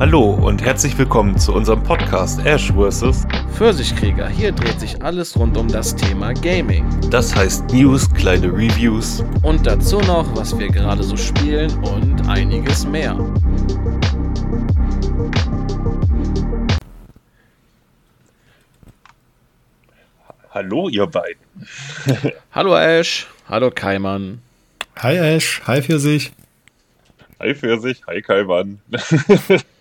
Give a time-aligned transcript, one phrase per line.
[0.00, 3.26] Hallo und herzlich willkommen zu unserem Podcast Ash vs.
[3.52, 4.30] Pfirsichkrieger.
[4.30, 6.86] Hier dreht sich alles rund um das Thema Gaming.
[7.10, 12.86] Das heißt News, kleine Reviews Und dazu noch, was wir gerade so spielen und einiges
[12.86, 13.14] mehr.
[20.48, 21.42] Hallo ihr beiden.
[22.52, 24.40] Hallo Ash, hallo Kaiman.
[24.96, 26.32] Hi Ash, hi Pfirsich.
[27.38, 28.80] Hi Pfirsich, hi Kaiwan.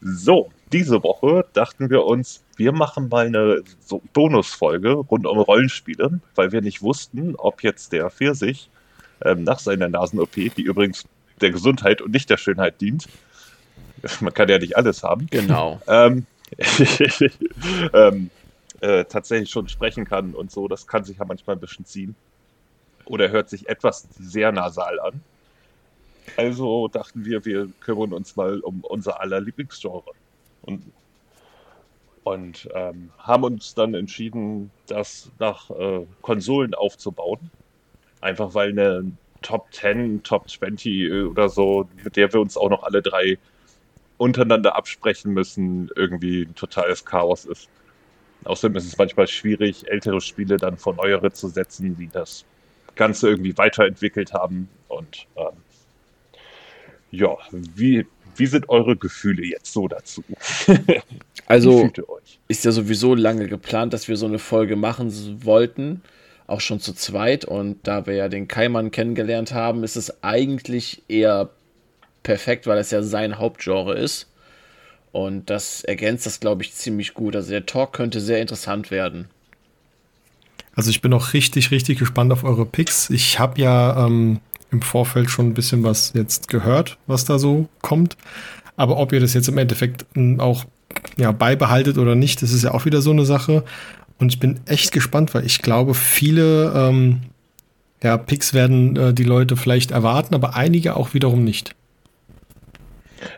[0.00, 6.20] so, diese Woche dachten wir uns, wir machen mal eine so Bonusfolge rund um Rollenspiele,
[6.34, 8.68] weil wir nicht wussten, ob jetzt der Pfirsich
[9.24, 11.04] ähm, nach seiner Nasen-OP, die übrigens
[11.40, 13.08] der Gesundheit und nicht der Schönheit dient,
[14.20, 15.80] man kann ja nicht alles haben, Genau.
[15.86, 16.26] ähm,
[17.92, 18.30] ähm,
[18.80, 20.68] äh, tatsächlich schon sprechen kann und so.
[20.68, 22.14] Das kann sich ja manchmal ein bisschen ziehen.
[23.04, 25.20] Oder hört sich etwas sehr nasal an.
[26.36, 30.12] Also dachten wir, wir kümmern uns mal um unser aller Lieblingsgenre.
[30.62, 30.82] Und,
[32.24, 37.50] und ähm, haben uns dann entschieden, das nach äh, Konsolen aufzubauen.
[38.20, 39.12] Einfach weil eine
[39.42, 43.38] Top 10, Top 20 oder so, mit der wir uns auch noch alle drei
[44.16, 47.68] untereinander absprechen müssen, irgendwie ein totales Chaos ist.
[48.44, 52.44] Außerdem ist es manchmal schwierig, ältere Spiele dann vor neuere zu setzen, die das
[52.94, 54.68] Ganze irgendwie weiterentwickelt haben.
[54.88, 55.52] Und ähm,
[57.10, 58.06] ja, wie,
[58.36, 60.22] wie sind eure Gefühle jetzt so dazu?
[61.50, 61.90] Also
[62.48, 65.10] ist ja sowieso lange geplant, dass wir so eine Folge machen
[65.46, 66.02] wollten.
[66.46, 67.46] Auch schon zu zweit.
[67.46, 71.48] Und da wir ja den Kaiman kennengelernt haben, ist es eigentlich eher
[72.22, 74.26] perfekt, weil es ja sein Hauptgenre ist.
[75.10, 77.34] Und das ergänzt das, glaube ich, ziemlich gut.
[77.34, 79.28] Also der Talk könnte sehr interessant werden.
[80.74, 83.08] Also ich bin auch richtig, richtig gespannt auf eure Picks.
[83.08, 84.40] Ich habe ja ähm,
[84.70, 88.16] im Vorfeld schon ein bisschen was jetzt gehört, was da so kommt.
[88.76, 90.64] Aber ob ihr das jetzt im Endeffekt m, auch
[91.16, 93.64] ja, beibehaltet oder nicht, das ist ja auch wieder so eine Sache.
[94.18, 97.20] Und ich bin echt gespannt, weil ich glaube, viele ähm,
[98.02, 101.74] ja, Picks werden äh, die Leute vielleicht erwarten, aber einige auch wiederum nicht.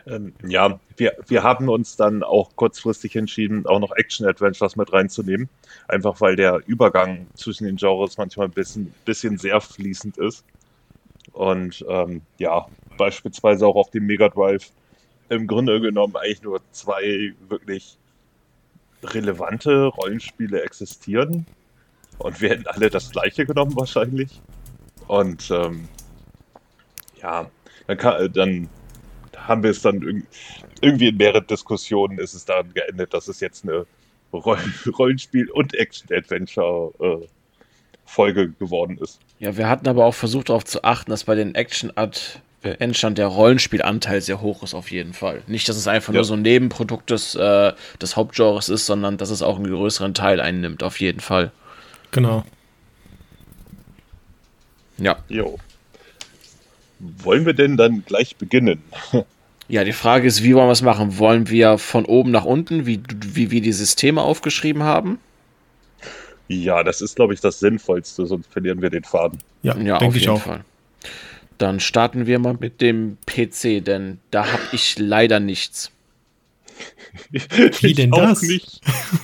[0.05, 5.49] Ähm, ja, wir, wir haben uns dann auch kurzfristig entschieden, auch noch Action-Adventures mit reinzunehmen.
[5.87, 10.45] Einfach weil der Übergang zwischen den Genres manchmal ein bisschen, bisschen sehr fließend ist.
[11.33, 14.71] Und ähm, ja, beispielsweise auch auf dem Mega Drive
[15.29, 17.97] im Grunde genommen eigentlich nur zwei wirklich
[19.03, 21.45] relevante Rollenspiele existieren.
[22.17, 24.41] Und wir hätten alle das gleiche genommen wahrscheinlich.
[25.07, 25.87] Und ähm,
[27.21, 27.49] ja,
[27.87, 28.69] dann, kann, äh, dann
[29.37, 30.23] haben wir es dann irg
[30.83, 33.85] irgendwie in mehreren Diskussionen ist es daran geendet, dass es jetzt eine
[34.33, 34.57] Roll
[34.97, 39.19] Rollenspiel- und Action-Adventure-Folge geworden ist.
[39.41, 44.21] Ja, wir hatten aber auch versucht darauf zu achten, dass bei den Action-Adventure der Rollenspielanteil
[44.21, 45.41] sehr hoch ist, auf jeden Fall.
[45.47, 46.17] Nicht, dass es einfach Ja.
[46.19, 50.13] nur so ein Nebenprodukt des, äh, des Hauptgenres ist, sondern dass es auch einen größeren
[50.13, 51.51] Teil einnimmt, auf jeden Fall.
[52.11, 52.45] Genau.
[54.99, 55.17] Ja.
[55.27, 55.57] Jo.
[56.99, 58.83] Wollen wir denn dann gleich beginnen?
[59.67, 61.17] Ja, die Frage ist, wie wollen wir es machen?
[61.17, 65.17] Wollen wir von oben nach unten, wie, wie wir die Systeme aufgeschrieben haben?
[66.51, 69.39] Ja, das ist, glaube ich, das Sinnvollste, sonst verlieren wir den Faden.
[69.61, 70.41] Ja, Ja, denke auf ich jeden auch.
[70.41, 70.65] Fall.
[71.57, 75.91] Dann starten wir mal mit dem PC, denn da habe ich leider nichts.
[77.81, 78.41] Wie denn Ich auch das?
[78.41, 78.81] Nicht.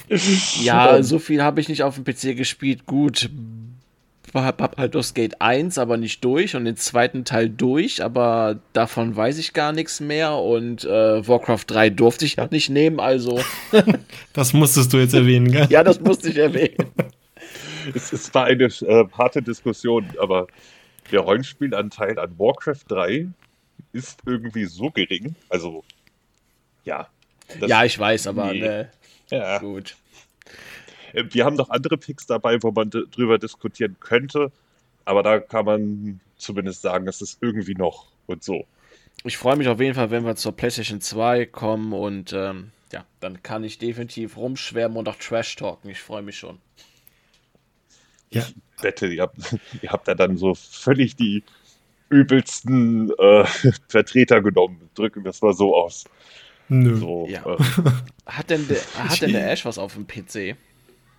[0.62, 2.86] Ja, so viel habe ich nicht auf dem PC gespielt.
[2.86, 3.30] Gut,
[4.34, 9.16] hab hab Baldur's Gate 1, aber nicht durch und den zweiten Teil durch, aber davon
[9.16, 13.40] weiß ich gar nichts mehr und äh, Warcraft 3 durfte ich ja nicht nehmen, also
[14.34, 15.68] Das musstest du jetzt erwähnen, gell?
[15.70, 16.76] ja, das musste ich erwähnen.
[17.96, 20.48] Es, es war eine äh, harte Diskussion, aber
[21.10, 23.28] der Rollenspielanteil an Warcraft 3
[23.94, 25.36] ist irgendwie so gering.
[25.48, 25.86] Also,
[26.84, 27.08] ja.
[27.62, 28.60] Das- Ja, ich weiß, aber Nee.
[28.60, 28.92] ne,
[29.32, 29.60] ja.
[29.60, 29.96] gut.
[31.30, 34.52] Wir haben noch andere Picks dabei, wo man drüber diskutieren könnte,
[35.06, 38.66] aber da kann man zumindest sagen, es ist irgendwie noch und so.
[39.24, 43.04] Ich freue mich auf jeden Fall, wenn wir zur PlayStation 2 kommen und ähm, ja,
[43.20, 45.90] dann kann ich definitiv rumschwärmen und auch Trash talken.
[45.90, 46.60] Ich freue mich schon.
[48.30, 48.46] Ja.
[48.82, 49.38] Wette, ihr habt,
[49.82, 51.44] ihr habt da dann so völlig die
[52.10, 53.46] übelsten äh,
[53.88, 54.90] Vertreter genommen.
[54.94, 56.06] Drücken wir es mal so aus.
[56.70, 56.96] Nö.
[56.98, 57.44] So, Ja.
[57.46, 57.58] äh,
[58.26, 60.56] Hat denn, der, hat denn der Ash was auf dem PC?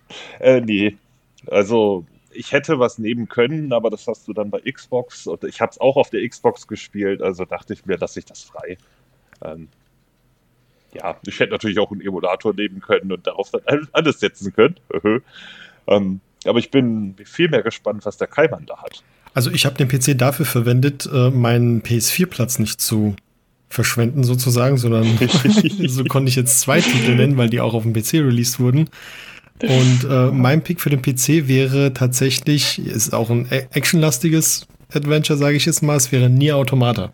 [0.39, 0.97] Äh, nee.
[1.47, 5.61] Also, ich hätte was nehmen können, aber das hast du dann bei Xbox und ich
[5.61, 8.77] habe es auch auf der Xbox gespielt, also dachte ich mir, lasse ich das frei.
[9.43, 9.67] Ähm,
[10.93, 14.53] ja, ich hätte natürlich auch einen Emulator nehmen können und darauf dann all- alles setzen
[14.53, 14.75] können.
[15.87, 19.03] ähm, aber ich bin viel mehr gespannt, was der Kaiman da hat.
[19.33, 23.15] Also ich habe den PC dafür verwendet, äh, meinen PS4-Platz nicht zu
[23.69, 25.05] verschwenden sozusagen, sondern
[25.87, 28.89] so konnte ich jetzt zwei Titel nennen, weil die auch auf dem PC released wurden.
[29.61, 35.57] Und äh, mein Pick für den PC wäre tatsächlich, ist auch ein actionlastiges Adventure, sage
[35.57, 37.11] ich jetzt mal, es wäre Nier Automata.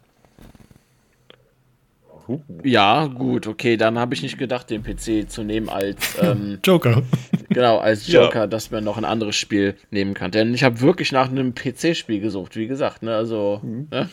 [2.63, 7.03] Ja, gut, okay, dann habe ich nicht gedacht, den PC zu nehmen als ähm, Joker.
[7.50, 8.47] Genau, als Joker, ja.
[8.47, 10.31] dass man noch ein anderes Spiel nehmen kann.
[10.31, 13.15] Denn ich habe wirklich nach einem PC-Spiel gesucht, wie gesagt, ne?
[13.15, 13.88] Also, mhm.
[13.92, 14.09] ne?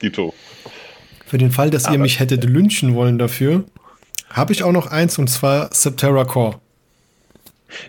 [0.00, 0.32] Dito.
[1.24, 3.64] Für den Fall, dass Aber, ihr mich hättet lynchen wollen dafür,
[4.30, 6.60] habe ich auch noch eins und zwar Septerra Core.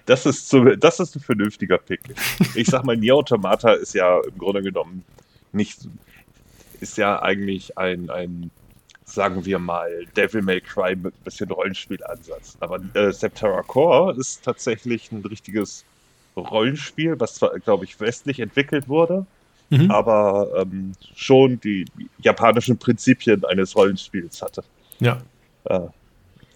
[0.06, 2.02] Das ist, so, das ist ein vernünftiger Pick.
[2.56, 5.04] Ich sag mal, Nier Automata ist ja im Grunde genommen
[5.52, 5.88] nicht,
[6.82, 8.52] ist ja eigentlich ein, ein
[9.06, 12.58] sagen wir mal, Devil May Cry mit ein bisschen Rollenspielansatz.
[12.60, 15.86] Aber äh, Septerra Core ist tatsächlich ein richtiges
[16.36, 19.26] Rollenspiel, was zwar, glaube ich, westlich entwickelt wurde,
[19.70, 19.90] mhm.
[19.90, 21.86] aber ähm, schon die
[22.20, 24.64] japanischen Prinzipien eines Rollenspiels hatte.
[25.00, 25.22] Ja.
[25.66, 25.80] Äh,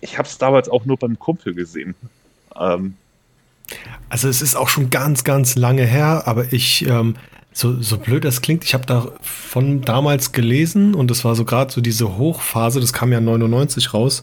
[0.01, 1.95] ich habe es damals auch nur beim Kumpel gesehen.
[2.59, 2.97] Ähm,
[4.09, 7.15] also es ist auch schon ganz, ganz lange her, aber ich, ähm,
[7.53, 11.43] so, so blöd das klingt, ich habe da von damals gelesen und das war so
[11.43, 14.21] gerade so diese Hochphase, das kam ja 99 raus.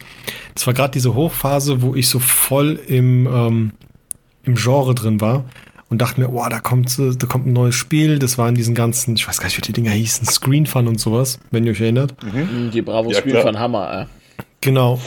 [0.55, 3.73] Das war gerade diese Hochphase, wo ich so voll im, ähm,
[4.45, 5.45] im Genre drin war
[5.91, 8.19] und dachte mir, oh, da kommt, da kommt ein neues Spiel.
[8.19, 10.89] Das war in diesen ganzen, ich weiß gar nicht, wie die Dinger hießen, Screen Fun
[10.89, 12.15] und sowas, wenn ihr euch erinnert.
[12.23, 12.71] Mhm.
[12.73, 14.07] Die Bravo ja, Screen Fun Hammer, äh.
[14.61, 15.01] Genau.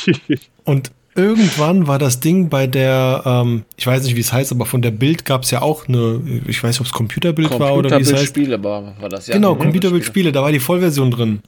[0.64, 0.90] und
[1.20, 4.82] irgendwann war das Ding bei der, ähm, ich weiß nicht, wie es heißt, aber von
[4.82, 7.76] der Bild gab es ja auch eine, ich weiß nicht, ob es Computerbild Computer war
[7.76, 8.26] oder wie es heißt.
[8.26, 9.34] Spiele war, war das ja.
[9.34, 11.40] Genau, Computerbild-Spiele, da war die Vollversion drin.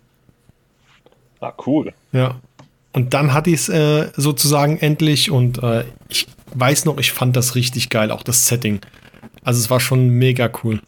[1.41, 1.93] Ah, cool.
[2.13, 2.41] Ja.
[2.93, 7.37] Und dann hatte ich es äh, sozusagen endlich und äh, ich weiß noch, ich fand
[7.37, 8.81] das richtig geil, auch das Setting.
[9.43, 10.81] Also es war schon mega cool.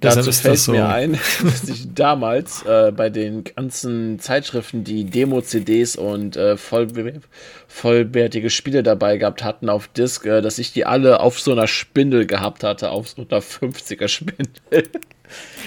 [0.00, 0.72] Dazu fällt so.
[0.72, 1.12] mir ein,
[1.42, 6.88] dass ich damals äh, bei den ganzen Zeitschriften, die Demo-CDs und äh, voll,
[7.66, 11.66] vollwertige Spiele dabei gehabt hatten auf Disc, äh, dass ich die alle auf so einer
[11.66, 14.48] Spindel gehabt hatte, auf so einer 50er Spindel.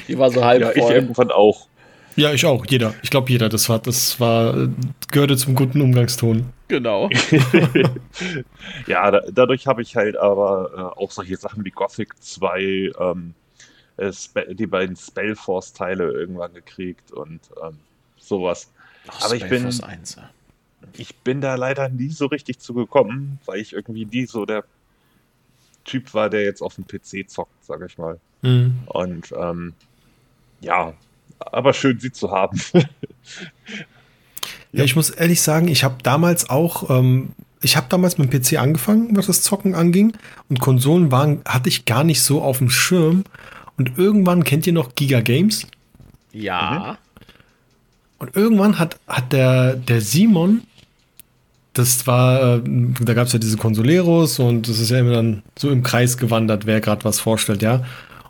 [0.07, 0.77] die war so halb ja, voll.
[0.77, 1.67] ich irgendwann auch.
[2.15, 2.93] Ja, ich auch, jeder.
[3.01, 3.49] Ich glaube, jeder.
[3.49, 4.69] Das war, das war,
[5.11, 6.45] gehörte zum guten Umgangston.
[6.69, 7.09] Genau.
[8.87, 13.33] ja, da, dadurch habe ich halt aber äh, auch solche Sachen wie Gothic 2, ähm,
[13.97, 14.11] äh,
[14.53, 17.77] die beiden Spellforce-Teile irgendwann gekriegt und ähm,
[18.17, 18.69] sowas.
[19.07, 20.29] Ach, Aber ich bin, 1, ja.
[20.93, 24.63] ich bin da leider nie so richtig zugekommen, weil ich irgendwie nie so der
[25.83, 28.19] Typ war, der jetzt auf dem PC zockt, sag ich mal.
[28.41, 28.79] Mhm.
[28.87, 29.73] Und ähm,
[30.61, 30.93] ja,
[31.39, 32.59] aber schön, sie zu haben.
[34.71, 38.41] ja, ich muss ehrlich sagen, ich habe damals auch, ähm, ich habe damals mit dem
[38.41, 40.13] PC angefangen, was das Zocken anging.
[40.49, 43.23] Und Konsolen waren, hatte ich gar nicht so auf dem Schirm.
[43.77, 45.67] Und irgendwann kennt ihr noch Giga Games?
[46.31, 46.97] Ja.
[46.99, 47.05] Mhm.
[48.17, 50.61] Und irgendwann hat, hat der, der Simon,
[51.73, 52.61] das war, äh,
[53.01, 56.17] da gab es ja diese Consoleros und das ist ja immer dann so im Kreis
[56.17, 57.83] gewandert, wer gerade was vorstellt, ja.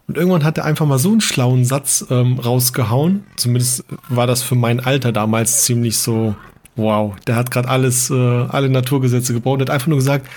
[0.07, 3.23] Und irgendwann hat er einfach mal so einen schlauen Satz ähm, rausgehauen.
[3.37, 6.35] Zumindest war das für mein Alter damals ziemlich so,
[6.75, 9.59] wow, der hat gerade alles, äh, alle Naturgesetze gebaut.
[9.59, 10.27] Er hat einfach nur gesagt,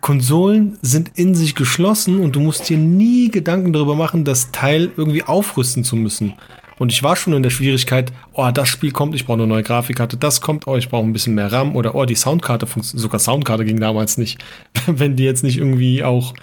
[0.00, 4.90] Konsolen sind in sich geschlossen und du musst dir nie Gedanken darüber machen, das Teil
[4.96, 6.34] irgendwie aufrüsten zu müssen.
[6.78, 9.64] Und ich war schon in der Schwierigkeit, oh, das Spiel kommt, ich brauche eine neue
[9.64, 13.02] Grafikkarte, das kommt, oh, ich brauche ein bisschen mehr RAM oder oh, die Soundkarte funktioniert,
[13.02, 14.38] sogar Soundkarte ging damals nicht,
[14.86, 16.34] wenn die jetzt nicht irgendwie auch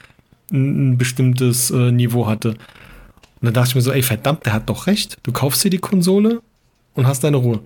[0.52, 2.50] ein, ein bestimmtes äh, Niveau hatte.
[2.50, 2.58] Und
[3.42, 5.18] dann dachte ich mir so, ey, verdammt, der hat doch recht.
[5.24, 6.42] Du kaufst dir die Konsole
[6.94, 7.62] und hast deine Ruhe.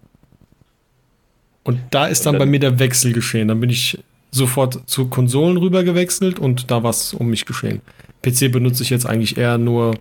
[1.63, 3.47] Und da ist dann, dann bei mir der Wechsel geschehen.
[3.47, 3.99] Dann bin ich
[4.31, 7.81] sofort zu Konsolen rüber gewechselt und da war es um mich geschehen.
[8.21, 9.95] PC benutze ich jetzt eigentlich eher nur,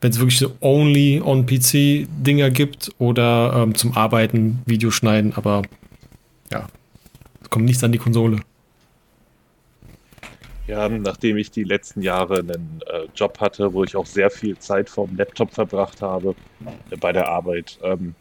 [0.00, 5.62] wenn es wirklich so only on PC Dinger gibt oder ähm, zum Arbeiten, Videoschneiden, aber
[6.52, 6.66] ja,
[7.42, 8.40] es kommt nichts an die Konsole.
[10.66, 14.58] Ja, nachdem ich die letzten Jahre einen äh, Job hatte, wo ich auch sehr viel
[14.58, 16.34] Zeit vorm Laptop verbracht habe
[16.90, 18.14] äh, bei der Arbeit, ähm,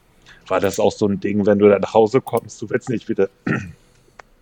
[0.47, 3.07] war das auch so ein Ding, wenn du dann nach Hause kommst, du willst nicht
[3.07, 3.29] wieder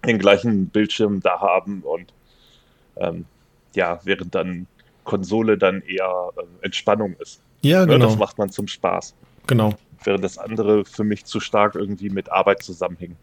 [0.05, 2.13] den gleichen Bildschirm da haben und
[2.97, 3.25] ähm,
[3.75, 4.67] ja, während dann
[5.03, 7.41] Konsole dann eher äh, Entspannung ist.
[7.61, 8.07] Ja, ne, genau.
[8.07, 9.13] Das macht man zum Spaß.
[9.47, 9.75] Genau.
[10.03, 13.17] Während das andere für mich zu stark irgendwie mit Arbeit zusammenhängt.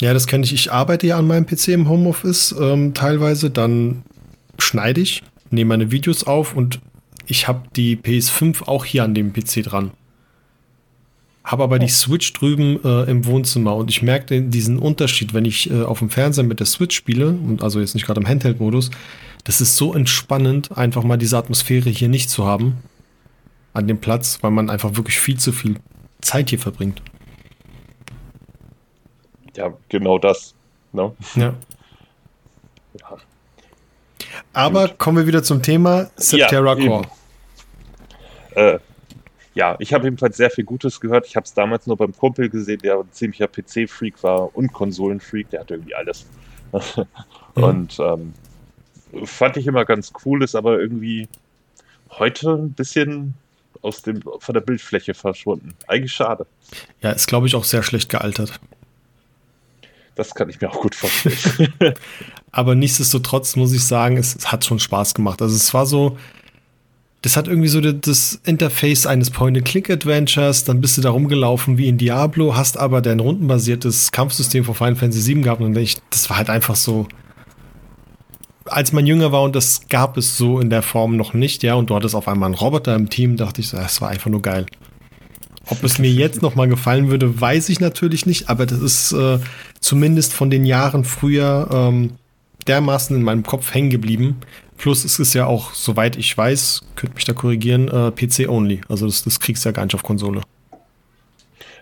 [0.00, 0.52] Ja, das kenne ich.
[0.52, 3.50] Ich arbeite ja an meinem PC im Homeoffice ähm, teilweise.
[3.50, 4.02] Dann
[4.58, 6.80] schneide ich, nehme meine Videos auf und
[7.26, 9.92] ich habe die PS5 auch hier an dem PC dran
[11.44, 15.70] habe aber die Switch drüben äh, im Wohnzimmer und ich merke diesen Unterschied, wenn ich
[15.70, 18.90] äh, auf dem Fernseher mit der Switch spiele und also jetzt nicht gerade im Handheld-Modus.
[19.44, 22.82] Das ist so entspannend, einfach mal diese Atmosphäre hier nicht zu haben
[23.72, 25.76] an dem Platz, weil man einfach wirklich viel zu viel
[26.20, 27.00] Zeit hier verbringt.
[29.56, 30.54] Ja, genau das.
[30.92, 31.12] Ne?
[31.34, 31.54] Ja.
[32.98, 33.16] ja.
[34.52, 34.98] Aber Gut.
[34.98, 37.06] kommen wir wieder zum Thema Septerra ja, Core.
[38.54, 38.78] Äh,
[39.54, 41.26] ja, ich habe ebenfalls sehr viel Gutes gehört.
[41.26, 45.50] Ich habe es damals nur beim Kumpel gesehen, der ein ziemlicher PC-Freak war und Konsolen-Freak.
[45.50, 46.26] Der hatte irgendwie alles.
[47.54, 47.62] mhm.
[47.62, 48.34] Und ähm,
[49.24, 51.28] fand ich immer ganz cool, ist aber irgendwie
[52.10, 53.34] heute ein bisschen
[53.82, 55.74] aus dem, von der Bildfläche verschwunden.
[55.86, 56.46] Eigentlich schade.
[57.00, 58.60] Ja, ist, glaube ich, auch sehr schlecht gealtert.
[60.14, 61.72] Das kann ich mir auch gut vorstellen.
[62.52, 65.40] aber nichtsdestotrotz muss ich sagen, es, es, hat schon Spaß gemacht.
[65.40, 66.18] Also es war so,
[67.22, 70.64] das hat irgendwie so das Interface eines Point-and-Click-Adventures.
[70.64, 74.96] Dann bist du da rumgelaufen wie in Diablo, hast aber dein rundenbasiertes Kampfsystem von Final
[74.96, 77.06] Fantasy VII gehabt und ich, das war halt einfach so.
[78.64, 81.74] Als man jünger war und das gab es so in der Form noch nicht, ja,
[81.74, 84.42] und du hattest auf einmal einen Roboter im Team, dachte ich das war einfach nur
[84.42, 84.66] geil.
[85.66, 89.12] Ob es mir jetzt noch mal gefallen würde, weiß ich natürlich nicht, aber das ist
[89.12, 89.38] äh,
[89.80, 92.12] zumindest von den Jahren früher ähm,
[92.66, 94.36] dermaßen in meinem Kopf hängen geblieben,
[94.80, 98.80] Plus es ist ja auch, soweit ich weiß, könnt mich da korrigieren, äh, PC-only.
[98.88, 100.40] Also das, das kriegst du ja gar nicht auf Konsole.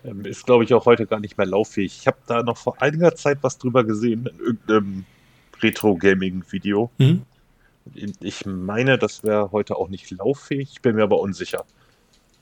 [0.05, 1.97] Ähm, ist, glaube ich, auch heute gar nicht mehr lauffähig.
[2.01, 5.05] Ich habe da noch vor einiger Zeit was drüber gesehen in irgendeinem
[5.63, 6.91] Retro-Gaming-Video.
[6.99, 7.23] Mhm.
[8.19, 10.69] Ich meine, das wäre heute auch nicht lauffähig.
[10.73, 11.65] Ich bin mir aber unsicher.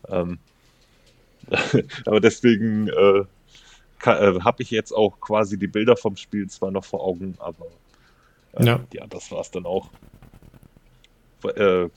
[0.08, 0.38] Ähm,
[2.06, 3.24] aber deswegen äh,
[4.04, 7.66] äh, habe ich jetzt auch quasi die Bilder vom Spiel zwar noch vor Augen, aber
[8.54, 8.80] äh, ja.
[8.94, 9.90] ja, das war es dann auch.
[11.48, 11.88] Äh,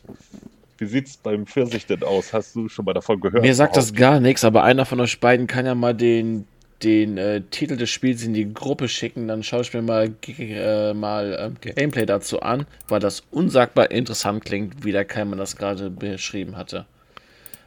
[0.77, 2.33] wie sieht's beim Pfirsich denn aus?
[2.33, 3.43] Hast du schon mal davon gehört?
[3.43, 6.47] Mir sagt das gar nichts, aber einer von euch beiden kann ja mal den,
[6.83, 9.27] den äh, Titel des Spiels in die Gruppe schicken.
[9.27, 14.45] Dann schaue ich mir mal, äh, mal äh, Gameplay dazu an, weil das unsagbar interessant
[14.45, 16.85] klingt, wie der Keimer das gerade beschrieben hatte.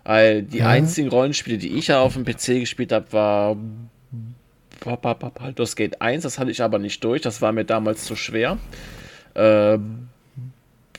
[0.04, 0.68] Weil die ja.
[0.68, 3.56] einzigen Rollenspiele, die ich ja auf dem PC gespielt habe, war
[4.80, 6.22] Baldur's Gate 1.
[6.22, 7.20] Das hatte ich aber nicht durch.
[7.20, 8.58] Das war mir damals zu schwer.
[9.34, 9.78] Äh,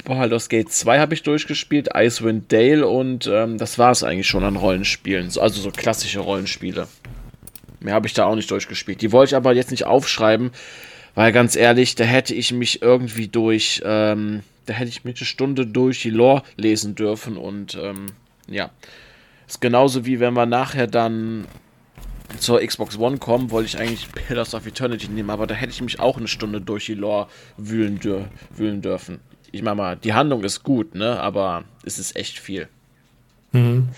[0.04, 4.44] Baldur's Gate 2 habe ich durchgespielt, Icewind Dale und ähm, das war es eigentlich schon
[4.44, 5.32] an Rollenspielen.
[5.38, 6.88] Also so klassische Rollenspiele.
[7.80, 9.02] Mehr habe ich da auch nicht durchgespielt.
[9.02, 10.52] Die wollte ich aber jetzt nicht aufschreiben,
[11.16, 15.26] weil ganz ehrlich, da hätte ich mich irgendwie durch, ähm, da hätte ich mich eine
[15.26, 18.08] Stunde durch die Lore lesen dürfen und ähm,
[18.48, 18.70] ja.
[19.48, 21.46] Ist genauso wie wenn wir nachher dann
[22.40, 25.82] zur Xbox One kommen, wollte ich eigentlich Pillars of Eternity nehmen, aber da hätte ich
[25.82, 29.20] mich auch eine Stunde durch die Lore wühlen, dür wühlen dürfen
[29.54, 31.20] ich meine mal, die Handlung ist gut, ne?
[31.20, 32.68] Aber es ist echt viel.
[33.52, 33.90] Mhm.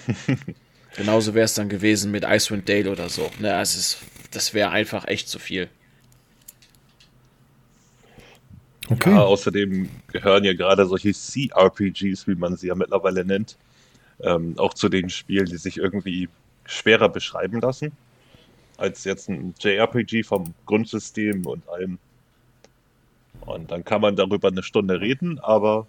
[0.97, 3.31] Genauso wäre es dann gewesen mit Icewind Dale oder so.
[3.39, 3.59] Ne?
[3.59, 3.97] Es ist,
[4.31, 5.69] das wäre einfach echt zu viel.
[8.89, 9.11] Okay.
[9.11, 13.57] Ja, außerdem gehören ja gerade solche CRPGs, wie man sie ja mittlerweile nennt,
[14.21, 16.29] ähm, auch zu den Spielen, die sich irgendwie
[16.65, 17.93] schwerer beschreiben lassen,
[18.77, 21.97] als jetzt ein JRPG vom Grundsystem und allem.
[23.45, 25.87] Und dann kann man darüber eine Stunde reden, aber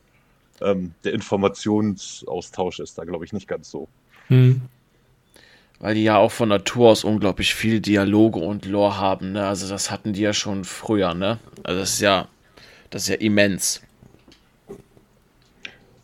[0.60, 3.88] ähm, der Informationsaustausch ist da, glaube ich, nicht ganz so.
[4.28, 4.62] Hm.
[5.78, 9.46] Weil die ja auch von Natur aus unglaublich viel Dialoge und Lore haben, ne?
[9.46, 11.38] Also das hatten die ja schon früher, ne?
[11.64, 12.28] Also das ist ja,
[12.90, 13.82] das ist ja immens.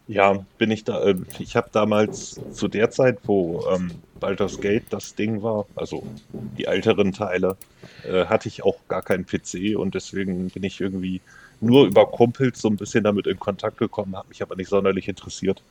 [0.09, 1.03] Ja, bin ich da.
[1.03, 6.05] Äh, ich habe damals zu der Zeit, wo ähm, Baldur's Gate das Ding war, also
[6.33, 7.57] die älteren Teile,
[8.05, 11.23] äh, hatte ich auch gar keinen PC und deswegen bin ich irgendwie
[11.63, 15.09] nur über Kumpels so ein bisschen damit in Kontakt gekommen, hat mich aber nicht sonderlich
[15.09, 15.63] interessiert.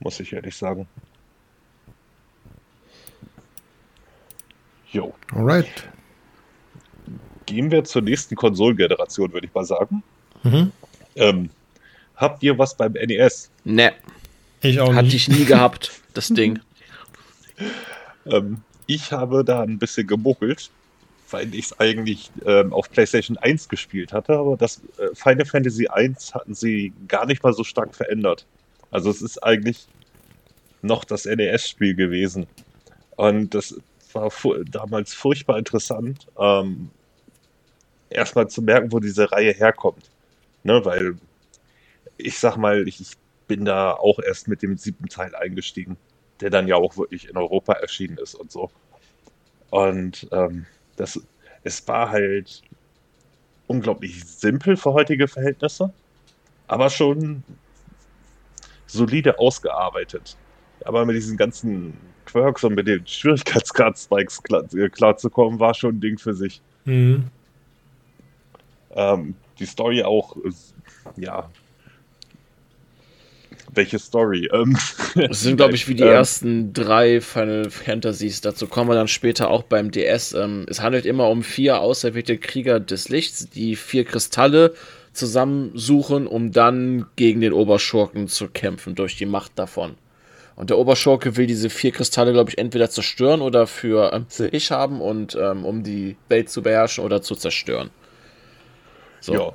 [0.00, 0.88] Muss ich ehrlich sagen.
[4.90, 5.14] Jo.
[5.32, 5.88] Alright.
[7.46, 10.02] Gehen wir zur nächsten Konsolengeneration, würde ich mal sagen.
[10.42, 10.72] Mhm.
[11.14, 11.50] Ähm,
[12.16, 13.50] habt ihr was beim NES?
[13.64, 13.92] Ne.
[14.60, 14.96] Ich auch nicht.
[14.96, 16.58] Hatte ich nie gehabt, das Ding.
[18.26, 20.70] ähm, ich habe da ein bisschen gemuckelt
[21.30, 25.88] weil ich es eigentlich ähm, auf PlayStation 1 gespielt hatte, aber das äh, Final Fantasy
[25.88, 28.46] 1 hatten sie gar nicht mal so stark verändert.
[28.90, 29.86] Also es ist eigentlich
[30.82, 32.46] noch das NES-Spiel gewesen.
[33.16, 33.74] Und das
[34.12, 36.90] war fu damals furchtbar interessant, ähm,
[38.10, 40.10] erstmal zu merken, wo diese Reihe herkommt.
[40.62, 41.16] Ne, weil
[42.16, 43.12] ich sag mal, ich, ich
[43.48, 45.96] bin da auch erst mit dem siebten Teil eingestiegen,
[46.40, 48.70] der dann ja auch wirklich in Europa erschienen ist und so.
[49.70, 50.66] Und ähm,
[50.96, 51.20] das,
[51.62, 52.62] es war halt
[53.66, 55.92] unglaublich simpel für heutige Verhältnisse,
[56.66, 57.42] aber schon
[58.86, 60.36] solide ausgearbeitet.
[60.84, 61.96] Aber mit diesen ganzen
[62.26, 66.60] Quirks und mit den Schwierigkeitsgrad-Spikes klar, klarzukommen, war schon ein Ding für sich.
[66.84, 67.24] Mhm.
[68.90, 70.36] Ähm, die Story auch,
[71.16, 71.50] ja,
[73.76, 74.48] welche Story?
[74.52, 74.76] Ähm,
[75.14, 78.40] das sind, glaube ich, wie die ähm, ersten drei Final Fantasies.
[78.40, 80.32] Dazu kommen wir dann später auch beim DS.
[80.34, 84.74] Ähm, es handelt immer um vier auserwählte Krieger des Lichts, die vier Kristalle
[85.12, 89.94] zusammensuchen, um dann gegen den Oberschurken zu kämpfen, durch die Macht davon.
[90.56, 94.70] Und der Oberschurke will diese vier Kristalle, glaube ich, entweder zerstören oder für ähm, sich
[94.70, 97.90] haben und ähm, um die Welt zu beherrschen oder zu zerstören.
[99.20, 99.34] So.
[99.34, 99.52] Ja.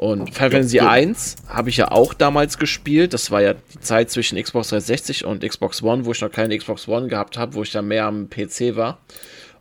[0.00, 3.12] Und Final Fantasy ja, 1 habe ich ja auch damals gespielt.
[3.12, 6.56] Das war ja die Zeit zwischen Xbox 360 und Xbox One, wo ich noch keine
[6.56, 8.98] Xbox One gehabt habe, wo ich dann mehr am PC war.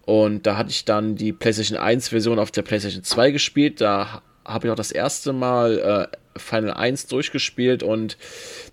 [0.06, 3.82] Und da hatte ich dann die PlayStation 1 Version auf der PlayStation 2 gespielt.
[3.82, 8.18] Da habe ich auch das erste Mal äh, Final 1 durchgespielt und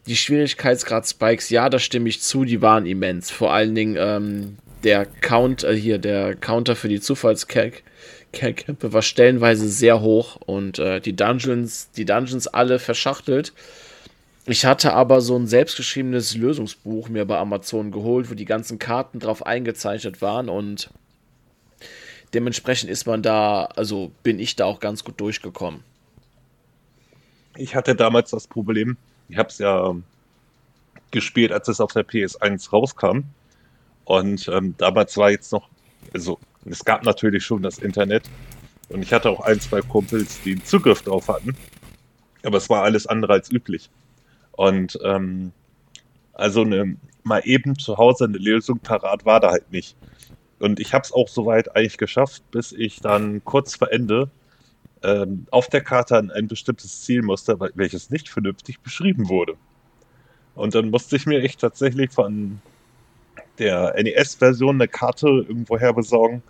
[0.07, 3.33] die Schwierigkeitsgrad-Spikes, ja, da stimme ich zu, die waren immens.
[3.33, 7.01] Vor allen Dingen ähm, der Count, äh, hier, der Counter für die
[8.37, 13.53] Zufallskämpfe war stellenweise sehr hoch und äh, die Dungeons, die Dungeons alle verschachtelt.
[14.47, 19.19] Ich hatte aber so ein selbstgeschriebenes Lösungsbuch mir bei Amazon geholt, wo die ganzen Karten
[19.19, 20.91] drauf eingezeichnet waren und
[22.33, 25.83] dementsprechend ist man da, also bin ich da auch ganz gut durchgekommen.
[27.57, 28.97] Ich hatte damals das Problem,
[29.29, 30.05] ich habe es ja ähm,
[31.11, 33.21] gespielt, als es auf der PS1 rauskam.
[34.05, 35.69] Und ähm, damals war jetzt noch,
[36.13, 36.39] also
[36.71, 38.25] es gab natürlich schon das Internet.
[38.89, 41.57] Und ich hatte auch ein, zwei Kumpels, die einen Zugriff drauf hatten.
[42.45, 43.91] Aber es war alles andere als üblich.
[44.53, 45.53] Und ähm,
[46.33, 49.97] also eine, mal eben zu Hause eine Lösung parat war da halt nicht.
[50.59, 54.31] Und ich habe es auch soweit eigentlich geschafft, bis ich dann kurz vor Ende
[55.03, 59.55] ähm, auf der Karte an ein bestimmtes Ziel musste, welches nicht vernünftig beschrieben wurde.
[60.55, 62.61] Und dann musste ich mir echt tatsächlich von
[63.59, 66.43] der NES-Version eine Karte irgendwoher besorgen,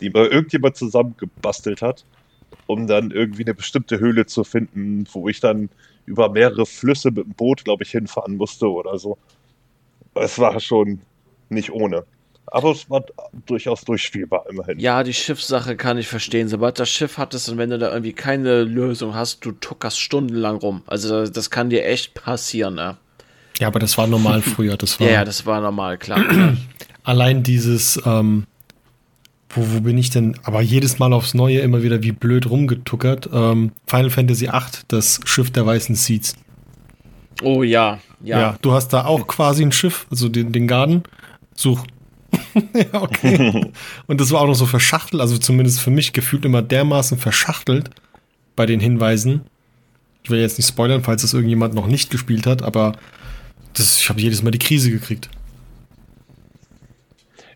[0.00, 2.04] die mir irgendjemand zusammengebastelt hat,
[2.66, 5.68] um dann irgendwie eine bestimmte Höhle zu finden, wo ich dann
[6.06, 9.18] über mehrere Flüsse mit dem Boot, glaube ich, hinfahren musste oder so.
[10.14, 11.00] Es war schon
[11.48, 12.04] nicht ohne.
[12.46, 13.04] Aber es war
[13.46, 14.78] durchaus durchspielbar immerhin.
[14.78, 16.48] Ja, die Schiffssache kann ich verstehen.
[16.48, 20.56] Sobald das Schiff hattest und wenn du da irgendwie keine Lösung hast, du tuckerst stundenlang
[20.56, 20.82] rum.
[20.86, 22.98] Also das kann dir echt passieren, ne?
[23.62, 24.76] Ja, aber das war normal früher.
[24.76, 26.20] Das war, ja, ja, das war normal, klar.
[27.04, 28.48] Allein dieses, ähm,
[29.50, 30.36] wo, wo bin ich denn?
[30.42, 33.30] Aber jedes Mal aufs Neue immer wieder wie blöd rumgetuckert.
[33.32, 36.34] Ähm, Final Fantasy VIII, das Schiff der weißen Seeds.
[37.40, 38.40] Oh ja, ja.
[38.40, 41.04] Ja, du hast da auch quasi ein Schiff, also den, den Garden.
[41.54, 41.84] Such
[42.74, 43.70] ja, okay.
[44.08, 47.90] Und das war auch noch so verschachtelt, also zumindest für mich gefühlt immer dermaßen verschachtelt
[48.56, 49.42] bei den Hinweisen.
[50.24, 52.96] Ich will jetzt nicht spoilern, falls das irgendjemand noch nicht gespielt hat, aber
[53.74, 55.28] das, ich habe jedes Mal die Krise gekriegt.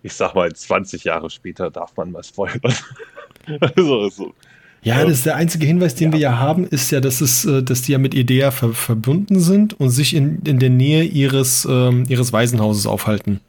[0.03, 2.61] Ich sag mal, 20 Jahre später darf man mal spoilern.
[3.61, 4.35] also, so.
[4.83, 6.13] Ja, das ist der einzige Hinweis, den ja.
[6.13, 9.41] wir ja haben, ist ja, dass, es, äh, dass die ja mit Idea ver verbunden
[9.41, 13.41] sind und sich in, in der Nähe ihres, ähm, ihres Waisenhauses aufhalten.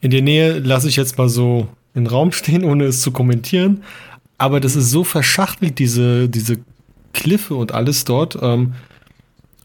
[0.00, 3.10] In der Nähe lasse ich jetzt mal so in den Raum stehen, ohne es zu
[3.10, 3.82] kommentieren.
[4.38, 6.56] Aber das ist so verschachtelt, diese, diese
[7.12, 8.38] Kliffe und alles dort.
[8.40, 8.74] Ähm,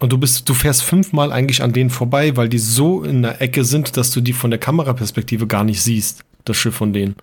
[0.04, 3.42] und du bist, du fährst fünfmal eigentlich an denen vorbei, weil die so in der
[3.42, 7.16] Ecke sind, dass du die von der Kameraperspektive gar nicht siehst, das Schiff von denen.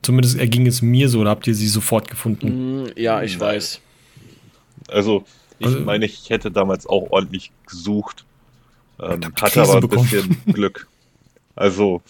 [0.00, 2.84] Zumindest erging es mir so, oder habt ihr sie sofort gefunden?
[2.84, 3.82] Mm, ja, ich weiß.
[4.88, 5.26] Also,
[5.58, 8.24] ich also, meine, ich hätte damals auch ordentlich gesucht.
[8.98, 10.08] Ähm, hatte aber ein bekommen.
[10.08, 10.88] bisschen Glück.
[11.54, 12.00] Also,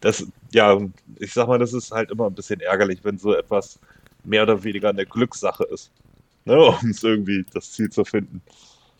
[0.00, 0.80] das, ja,
[1.18, 3.78] ich sag mal, das ist halt immer ein bisschen ärgerlich, wenn so etwas
[4.24, 5.90] mehr oder weniger eine Glückssache ist.
[6.46, 8.40] Ne, um es irgendwie das Ziel zu finden.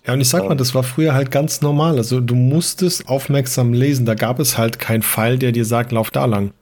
[0.07, 1.97] Ja, und ich sag mal, das war früher halt ganz normal.
[1.97, 4.05] Also du musstest aufmerksam lesen.
[4.05, 6.53] Da gab es halt keinen Pfeil, der dir sagt, lauf da lang.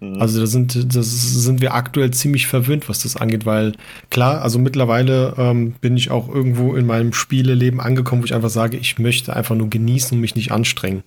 [0.00, 0.20] Mhm.
[0.20, 3.72] Also da sind, das sind wir aktuell ziemlich verwöhnt, was das angeht, weil
[4.10, 8.50] klar, also mittlerweile ähm, bin ich auch irgendwo in meinem Spieleleben angekommen, wo ich einfach
[8.50, 11.02] sage, ich möchte einfach nur genießen und mich nicht anstrengen.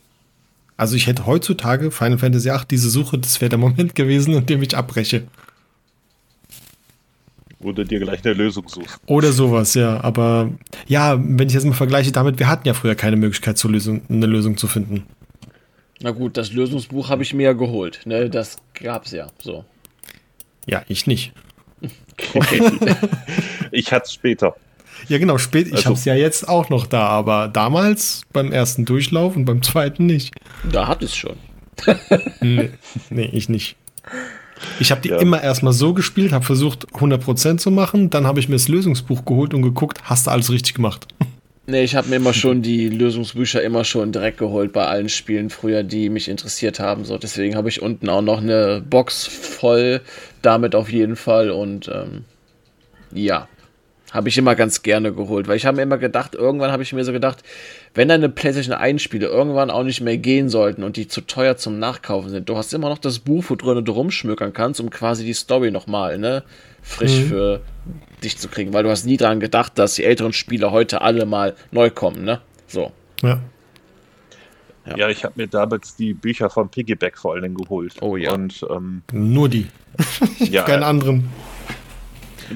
[0.77, 4.45] Also ich hätte heutzutage Final Fantasy VIII diese Suche, das wäre der Moment gewesen, in
[4.45, 5.23] dem ich abbreche.
[7.63, 8.99] Oder dir gleich eine Lösung suchst.
[9.05, 10.01] Oder sowas, ja.
[10.03, 10.51] Aber
[10.87, 14.01] ja, wenn ich jetzt mal vergleiche damit, wir hatten ja früher keine Möglichkeit, zur Lösung,
[14.09, 15.03] eine Lösung zu finden.
[16.01, 18.01] Na gut, das Lösungsbuch habe ich mir ja geholt.
[18.05, 18.29] Ne?
[18.29, 19.27] Das gab's ja.
[19.41, 19.63] So.
[20.67, 21.33] Ja, ich nicht.
[22.35, 22.61] Okay.
[23.71, 24.55] ich hatte es später.
[25.07, 25.67] Ja, genau, spät.
[25.67, 29.45] Ich also, habe es ja jetzt auch noch da, aber damals beim ersten Durchlauf und
[29.45, 30.33] beim zweiten nicht.
[30.71, 31.37] Da hat es schon.
[32.39, 32.69] nee,
[33.09, 33.75] nee, ich nicht.
[34.79, 35.17] Ich habe die ja.
[35.17, 39.25] immer erstmal so gespielt, habe versucht 100% zu machen, dann habe ich mir das Lösungsbuch
[39.25, 41.07] geholt und geguckt, hast du alles richtig gemacht.
[41.65, 45.49] Nee, ich habe mir immer schon die Lösungsbücher immer schon direkt geholt bei allen Spielen
[45.49, 47.05] früher, die mich interessiert haben.
[47.05, 50.01] So, deswegen habe ich unten auch noch eine Box voll
[50.41, 52.25] damit auf jeden Fall und ähm,
[53.13, 53.47] ja,
[54.13, 56.93] Habe ich immer ganz gerne geholt, weil ich habe mir immer gedacht, irgendwann habe ich
[56.93, 57.41] mir so gedacht,
[57.95, 61.57] wenn deine PlayStation 1 Spiele irgendwann auch nicht mehr gehen sollten und die zu teuer
[61.57, 64.91] zum Nachkaufen sind, du hast immer noch das Buch, wo drin du rumschmökern kannst, um
[64.91, 66.43] quasi die Story nochmal, ne,
[66.83, 67.25] frisch mhm.
[67.25, 67.61] für
[68.23, 71.25] dich zu kriegen, weil du hast nie dran gedacht, dass die älteren Spiele heute alle
[71.25, 72.39] mal neu kommen, ne?
[72.67, 72.91] So.
[73.23, 73.41] Ja.
[74.85, 77.95] Ja, ja ich habe mir damals die Bücher von Piggyback vor allen Dingen geholt.
[78.01, 78.33] Oh ja.
[78.33, 79.67] Und, ähm, Nur die.
[80.39, 81.29] ja, Keinen anderen.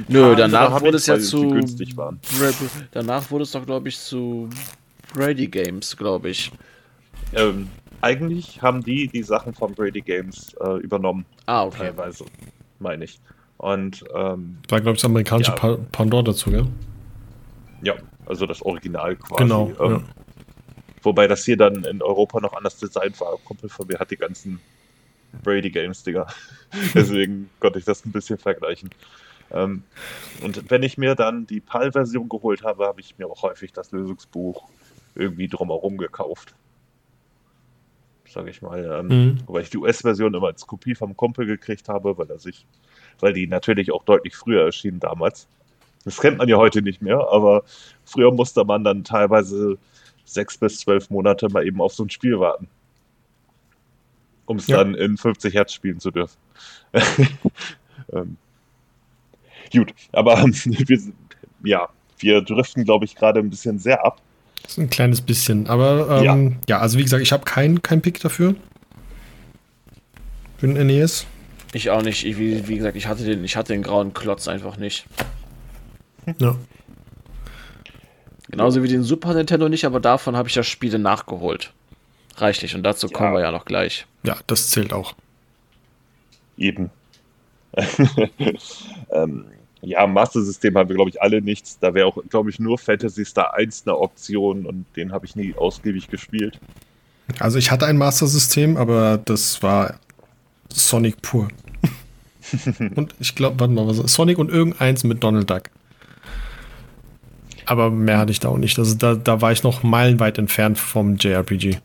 [0.08, 1.60] Nö, danach wurde es ja zu.
[2.91, 4.50] Danach wurde es doch, glaube ich, zu
[5.13, 6.52] Brady Games, glaube ich.
[7.34, 7.69] Ähm,
[8.02, 11.26] eigentlich haben die die Sachen von Brady Games äh, übernommen.
[11.45, 11.78] Ah, okay.
[11.78, 12.26] Teilweise,
[12.80, 13.19] meine ich.
[13.58, 14.04] Und.
[14.13, 15.78] Ähm, War, glaube ich, das amerikanische ja.
[15.91, 16.67] Pandora dazu, gell?
[17.82, 17.95] Ja,
[18.26, 19.43] also das Original quasi.
[19.43, 19.71] Genau.
[19.80, 20.04] Ähm, ja.
[21.04, 23.34] Wobei das hier dann in Europa noch anders designt war.
[23.34, 24.60] Ein Kumpel von mir hat die ganzen
[25.43, 26.28] Brady Games Dinger.
[26.93, 28.89] Deswegen konnte ich das ein bisschen vergleichen.
[29.52, 29.84] Ähm,
[30.44, 33.92] und wenn ich mir dann die PAL-Version geholt habe, habe ich mir auch häufig das
[33.92, 34.68] Lösungsbuch
[35.16, 36.56] irgendwie drumherum gekauft.
[38.30, 38.84] Sag ich mal.
[39.00, 39.38] Ähm, mhm.
[39.48, 42.66] Wobei ich die US-Version immer als Kopie vom Kumpel gekriegt habe, weil er sich,
[43.20, 45.48] weil die natürlich auch deutlich früher erschienen damals.
[46.04, 47.64] Das kennt man ja heute nicht mehr, aber
[48.06, 49.78] früher musste man dann teilweise
[50.24, 52.68] sechs bis zwölf Monate mal eben auf so ein Spiel warten.
[54.46, 54.78] Um es ja.
[54.78, 56.38] dann in 50 Hertz spielen zu dürfen.
[58.14, 58.38] ähm,
[59.71, 60.99] gut, aber wir,
[61.63, 64.21] ja, wir driften, glaube ich, gerade ein bisschen sehr ab.
[64.77, 66.75] ein kleines bisschen, aber ähm, ja.
[66.75, 66.80] ja.
[66.80, 68.56] also wie gesagt, ich habe keinen kein Pick dafür.
[70.58, 71.27] Für den NES.
[71.73, 72.25] Ich auch nicht.
[72.25, 75.06] Ich, wie, wie, gesagt, ich hatte, den, ich hatte den grauen Klotz einfach nicht.
[76.39, 76.56] Ja.
[78.49, 81.73] Genauso wie den Super Nintendo nicht, aber davon habe ich ja Spiele nachgeholt.
[82.38, 82.75] Reichlich.
[82.75, 83.39] Und dazu kommen ja.
[83.39, 84.06] wir ja noch gleich.
[84.23, 85.15] Ja, das zählt auch.
[86.58, 86.89] Eben.
[89.12, 89.45] ähm,
[89.82, 91.78] ja, Master System haben wir, glaube ich, alle nichts.
[91.80, 95.36] Da wäre auch, glaube ich, nur Fantasy Star 1 eine Option und den habe ich
[95.36, 96.60] nie ausgiebig gespielt.
[97.40, 100.00] Also ich hatte ein Master System, aber das war
[100.70, 101.50] Sonic pur.
[102.96, 105.63] und ich glaube, warte mal, was Sonic und irgendeins mit Donald Duck.
[107.66, 108.80] Aber mehr hatte ich da auch nicht.
[108.80, 111.80] Also da, da war ich noch meilenweit entfernt vom JRPG.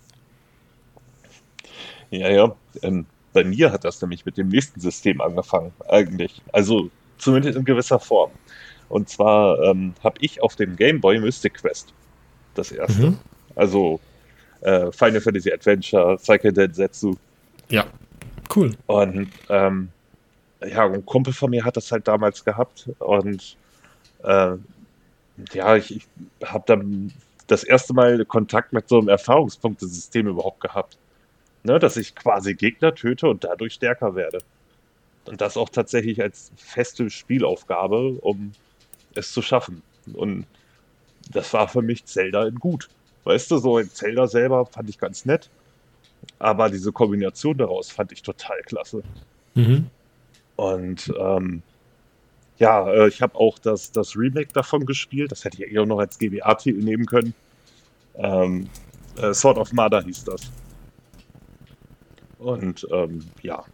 [2.11, 2.55] Ja, ja.
[2.83, 6.41] Ähm, bei mir hat das nämlich mit dem nächsten System angefangen, eigentlich.
[6.53, 6.91] Also
[7.23, 8.31] zumindest in gewisser Form.
[8.89, 11.95] Und zwar ähm, habe ich auf dem Game Boy Mystic Quest
[12.55, 13.03] das erste.
[13.03, 13.19] Mhm.
[13.55, 14.01] Also
[14.61, 17.17] äh, Final Fantasy Adventure, Cycle Densetsu.
[17.69, 17.87] Ja,
[18.55, 18.73] cool.
[18.87, 19.89] Und ähm,
[20.65, 23.57] ja, ein Kumpel von mir hat das halt damals gehabt und
[24.23, 24.57] äh,
[25.53, 26.07] ja, ich, ich
[26.45, 27.13] habe dann
[27.47, 30.99] das erste Mal Kontakt mit so einem Erfahrungspunktesystem überhaupt gehabt.
[31.65, 34.39] Ne, dass ich quasi Gegner töte und dadurch stärker werde.
[35.25, 38.53] Und das auch tatsächlich als feste Spielaufgabe, um
[39.15, 39.83] es zu schaffen.
[40.15, 40.47] Und
[41.31, 42.89] das war für mich Zelda in gut.
[43.25, 45.49] Weißt du, so ein Zelda selber fand ich ganz nett.
[46.39, 49.03] Aber diese Kombination daraus fand ich total klasse.
[49.55, 49.87] Mhm.
[50.57, 51.63] Und ähm,
[52.59, 55.33] ja, äh, ich habe auch das, das Remake davon gespielt.
[55.33, 57.35] Das hätte ich ja auch noch als GBA-Titel nehmen können.
[58.17, 58.69] Ähm,
[59.17, 60.51] äh, Sword of Mother hieß das.
[62.39, 63.65] Und ähm, ja.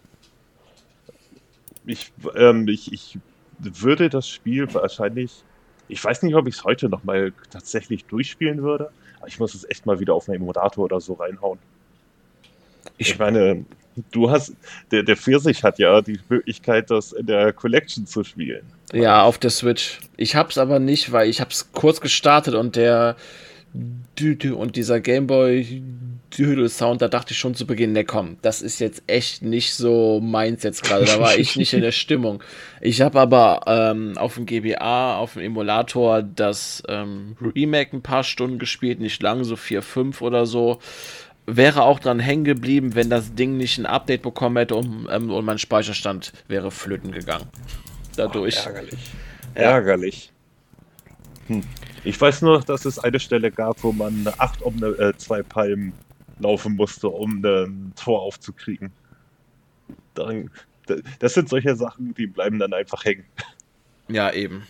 [1.89, 3.19] Ich, ähm, ich, ich
[3.59, 5.43] würde das Spiel wahrscheinlich.
[5.89, 8.91] Ich weiß nicht, ob ich es heute noch mal tatsächlich durchspielen würde.
[9.19, 11.59] Aber ich muss es echt mal wieder auf einen Emulator oder so reinhauen.
[12.99, 13.65] Ich meine,
[14.11, 14.53] du hast,
[14.91, 18.67] der, der Pfirsich hat ja die Möglichkeit, das in der Collection zu spielen.
[18.93, 20.01] Ja, auf der Switch.
[20.17, 23.17] Ich hab's aber nicht, weil ich hab's kurz gestartet und der
[23.75, 25.83] und dieser Gameboy
[26.31, 30.21] Sound, da dachte ich schon zu Beginn, ne komm, das ist jetzt echt nicht so
[30.21, 32.43] meins jetzt gerade, da war ich nicht in der Stimmung.
[32.81, 38.25] Ich habe aber ähm, auf dem GBA, auf dem Emulator das ähm, Remake ein paar
[38.25, 40.79] Stunden gespielt, nicht lang, so vier, fünf oder so
[41.51, 45.31] wäre auch dran hängen geblieben, wenn das Ding nicht ein Update bekommen hätte und, ähm,
[45.31, 47.49] und mein Speicherstand wäre flöten gegangen.
[48.17, 48.59] Dadurch.
[48.65, 49.01] Oh, ärgerlich.
[49.55, 49.63] Ja.
[49.63, 50.33] Ärgerlich.
[51.47, 51.63] Hm.
[52.05, 55.95] Ich weiß nur, dass es eine Stelle gab, wo man acht um äh, zwei Palmen
[56.41, 58.93] laufen musste, um ein Tor aufzukriegen.
[60.15, 60.51] Dann,
[61.19, 63.25] das sind solche Sachen, die bleiben dann einfach hängen.
[64.09, 64.67] Ja, eben.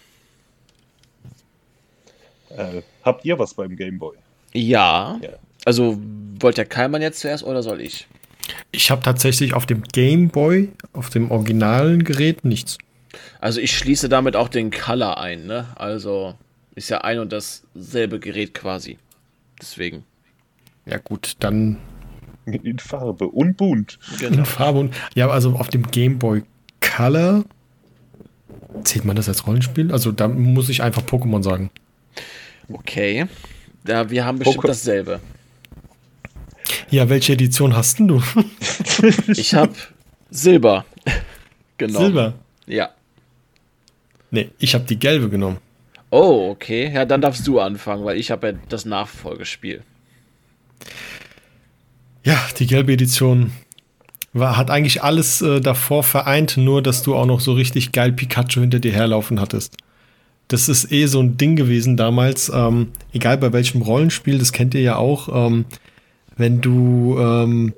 [2.50, 4.16] Äh, habt ihr was beim Gameboy?
[4.52, 5.18] Ja.
[5.22, 5.30] ja.
[5.64, 5.98] Also
[6.40, 8.06] wollt der Keimann jetzt zuerst oder soll ich?
[8.72, 12.78] Ich habe tatsächlich auf dem Game Boy, auf dem originalen Gerät nichts.
[13.40, 15.66] Also ich schließe damit auch den Color ein, ne?
[15.76, 16.34] Also
[16.74, 18.98] ist ja ein und dasselbe Gerät quasi.
[19.60, 20.04] Deswegen.
[20.88, 21.76] Ja gut, dann
[22.46, 23.98] in Farbe und bunt.
[24.18, 24.38] Genau.
[24.38, 26.42] In Farbe und ja, also auf dem Game Boy
[26.80, 27.44] Color
[28.84, 29.92] zählt man das als Rollenspiel?
[29.92, 31.70] Also da muss ich einfach Pokémon sagen.
[32.72, 33.26] Okay.
[33.86, 35.20] Ja, wir haben bestimmt Poké- dasselbe.
[36.90, 38.22] Ja, welche Edition hast denn du?
[39.28, 39.72] Ich habe
[40.30, 40.84] Silber
[41.76, 42.04] genommen.
[42.06, 42.34] Silber.
[42.66, 42.90] Ja.
[44.30, 45.58] Nee, ich habe die gelbe genommen.
[46.10, 46.90] Oh, okay.
[46.92, 49.82] Ja, dann darfst du anfangen, weil ich habe ja das Nachfolgespiel.
[52.28, 53.52] Ja, die gelbe Edition
[54.34, 58.12] war, hat eigentlich alles äh, davor vereint, nur dass du auch noch so richtig geil
[58.12, 59.78] Pikachu hinter dir herlaufen hattest.
[60.48, 64.74] Das ist eh so ein Ding gewesen damals, ähm, egal bei welchem Rollenspiel, das kennt
[64.74, 65.64] ihr ja auch, ähm,
[66.36, 67.72] wenn du ähm,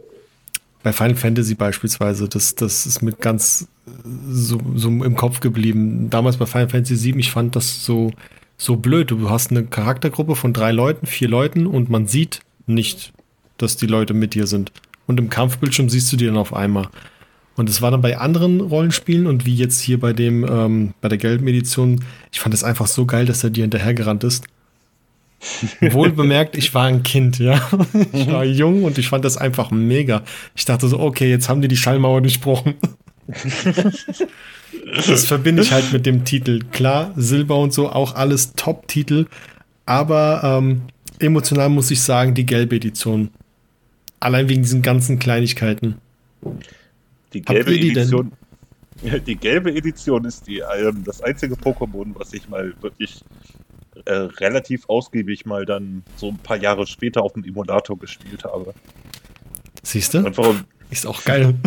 [0.82, 3.90] bei Final Fantasy beispielsweise, das, das ist mit ganz äh,
[4.30, 6.10] so, so im Kopf geblieben.
[6.10, 8.10] Damals bei Final Fantasy VII, ich fand das so,
[8.58, 9.12] so blöd.
[9.12, 13.12] Du hast eine Charaktergruppe von drei Leuten, vier Leuten und man sieht nicht,
[13.62, 14.72] dass die Leute mit dir sind.
[15.06, 16.88] Und im Kampfbildschirm siehst du die dann auf einmal.
[17.56, 21.08] Und es war dann bei anderen Rollenspielen und wie jetzt hier bei dem, ähm, bei
[21.08, 24.44] der gelben Edition, ich fand es einfach so geil, dass er dir hinterhergerannt ist.
[25.80, 27.60] Wohl bemerkt, ich war ein Kind, ja.
[28.12, 30.22] Ich war jung und ich fand das einfach mega.
[30.54, 32.74] Ich dachte so, okay, jetzt haben die die Schallmauer durchbrochen.
[35.06, 36.60] Das verbinde ich halt mit dem Titel.
[36.72, 39.26] Klar, Silber und so, auch alles Top-Titel.
[39.86, 40.82] Aber ähm,
[41.18, 43.30] emotional muss ich sagen, die gelbe Edition.
[44.20, 45.96] Allein wegen diesen ganzen Kleinigkeiten.
[47.32, 48.02] Die gelbe die denn?
[48.02, 48.32] Edition.
[49.02, 53.24] Ja, die gelbe Edition ist die, ähm, das einzige Pokémon, was ich mal wirklich
[54.04, 58.74] äh, relativ ausgiebig mal dann so ein paar Jahre später auf dem Emulator gespielt habe.
[59.82, 60.18] Siehst du?
[60.18, 61.54] Um, Ist auch geil.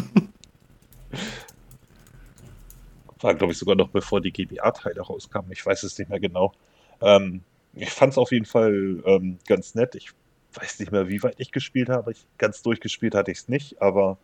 [3.24, 5.52] war, glaube ich, sogar noch bevor die GBA-Teile rauskamen.
[5.52, 6.54] Ich weiß es nicht mehr genau.
[7.02, 7.42] Ähm,
[7.74, 9.96] ich fand es auf jeden Fall ähm, ganz nett.
[9.96, 10.12] Ich
[10.56, 12.12] weiß nicht mehr, wie weit ich gespielt habe.
[12.12, 14.18] Ich, ganz durchgespielt hatte ich es nicht, aber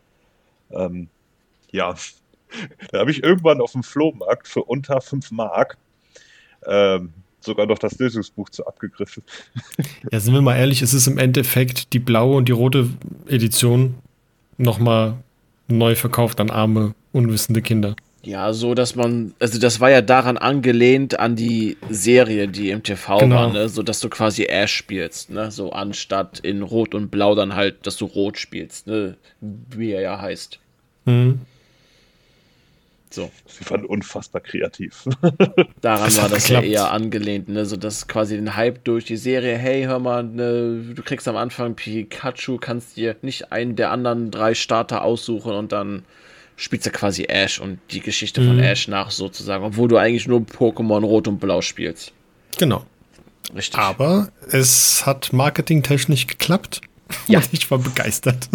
[0.71, 1.09] ähm,
[1.71, 1.95] ja.
[2.91, 5.77] Da habe ich irgendwann auf dem Flohmarkt für unter 5 Mark
[6.65, 9.23] ähm, sogar noch das Lösungsbuch zu abgegriffen.
[10.11, 12.89] Ja, sind wir mal ehrlich, es ist im Endeffekt die blaue und die rote
[13.27, 13.95] Edition
[14.57, 15.15] nochmal
[15.67, 17.95] neu verkauft an arme, unwissende Kinder.
[18.21, 22.83] Ja, so dass man, also das war ja daran angelehnt an die Serie, die im
[22.83, 23.35] TV Genau.
[23.35, 23.69] war, ne?
[23.69, 25.51] so dass du quasi Ash spielst, ne?
[25.51, 29.15] So anstatt in Rot und Blau dann halt, dass du Rot spielst, ne?
[29.39, 30.59] Wie er ja heißt.
[31.05, 31.39] Mhm.
[33.11, 35.05] So, Sie fanden unfassbar kreativ.
[35.81, 36.65] daran Das war das ja geklappt.
[36.67, 37.65] eher angelehnt, ne?
[37.65, 41.35] So dass quasi den Hype durch die Serie, hey, hör mal, ne, du kriegst am
[41.37, 46.03] Anfang Pikachu, kannst dir nicht einen der anderen drei Starter aussuchen und dann
[46.59, 48.63] spielst du quasi Ash und die Geschichte von Mhm.
[48.63, 52.11] Ash nach sozusagen, obwohl du eigentlich nur Pokémon Rot und Blau spielst.
[52.57, 52.85] Genau.
[53.55, 53.79] Richtig.
[53.79, 56.81] Aber es hat marketingtechnisch geklappt.
[57.27, 57.41] Ja.
[57.51, 58.49] Ich war begeistert.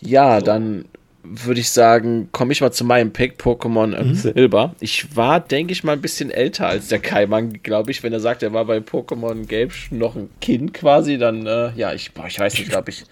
[0.00, 0.86] Ja, dann
[1.22, 4.74] würde ich sagen, komme ich mal zu meinem Pick Pokémon äh, Silber.
[4.80, 8.02] Ich war, denke ich mal, ein bisschen älter als der Kaiman, glaube ich.
[8.02, 11.92] Wenn er sagt, er war bei Pokémon Gelb noch ein Kind quasi, dann, äh, ja,
[11.92, 13.04] ich, boah, ich weiß nicht, glaube ich,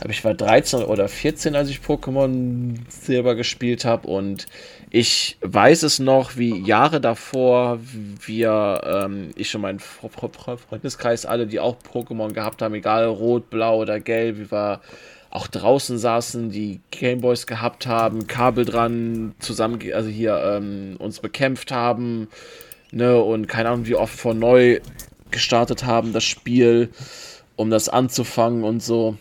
[0.00, 4.46] glaube ich war 13 oder 14, als ich Pokémon Silber gespielt habe und
[4.90, 7.78] ich weiß es noch, wie Jahre davor
[8.24, 12.74] wir, ähm, ich und mein Fre- Fre- Fre- Freundeskreis, alle, die auch Pokémon gehabt haben,
[12.74, 14.80] egal rot, blau oder gelb, wie wir
[15.28, 21.70] auch draußen saßen, die Gameboys gehabt haben, Kabel dran, zusammen, also hier ähm, uns bekämpft
[21.72, 22.28] haben,
[22.90, 24.80] ne, und keine Ahnung, wie oft von neu
[25.30, 26.88] gestartet haben, das Spiel,
[27.54, 29.16] um das anzufangen und so.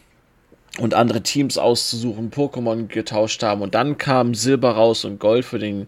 [0.80, 3.62] Und andere Teams auszusuchen, Pokémon getauscht haben.
[3.62, 5.88] Und dann kam Silber raus und Gold für den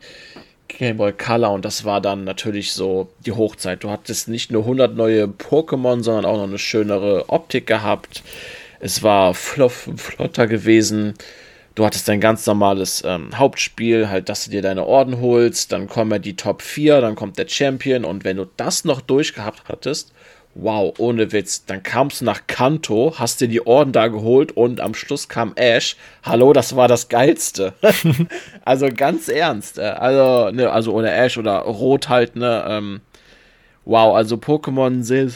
[0.67, 1.51] Game Boy Color.
[1.51, 3.83] Und das war dann natürlich so die Hochzeit.
[3.83, 8.23] Du hattest nicht nur 100 neue Pokémon, sondern auch noch eine schönere Optik gehabt.
[8.79, 11.13] Es war fluff, flotter gewesen.
[11.75, 15.71] Du hattest dein ganz normales ähm, Hauptspiel, halt, dass du dir deine Orden holst.
[15.71, 18.03] Dann kommen ja die Top 4, dann kommt der Champion.
[18.03, 20.11] Und wenn du das noch durchgehabt hattest,
[20.55, 24.81] wow, ohne Witz, dann kamst du nach Kanto, hast dir die Orden da geholt und
[24.81, 25.95] am Schluss kam Ash.
[26.23, 27.73] Hallo, das war das Geilste.
[28.65, 29.77] also ganz ernst.
[29.77, 32.65] äh, Also, ne, also ohne Ash oder Rot halt, ne.
[32.67, 33.01] Ähm,
[33.85, 35.31] wow, also Pokémon Sil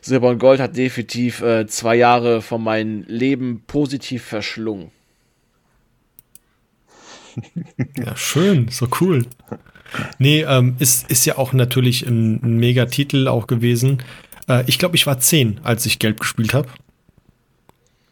[0.00, 4.90] Silber und Gold hat definitiv äh, zwei Jahre von meinem Leben positiv verschlungen.
[7.96, 9.24] Ja, schön, so cool.
[10.18, 14.02] Nee, ähm, ist, ist ja auch natürlich ein, ein Mega-Titel auch gewesen.
[14.48, 16.68] Äh, ich glaube, ich war zehn, als ich Gelb gespielt habe.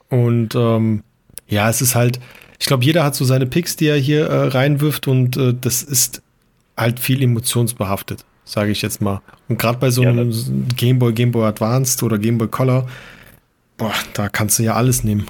[0.08, 1.02] Und ähm,
[1.48, 2.20] ja, es ist halt,
[2.58, 5.82] ich glaube, jeder hat so seine Picks, die er hier äh, reinwirft und äh, das
[5.82, 6.22] ist
[6.76, 9.20] halt viel emotionsbehaftet, sage ich jetzt mal.
[9.48, 10.32] Und gerade bei so Ja, einem
[10.76, 12.88] Game Boy, Game Boy Advanced oder Game Boy Color,
[13.76, 15.26] boah, da kannst du ja alles nehmen.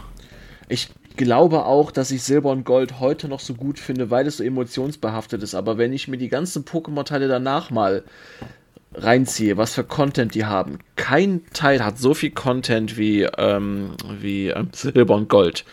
[0.69, 4.39] Ich glaube auch, dass ich Silber und Gold heute noch so gut finde, weil es
[4.39, 5.55] so emotionsbehaftet ist.
[5.55, 8.05] Aber wenn ich mir die ganzen Pokémon-Teile danach mal
[8.95, 14.49] reinziehe, was für Content die haben, kein Teil hat so viel Content wie, ähm, wie
[14.49, 15.65] ähm, Silber und Gold.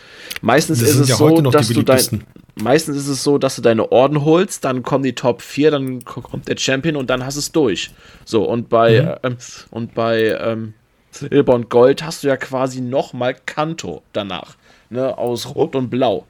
[0.42, 2.24] Meistens ist es ja so, dass du dein,
[2.56, 6.06] meistens ist es so, dass du deine Orden holst, dann kommen die Top 4, dann
[6.06, 7.92] kommt der Champion und dann hast du es durch.
[8.26, 9.30] So, und bei, mhm.
[9.32, 9.38] ähm,
[9.72, 10.74] und bei ähm,
[11.12, 14.56] Silber und Gold hast du ja quasi nochmal Kanto danach.
[14.90, 16.26] Ne, aus Rot und Blau.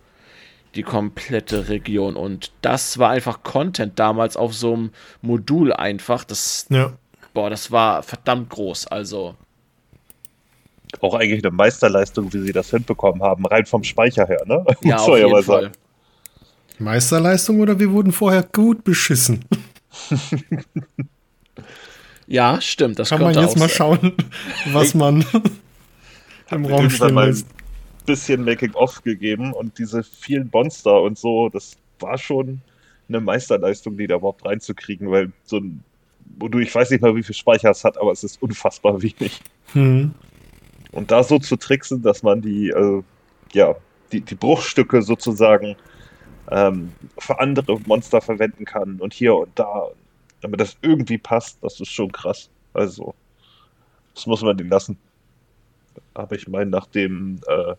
[0.76, 2.16] Die komplette Region.
[2.16, 4.92] Und das war einfach Content damals auf so einem
[5.22, 6.24] Modul einfach.
[6.24, 6.94] Das, ja.
[7.34, 8.88] boah, das war verdammt groß.
[8.88, 9.36] Also.
[11.02, 14.66] Auch eigentlich eine Meisterleistung, wie sie das hinbekommen haben, rein vom Speicher her, ne?
[14.82, 15.62] Ja, auf jeden Fall.
[15.64, 15.74] Sagen.
[16.80, 19.46] Meisterleistung oder wir wurden vorher gut beschissen?
[22.28, 23.00] ja, stimmt.
[23.00, 24.14] Das kann man jetzt mal schauen,
[24.72, 25.26] was man
[26.52, 27.48] im Raum stehen lässt.
[28.10, 32.60] Bisschen Making-of gegeben und diese vielen Monster und so, das war schon
[33.08, 35.84] eine Meisterleistung, die da überhaupt reinzukriegen, weil so ein
[36.40, 39.42] Modul, ich weiß nicht mal, wie viel Speicher es hat, aber es ist unfassbar wenig.
[39.74, 40.16] Hm.
[40.92, 43.04] Und da so zu tricksen, dass man die, äh,
[43.54, 43.76] ja,
[44.12, 45.76] die, die Bruchstücke sozusagen
[46.50, 49.90] ähm, für andere Monster verwenden kann und hier und da,
[50.42, 52.50] damit das irgendwie passt, das ist schon krass.
[52.74, 53.14] Also,
[54.16, 54.98] das muss man den lassen.
[56.16, 57.76] Aber ich meine, nachdem äh,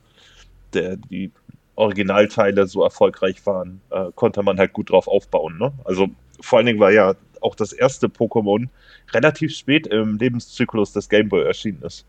[0.75, 1.31] der, die
[1.77, 5.59] Originalteile so erfolgreich waren, äh, konnte man halt gut drauf aufbauen.
[5.59, 5.73] Ne?
[5.85, 6.09] Also
[6.41, 8.69] vor allen Dingen war ja auch das erste Pokémon
[9.13, 12.05] relativ spät im Lebenszyklus des Gameboy erschienen ist.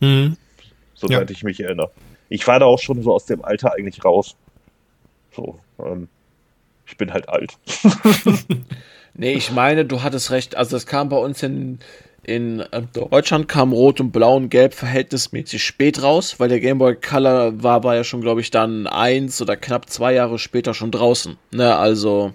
[0.00, 0.36] Mhm.
[0.94, 1.34] Soweit ja.
[1.34, 1.90] ich mich erinnere.
[2.28, 4.36] Ich war da auch schon so aus dem Alter eigentlich raus.
[5.34, 6.08] So, ähm,
[6.86, 7.56] ich bin halt alt.
[9.14, 10.56] nee, ich meine, du hattest recht.
[10.56, 11.78] Also es kam bei uns in,
[12.22, 16.78] in äh, Deutschland kam Rot und Blau und Gelb verhältnismäßig spät raus, weil der Game
[16.78, 20.74] Boy Color war, war ja schon, glaube ich, dann eins oder knapp zwei Jahre später
[20.74, 21.38] schon draußen.
[21.50, 22.32] Ne, also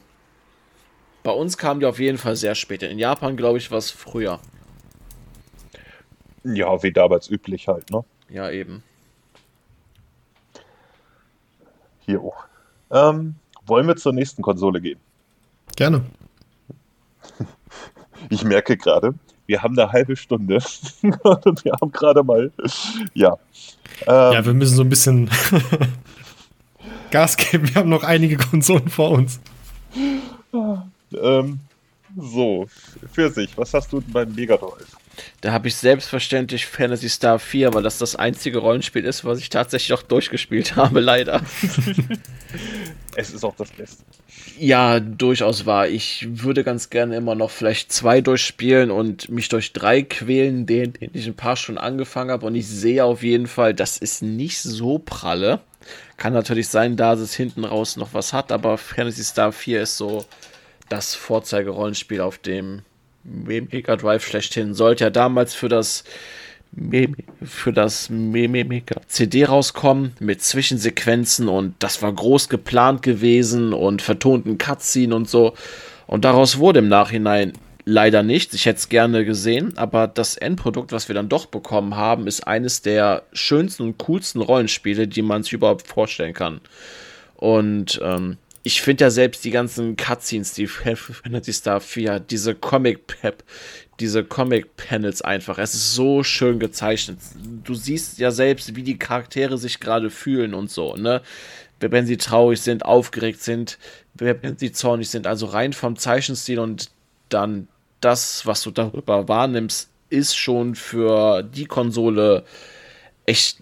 [1.24, 2.84] bei uns kam die auf jeden Fall sehr spät.
[2.84, 4.40] In Japan, glaube ich, war es früher.
[6.44, 8.04] Ja, wie damals üblich halt, ne?
[8.30, 8.84] Ja, eben.
[12.06, 12.46] Hier auch.
[12.92, 15.00] Ähm, wollen wir zur nächsten Konsole gehen?
[15.76, 16.06] Gerne.
[18.30, 19.14] Ich merke gerade,
[19.48, 20.60] wir haben eine halbe Stunde
[21.02, 22.52] und wir haben gerade mal,
[23.14, 23.38] ja.
[24.08, 25.30] Ähm, ja, wir müssen so ein bisschen
[27.12, 27.68] Gas geben.
[27.68, 29.40] Wir haben noch einige Konsolen vor uns.
[31.14, 31.60] Ähm,
[32.18, 32.68] so,
[33.12, 34.98] für sich, was hast du denn beim Mega Drive?
[35.42, 39.50] Da habe ich selbstverständlich Fantasy Star 4, weil das das einzige Rollenspiel ist, was ich
[39.50, 41.42] tatsächlich auch durchgespielt habe, leider.
[43.16, 44.04] es ist auch das Beste.
[44.58, 45.88] Ja, durchaus wahr.
[45.88, 50.94] Ich würde ganz gerne immer noch vielleicht zwei durchspielen und mich durch drei quälen, den,
[50.94, 52.46] den ich ein paar schon angefangen habe.
[52.46, 55.60] Und ich sehe auf jeden Fall, das ist nicht so pralle.
[56.18, 59.98] Kann natürlich sein, dass es hinten raus noch was hat, aber Fantasy Star 4 ist
[59.98, 60.26] so
[60.90, 62.82] das Vorzeigerollenspiel auf dem
[63.26, 64.74] Mega Drive schlechthin.
[64.74, 66.04] Sollte ja damals für das
[67.42, 68.12] für das
[69.08, 75.54] CD rauskommen mit Zwischensequenzen und das war groß geplant gewesen und vertonten Cutscene und so.
[76.06, 77.54] Und daraus wurde im Nachhinein
[77.86, 78.54] leider nichts.
[78.56, 82.46] Ich hätte es gerne gesehen, aber das Endprodukt, was wir dann doch bekommen haben, ist
[82.46, 86.60] eines der schönsten und coolsten Rollenspiele, die man sich überhaupt vorstellen kann.
[87.36, 93.06] Und ähm, ich finde ja selbst die ganzen Cutscenes, die Fantasy Star 4, diese Comic
[93.06, 93.44] Pep,
[94.00, 95.60] diese Comic Panels einfach.
[95.60, 97.20] Es ist so schön gezeichnet.
[97.64, 101.22] Du siehst ja selbst, wie die Charaktere sich gerade fühlen und so, ne?
[101.80, 103.78] Wenn sie traurig sind, aufgeregt sind,
[104.16, 105.28] wenn sie zornig sind.
[105.28, 106.90] Also rein vom Zeichenstil und
[107.30, 107.68] dann
[108.02, 112.46] das, was du darüber wahrnimmst, ist schon für die Konsole
[113.28, 113.60] echt,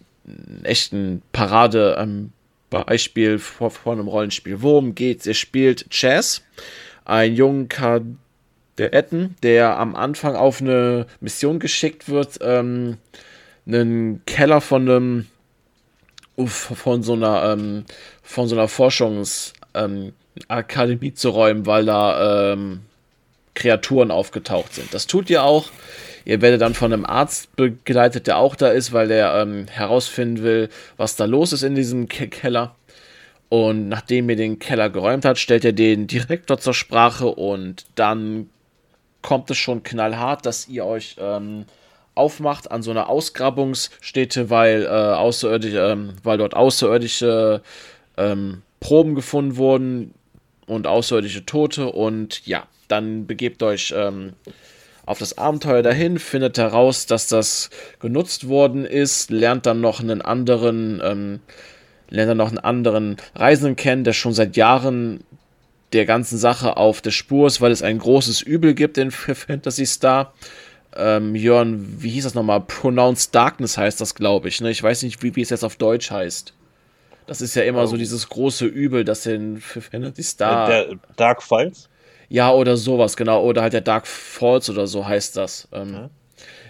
[0.64, 1.98] echt ein Parade.
[2.00, 2.32] Ähm,
[2.74, 4.62] Beispiel vor, vor einem Rollenspiel.
[4.62, 5.26] Worum geht's?
[5.26, 6.42] Ihr spielt Chess,
[7.06, 12.98] einen jungen Kadetten, der am Anfang auf eine Mission geschickt wird, ähm,
[13.66, 15.26] einen Keller von einem
[16.48, 17.86] von so einer ähm,
[18.24, 22.82] von so einer Forschungsakademie ähm, zu räumen, weil da ähm,
[23.54, 24.92] Kreaturen aufgetaucht sind.
[24.94, 25.70] Das tut ihr auch.
[26.26, 30.44] Ihr werdet dann von einem Arzt begleitet, der auch da ist, weil der ähm, herausfinden
[30.44, 32.76] will, was da los ist in diesem Ke Keller.
[33.50, 38.50] Und nachdem ihr den Keller geräumt hat, stellt er den Direktor zur Sprache und dann
[39.22, 41.66] kommt es schon knallhart, dass ihr euch ähm,
[42.16, 47.62] aufmacht an so einer Ausgrabungsstätte, weil, äh, außerirdische, ähm, weil dort außerirdische
[48.18, 50.14] ähm, Proben gefunden wurden
[50.68, 51.92] und außerirdische Tote.
[51.92, 54.34] Und ja, dann begebt euch ähm,
[55.06, 60.22] auf das Abenteuer dahin, findet heraus, dass das genutzt worden ist, lernt dann noch einen
[60.22, 61.40] anderen ähm,
[62.14, 65.24] lernt er noch einen anderen Reisenden kennen, der schon seit Jahren
[65.94, 69.86] der ganzen Sache auf der Spur ist, weil es ein großes Übel gibt in Fantasy
[69.86, 70.34] Star.
[70.96, 72.62] Ähm, Jörn, wie hieß das nochmal?
[72.62, 74.62] Pronounced Darkness heißt das, glaube ich.
[74.62, 74.70] Ne?
[74.70, 76.54] Ich weiß nicht, wie, wie es jetzt auf Deutsch heißt.
[77.26, 77.88] Das ist ja immer oh.
[77.88, 80.68] so dieses große Übel, das in Fantasy Star.
[80.68, 81.90] Der Dark Files?
[82.34, 83.44] Ja, oder sowas, genau.
[83.44, 85.68] Oder halt der Dark Falls oder so heißt das.
[85.72, 86.10] Ähm, ja.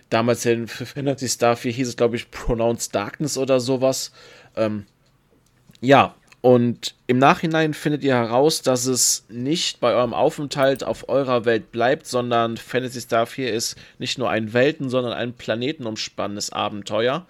[0.09, 4.11] Damals in Fantasy Star 4 hieß es, glaube ich, Pronounced Darkness oder sowas.
[4.57, 4.86] Ähm,
[5.80, 11.45] ja, und im Nachhinein findet ihr heraus, dass es nicht bei eurem Aufenthalt auf eurer
[11.45, 17.26] Welt bleibt, sondern Fantasy Star 4 ist nicht nur ein Welten, sondern ein planetenumspannendes Abenteuer.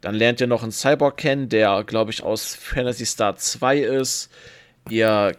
[0.00, 4.30] Dann lernt ihr noch einen Cyborg kennen, der, glaube ich, aus Fantasy Star 2 ist.
[4.88, 5.36] Ihr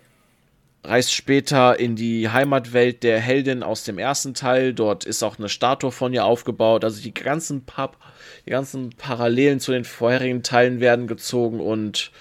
[0.83, 4.73] reist später in die Heimatwelt der Heldin aus dem ersten Teil.
[4.73, 6.83] Dort ist auch eine Statue von ihr aufgebaut.
[6.83, 7.91] Also die ganzen, pa
[8.45, 12.11] die ganzen Parallelen zu den vorherigen Teilen werden gezogen und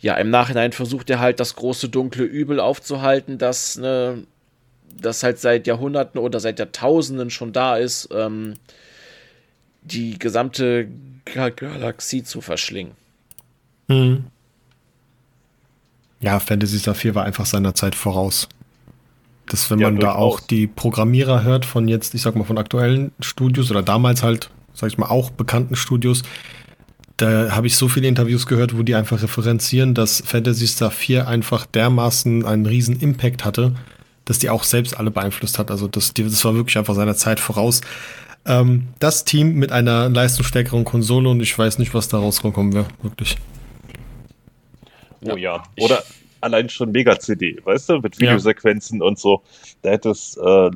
[0.00, 4.26] ja, im Nachhinein versucht er halt das große dunkle Übel aufzuhalten, das, ne,
[5.00, 8.54] das halt seit Jahrhunderten oder seit Jahrtausenden schon da ist, ähm,
[9.82, 10.88] die gesamte
[11.24, 12.94] Galaxie zu verschlingen.
[13.86, 14.24] Mhm.
[16.22, 18.48] Ja, Fantasy Star 4 war einfach seiner Zeit voraus.
[19.46, 22.58] Das, wenn ja, man da auch die Programmierer hört von jetzt, ich sag mal, von
[22.58, 26.22] aktuellen Studios oder damals halt, sag ich mal, auch bekannten Studios,
[27.16, 31.28] da habe ich so viele Interviews gehört, wo die einfach referenzieren, dass Fantasy Star 4
[31.28, 33.74] einfach dermaßen einen riesen Impact hatte,
[34.24, 35.72] dass die auch selbst alle beeinflusst hat.
[35.72, 37.80] Also das, das war wirklich einfach seiner Zeit voraus.
[38.46, 42.86] Ähm, das Team mit einer leistungsstärkeren Konsole und ich weiß nicht, was da rausgekommen wäre,
[43.02, 43.36] wirklich.
[45.24, 45.62] Oh ja.
[45.80, 46.02] Oder
[46.42, 49.06] allein schon Mega-CD, weißt du, mit Videosequenzen ja.
[49.06, 49.42] und so.
[49.82, 50.70] Da hätte es, äh,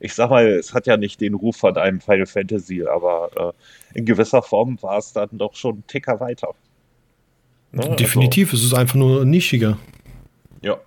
[0.00, 3.54] ich sag mal, es hat ja nicht den Ruf von einem Final Fantasy, aber
[3.94, 6.54] äh, in gewisser Form war es dann doch schon einen Ticker weiter.
[7.72, 7.96] Ne?
[7.96, 9.78] Definitiv, also, es ist einfach nur nischiger.
[10.62, 10.78] Ja,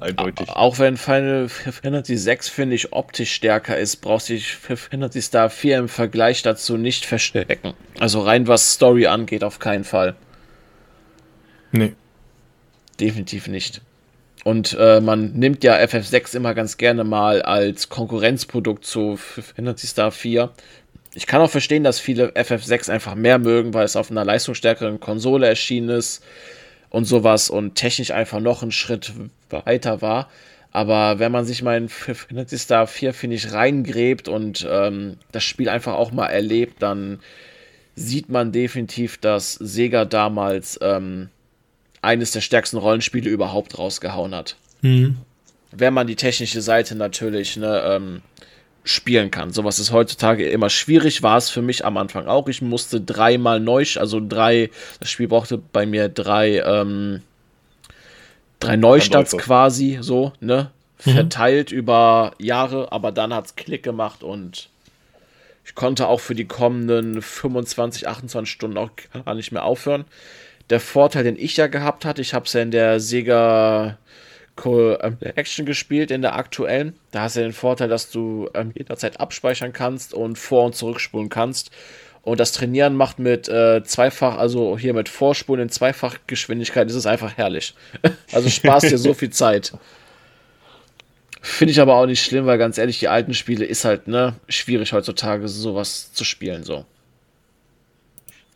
[0.00, 0.48] eindeutig.
[0.48, 5.78] Auch wenn Final Fantasy 6, finde ich, optisch stärker ist, braucht sich Fantasy Star 4
[5.78, 7.74] im Vergleich dazu nicht verstecken.
[7.98, 10.16] Also rein was Story angeht, auf keinen Fall.
[11.72, 11.94] Nee.
[13.00, 13.80] Definitiv nicht.
[14.44, 20.10] Und äh, man nimmt ja FF6 immer ganz gerne mal als Konkurrenzprodukt zu Fantasy Star
[20.10, 20.50] 4.
[21.14, 25.00] Ich kann auch verstehen, dass viele FF6 einfach mehr mögen, weil es auf einer leistungsstärkeren
[25.00, 26.24] Konsole erschienen ist
[26.90, 29.12] und sowas und technisch einfach noch einen Schritt
[29.50, 30.28] weiter war.
[30.70, 35.44] Aber wenn man sich mal in Fantasy Star 4, finde ich, reingräbt und ähm, das
[35.44, 37.20] Spiel einfach auch mal erlebt, dann
[37.94, 41.30] sieht man definitiv, dass Sega damals ähm,
[42.02, 44.56] eines der stärksten Rollenspiele überhaupt rausgehauen hat.
[44.82, 45.18] Mhm.
[45.70, 48.22] Wenn man die technische Seite natürlich ne, ähm,
[48.84, 49.52] spielen kann.
[49.52, 52.48] Sowas ist heutzutage immer schwierig, war es für mich am Anfang auch.
[52.48, 54.70] Ich musste dreimal neu, also drei,
[55.00, 57.22] das Spiel brauchte bei mir drei, ähm,
[58.60, 60.70] drei Neustarts quasi, so, ne?
[61.04, 61.10] Mhm.
[61.10, 64.70] Verteilt über Jahre, aber dann hat es Klick gemacht und
[65.64, 68.90] ich konnte auch für die kommenden 25, 28 Stunden auch
[69.24, 70.06] gar nicht mehr aufhören
[70.70, 73.98] der Vorteil, den ich ja gehabt hatte, ich habe es ja in der Sega
[75.36, 76.94] Action gespielt, in der aktuellen.
[77.12, 81.28] Da hast du den Vorteil, dass du ähm, jederzeit abspeichern kannst und vor- und zurückspulen
[81.28, 81.70] kannst.
[82.22, 87.06] Und das Trainieren macht mit äh, zweifach, also hier mit Vorspulen in Zweifachgeschwindigkeit, ist es
[87.06, 87.74] einfach herrlich.
[88.32, 89.72] also sparst dir so viel Zeit.
[91.40, 94.34] Finde ich aber auch nicht schlimm, weil ganz ehrlich, die alten Spiele ist halt, ne,
[94.48, 96.84] schwierig heutzutage sowas zu spielen, so.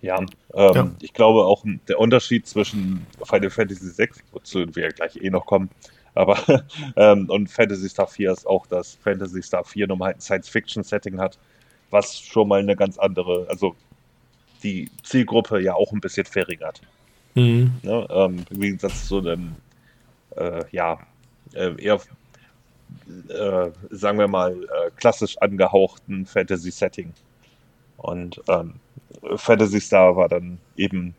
[0.02, 5.16] Ja, ähm, ja, ich glaube auch der Unterschied zwischen Final Fantasy VI, wozu wir gleich
[5.16, 5.70] eh noch kommen,
[6.14, 6.64] aber
[6.96, 11.38] ähm, und Fantasy Star 4 ist auch, dass Fantasy Star 4 nochmal ein Science-Fiction-Setting hat,
[11.90, 13.76] was schon mal eine ganz andere, also
[14.62, 16.80] die Zielgruppe ja auch ein bisschen verringert.
[17.34, 17.72] Mhm.
[17.82, 19.54] Ne, ähm, Im Gegensatz zu einem,
[20.36, 20.98] äh, ja,
[21.54, 22.00] äh, eher,
[23.28, 27.12] äh, sagen wir mal, äh, klassisch angehauchten Fantasy-Setting.
[28.02, 28.74] Und ähm,
[29.36, 31.14] Fantasy Star war dann eben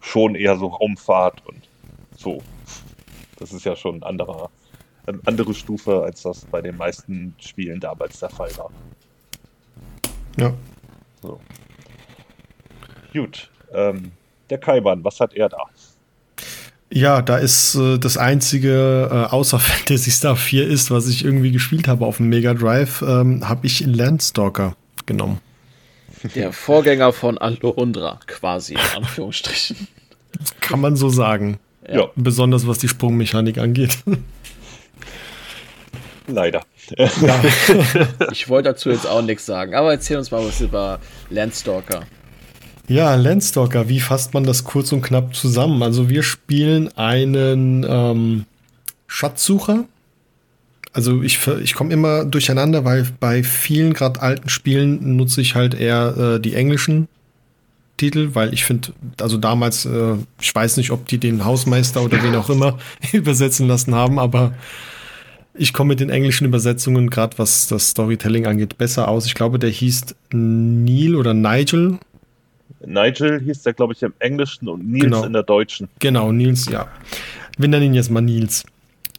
[0.00, 1.62] schon eher so Raumfahrt und
[2.16, 2.42] so.
[3.38, 4.50] Das ist ja schon ein anderer,
[5.06, 8.70] eine andere Stufe, als das bei den meisten Spielen damals der Fall war.
[10.38, 10.52] Ja.
[11.22, 11.40] So.
[13.12, 13.50] Gut.
[13.72, 14.12] Ähm,
[14.50, 15.58] der Kaiban, was hat er da?
[16.90, 21.50] Ja, da ist äh, das einzige äh, außer Fantasy Star 4 ist, was ich irgendwie
[21.50, 25.40] gespielt habe auf dem Mega Drive, ähm, habe ich Landstalker genommen.
[26.34, 29.88] Der Vorgänger von Alondra, quasi, in Anführungsstrichen.
[30.60, 31.58] Kann man so sagen.
[31.88, 32.08] Ja.
[32.16, 33.98] Besonders was die Sprungmechanik angeht.
[36.26, 36.62] Leider.
[36.96, 37.08] Ja.
[38.32, 40.98] ich wollte dazu jetzt auch nichts sagen, aber erzähl uns mal was über
[41.30, 42.02] Landstalker.
[42.88, 45.82] Ja, Landstalker, wie fasst man das kurz und knapp zusammen?
[45.82, 48.44] Also wir spielen einen ähm,
[49.06, 49.84] Schatzsucher.
[50.96, 55.74] Also ich, ich komme immer durcheinander, weil bei vielen gerade alten Spielen nutze ich halt
[55.74, 57.06] eher äh, die englischen
[57.98, 62.22] Titel, weil ich finde, also damals, äh, ich weiß nicht, ob die den Hausmeister oder
[62.22, 62.78] wen auch immer
[63.12, 64.54] übersetzen lassen haben, aber
[65.52, 69.26] ich komme mit den englischen Übersetzungen, gerade was das Storytelling angeht, besser aus.
[69.26, 71.98] Ich glaube, der hieß Neil oder Nigel.
[72.86, 75.24] Nigel hieß der, glaube ich, im Englischen und Nils genau.
[75.24, 75.90] in der Deutschen.
[75.98, 76.88] Genau, Nils, ja.
[77.58, 78.64] Wir nennen ihn jetzt mal Nils.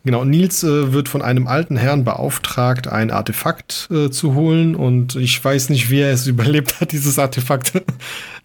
[0.08, 5.18] Genau, Nils äh, wird von einem alten Herrn beauftragt, ein Artefakt äh, zu holen und
[5.18, 7.74] ich weiß nicht, wie er es überlebt hat, dieses Artefakt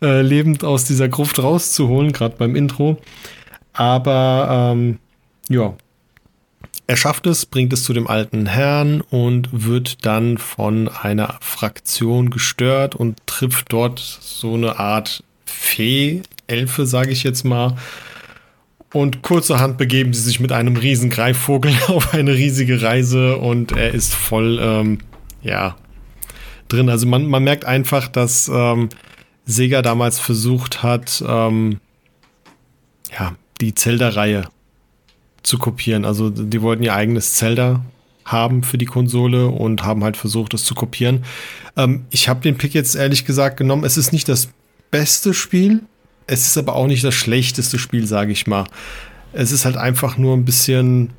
[0.02, 3.00] äh, lebend aus dieser Gruft rauszuholen, gerade beim Intro.
[3.74, 4.98] Aber ähm,
[5.48, 5.74] ja,
[6.88, 12.30] er schafft es, bringt es zu dem alten Herrn und wird dann von einer Fraktion
[12.30, 17.76] gestört und trifft dort so eine Art Fee, Elfe, sage ich jetzt mal.
[18.92, 23.92] Und kurzerhand begeben sie sich mit einem riesen Greifvogel auf eine riesige Reise und er
[23.92, 24.98] ist voll, ähm,
[25.42, 25.76] ja,
[26.68, 26.88] drin.
[26.88, 28.88] Also man, man merkt einfach, dass ähm,
[29.44, 31.78] Sega damals versucht hat, ähm,
[33.18, 34.44] ja, die Zelda-Reihe
[35.42, 36.04] zu kopieren.
[36.04, 37.84] Also die wollten ihr eigenes Zelda
[38.24, 41.24] haben für die Konsole und haben halt versucht, es zu kopieren.
[41.76, 43.84] Ähm, ich habe den Pick jetzt ehrlich gesagt genommen.
[43.84, 44.48] Es ist nicht das
[44.90, 45.82] beste Spiel,
[46.26, 48.64] es ist aber auch nicht das schlechteste Spiel, sage ich mal.
[49.32, 51.10] Es ist halt einfach nur ein bisschen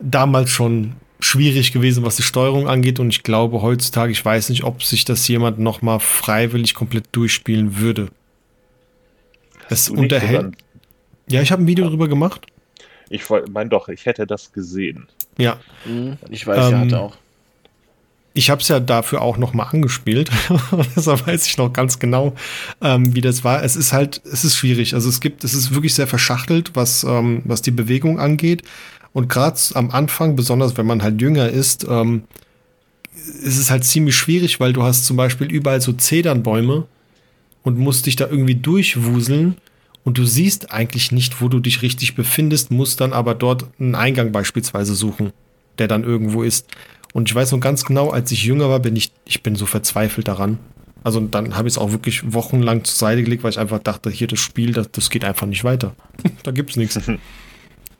[0.00, 2.98] damals schon schwierig gewesen, was die Steuerung angeht.
[2.98, 7.04] Und ich glaube heutzutage, ich weiß nicht, ob sich das jemand noch mal freiwillig komplett
[7.12, 8.08] durchspielen würde.
[9.68, 10.56] Es unterhält.
[11.28, 12.46] Ja, ich habe ein Video darüber gemacht.
[13.08, 15.08] Ich meine doch, ich hätte das gesehen.
[15.38, 15.58] Ja.
[15.84, 16.18] Mhm.
[16.30, 17.16] Ich weiß, ähm, er hatte auch.
[18.36, 20.28] Ich habe es ja dafür auch noch mal angespielt,
[20.96, 22.34] deshalb weiß ich noch ganz genau,
[22.82, 23.62] ähm, wie das war.
[23.62, 24.94] Es ist halt, es ist schwierig.
[24.94, 28.64] Also es gibt, es ist wirklich sehr verschachtelt, was ähm, was die Bewegung angeht.
[29.12, 32.24] Und gerade am Anfang, besonders wenn man halt jünger ist, ähm,
[33.14, 36.86] ist es halt ziemlich schwierig, weil du hast zum Beispiel überall so Zedernbäume
[37.62, 39.56] und musst dich da irgendwie durchwuseln
[40.04, 43.94] und du siehst eigentlich nicht, wo du dich richtig befindest, musst dann aber dort einen
[43.94, 45.32] Eingang beispielsweise suchen,
[45.78, 46.66] der dann irgendwo ist.
[47.14, 49.66] Und ich weiß noch ganz genau, als ich jünger war, bin ich, ich bin so
[49.66, 50.58] verzweifelt daran.
[51.04, 54.10] Also dann habe ich es auch wirklich wochenlang zur Seite gelegt, weil ich einfach dachte,
[54.10, 55.94] hier das Spiel, das, das geht einfach nicht weiter.
[56.42, 57.00] da gibt's nichts.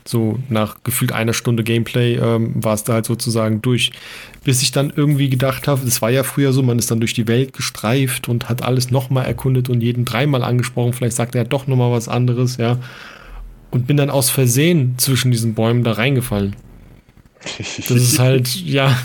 [0.07, 3.91] So nach gefühlt einer Stunde Gameplay ähm, war es da halt sozusagen durch.
[4.45, 7.15] Bis ich dann irgendwie gedacht habe, das war ja früher so, man ist dann durch
[7.15, 10.93] die Welt gestreift und hat alles nochmal erkundet und jeden dreimal angesprochen.
[10.93, 12.77] Vielleicht sagt er doch nochmal was anderes, ja.
[13.71, 16.55] Und bin dann aus Versehen zwischen diesen Bäumen da reingefallen.
[17.59, 18.97] Das ist halt, ja.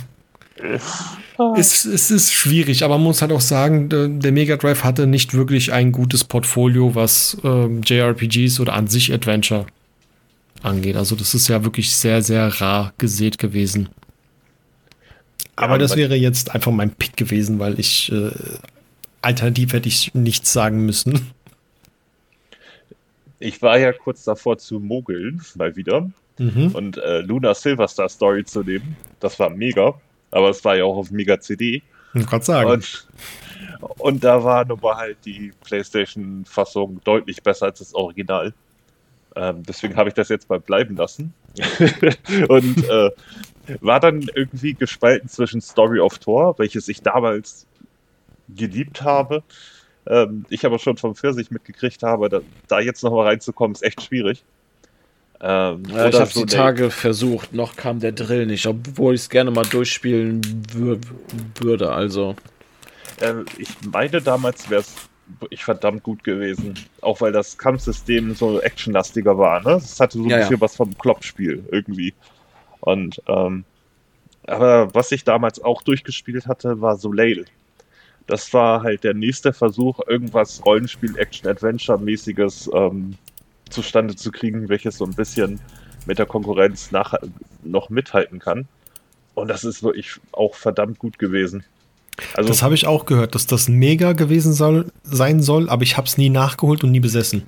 [1.55, 5.33] Es, es ist schwierig, aber man muss halt auch sagen, der, Mega Drive hatte nicht
[5.33, 9.65] wirklich ein gutes Portfolio, was äh, JRPGs oder an sich Adventure
[10.61, 10.97] angeht.
[10.97, 13.87] Also das ist ja wirklich sehr, sehr rar gesät gewesen.
[15.55, 18.31] Aber das wäre jetzt einfach mein Pick gewesen, weil ich äh,
[19.21, 21.31] alternativ hätte ich nichts sagen müssen.
[23.39, 26.09] Ich war ja kurz davor zu mogeln, mal wieder.
[26.39, 26.71] Mhm.
[26.73, 28.95] Und äh, Luna Silverstar Story zu nehmen.
[29.19, 29.93] Das war mega.
[30.31, 31.83] Aber es war ja auch auf Mega CD.
[32.13, 32.71] Ich kann sagen.
[32.71, 33.07] Und,
[33.97, 38.53] und da war nun mal halt die PlayStation-Fassung deutlich besser als das Original.
[39.35, 41.33] Ähm, deswegen habe ich das jetzt mal bleiben lassen.
[42.47, 43.11] und äh,
[43.81, 47.67] war dann irgendwie gespalten zwischen Story of Thor, welches ich damals
[48.55, 49.43] geliebt habe.
[50.07, 54.01] Ähm, ich aber schon vom Pfirsich mitgekriegt habe, da, da jetzt nochmal reinzukommen, ist echt
[54.01, 54.43] schwierig.
[55.41, 59.21] Ähm, ja, ich habe so die Tage versucht, noch kam der Drill nicht, obwohl ich
[59.21, 60.41] es gerne mal durchspielen
[61.55, 61.91] würde.
[61.91, 62.35] Also.
[63.21, 64.95] Äh, ich meine, damals wäre es
[65.57, 66.73] verdammt gut gewesen.
[67.01, 69.61] Auch weil das Kampfsystem so actionlastiger war.
[69.61, 69.73] Ne?
[69.73, 70.61] Es hatte so ein ja, bisschen ja.
[70.61, 72.13] was vom Kloppspiel irgendwie.
[72.81, 73.63] Und ähm,
[74.47, 77.45] aber was ich damals auch durchgespielt hatte, war Soleil.
[78.25, 83.15] Das war halt der nächste Versuch, irgendwas Rollenspiel, Action-Adventure-mäßiges ähm,
[83.69, 85.59] zustande zu kriegen, welches so ein bisschen
[86.05, 87.13] mit der Konkurrenz nach,
[87.63, 88.67] noch mithalten kann.
[89.35, 91.63] Und das ist wirklich auch verdammt gut gewesen.
[92.33, 95.95] Also, das habe ich auch gehört, dass das mega gewesen soll, sein soll, aber ich
[95.97, 97.43] habe es nie nachgeholt und nie besessen.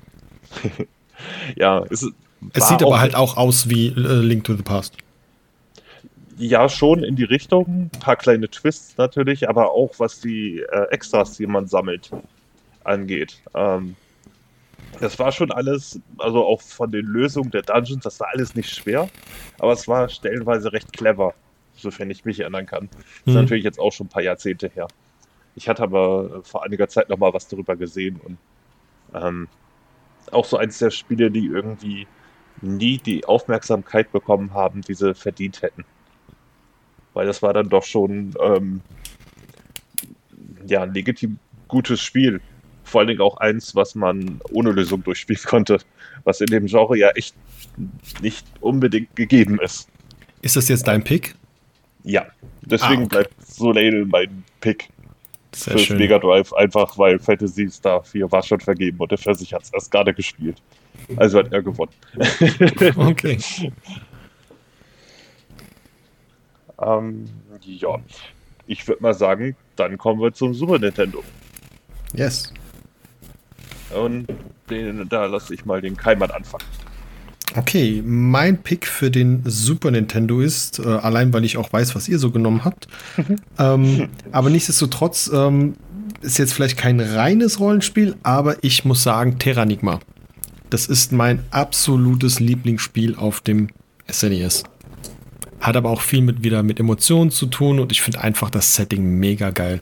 [1.56, 2.08] ja, es,
[2.52, 4.96] es sieht aber halt auch aus wie äh, Link to the Past.
[6.38, 7.90] Ja, schon in die Richtung.
[7.92, 12.10] Ein paar kleine Twists natürlich, aber auch was die äh, Extras, die man sammelt,
[12.84, 13.40] angeht.
[13.54, 13.96] Ähm,
[15.00, 18.70] das war schon alles, also auch von den Lösungen der Dungeons, das war alles nicht
[18.70, 19.08] schwer,
[19.58, 21.34] aber es war stellenweise recht clever
[21.76, 22.88] sofern ich mich erinnern kann.
[22.90, 23.34] Das ist mhm.
[23.34, 24.88] natürlich jetzt auch schon ein paar Jahrzehnte her.
[25.54, 28.38] Ich hatte aber vor einiger Zeit noch mal was darüber gesehen und
[29.14, 29.48] ähm,
[30.30, 32.06] auch so eins der Spiele, die irgendwie
[32.62, 35.84] nie die Aufmerksamkeit bekommen haben, die sie verdient hätten.
[37.12, 38.80] Weil das war dann doch schon ähm,
[40.66, 41.38] ja, ein legitim
[41.68, 42.40] gutes Spiel.
[42.92, 45.78] Vor allen Dingen auch eins, was man ohne Lösung durchspielen konnte,
[46.24, 47.34] was in dem Genre ja echt
[48.20, 49.88] nicht unbedingt gegeben ist.
[50.42, 51.34] Ist das jetzt dein Pick?
[52.04, 52.26] Ja,
[52.60, 53.08] deswegen ah, okay.
[53.08, 54.90] bleibt Soleil mein Pick.
[55.54, 55.96] Sehr fürs schön.
[55.96, 59.72] Mega Drive, einfach weil Fantasy Star 4 war schon vergeben und der Pfirsich hat es
[59.72, 60.60] erst gerade gespielt.
[61.16, 61.92] Also hat er gewonnen.
[62.96, 63.38] okay.
[66.78, 67.24] ähm,
[67.62, 67.98] ja,
[68.66, 71.24] ich würde mal sagen, dann kommen wir zum Super Nintendo.
[72.12, 72.52] Yes.
[73.94, 74.26] Und
[74.70, 76.64] den, da lasse ich mal den Keimann anfangen.
[77.54, 82.08] Okay, mein Pick für den Super Nintendo ist, äh, allein weil ich auch weiß, was
[82.08, 82.88] ihr so genommen habt.
[83.58, 85.74] ähm, aber nichtsdestotrotz ähm,
[86.22, 90.00] ist jetzt vielleicht kein reines Rollenspiel, aber ich muss sagen, Terranigma.
[90.70, 93.68] Das ist mein absolutes Lieblingsspiel auf dem
[94.10, 94.62] SNES.
[94.62, 98.48] E Hat aber auch viel mit wieder mit Emotionen zu tun und ich finde einfach
[98.48, 99.80] das Setting mega geil.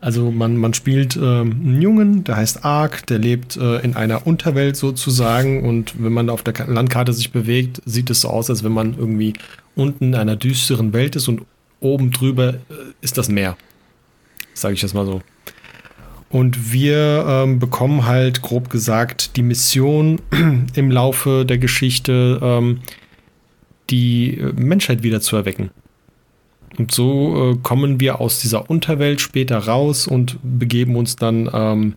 [0.00, 4.26] Also man, man spielt äh, einen Jungen, der heißt Ark, der lebt äh, in einer
[4.26, 8.64] Unterwelt sozusagen und wenn man auf der Landkarte sich bewegt, sieht es so aus, als
[8.64, 9.34] wenn man irgendwie
[9.74, 11.42] unten in einer düsteren Welt ist und
[11.80, 12.58] oben drüber äh,
[13.02, 13.58] ist das Meer.
[14.54, 15.20] Sage ich das mal so.
[16.30, 20.20] Und wir ähm, bekommen halt grob gesagt die Mission
[20.74, 22.80] im Laufe der Geschichte, ähm,
[23.90, 25.70] die äh, Menschheit wieder zu erwecken.
[26.78, 31.94] Und so äh, kommen wir aus dieser Unterwelt später raus und begeben uns dann ähm,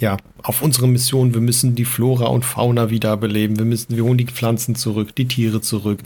[0.00, 1.34] ja, auf unsere Mission.
[1.34, 3.58] Wir müssen die Flora und Fauna wiederbeleben.
[3.58, 6.00] Wir müssen, wir holen die Pflanzen zurück, die Tiere zurück,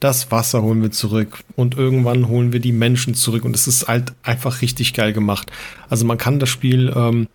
[0.00, 3.44] das Wasser holen wir zurück und irgendwann holen wir die Menschen zurück.
[3.44, 5.50] Und es ist halt einfach richtig geil gemacht.
[5.88, 7.28] Also man kann das Spiel ähm,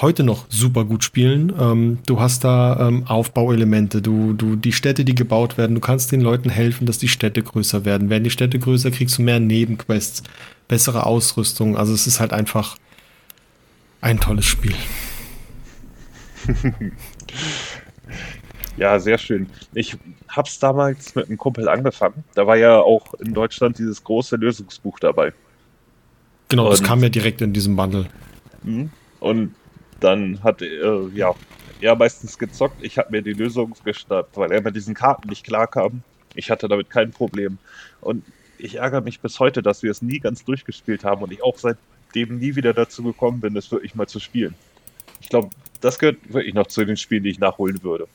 [0.00, 1.52] heute noch super gut spielen.
[1.58, 6.12] Ähm, du hast da ähm, Aufbauelemente, du, du, die Städte, die gebaut werden, du kannst
[6.12, 8.08] den Leuten helfen, dass die Städte größer werden.
[8.08, 10.22] Werden die Städte größer, kriegst du mehr Nebenquests,
[10.68, 11.76] bessere Ausrüstung.
[11.76, 12.76] Also es ist halt einfach
[14.00, 14.74] ein tolles Spiel.
[18.76, 19.48] ja, sehr schön.
[19.74, 19.96] Ich
[20.28, 22.24] habe es damals mit einem Kumpel angefangen.
[22.34, 25.32] Da war ja auch in Deutschland dieses große Lösungsbuch dabei.
[26.48, 28.06] Genau, Und, das kam ja direkt in diesem Bundle.
[28.62, 28.90] Mhm.
[29.20, 29.54] Und
[30.02, 31.34] dann hat äh, ja,
[31.80, 32.82] er meistens gezockt.
[32.82, 36.02] Ich habe mir die Lösung geschnappt, weil er mit diesen Karten nicht klar kam.
[36.34, 37.58] Ich hatte damit kein Problem.
[38.00, 38.24] Und
[38.58, 41.58] ich ärgere mich bis heute, dass wir es nie ganz durchgespielt haben und ich auch
[41.58, 44.54] seitdem nie wieder dazu gekommen bin, es wirklich mal zu spielen.
[45.20, 45.50] Ich glaube,
[45.80, 48.06] das gehört wirklich noch zu den Spielen, die ich nachholen würde.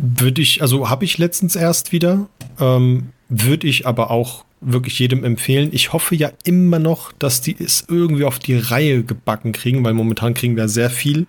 [0.00, 2.28] Würde ich, also habe ich letztens erst wieder,
[2.60, 5.70] ähm, würde ich aber auch wirklich jedem empfehlen.
[5.72, 9.94] Ich hoffe ja immer noch, dass die es irgendwie auf die Reihe gebacken kriegen, weil
[9.94, 11.26] momentan kriegen wir sehr viel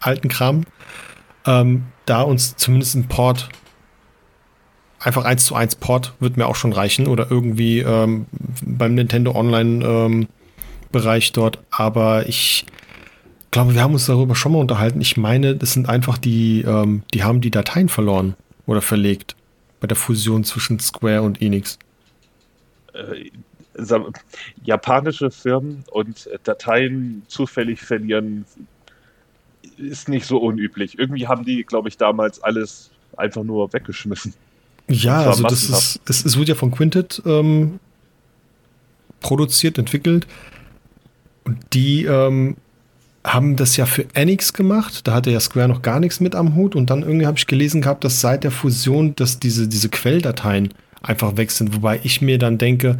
[0.00, 0.64] alten Kram.
[1.46, 3.48] Ähm, da uns zumindest ein Port,
[4.98, 8.26] einfach 1 zu 1 Port wird mir auch schon reichen oder irgendwie ähm,
[8.64, 10.28] beim Nintendo Online ähm,
[10.90, 11.58] Bereich dort.
[11.70, 12.64] Aber ich
[13.54, 15.00] glaube, wir haben uns darüber schon mal unterhalten.
[15.00, 18.34] Ich meine, das sind einfach die, ähm, die haben die Dateien verloren
[18.66, 19.36] oder verlegt
[19.80, 21.78] bei der Fusion zwischen Square und Enix
[22.94, 23.30] äh,
[24.64, 28.44] japanische Firmen und Dateien zufällig verlieren,
[29.78, 30.98] ist nicht so unüblich.
[30.98, 34.34] Irgendwie haben die, glaube ich, damals alles einfach nur weggeschmissen.
[34.88, 37.80] Ja, also das ist, es, es wird ja von Quintet ähm,
[39.20, 40.26] produziert, entwickelt.
[41.44, 42.56] Und die ähm,
[43.24, 45.06] haben das ja für Enix gemacht.
[45.06, 46.76] Da hatte ja Square noch gar nichts mit am Hut.
[46.76, 50.74] Und dann irgendwie habe ich gelesen gehabt, dass seit der Fusion, dass diese, diese Quelldateien
[51.02, 51.74] einfach weg sind.
[51.74, 52.98] Wobei ich mir dann denke,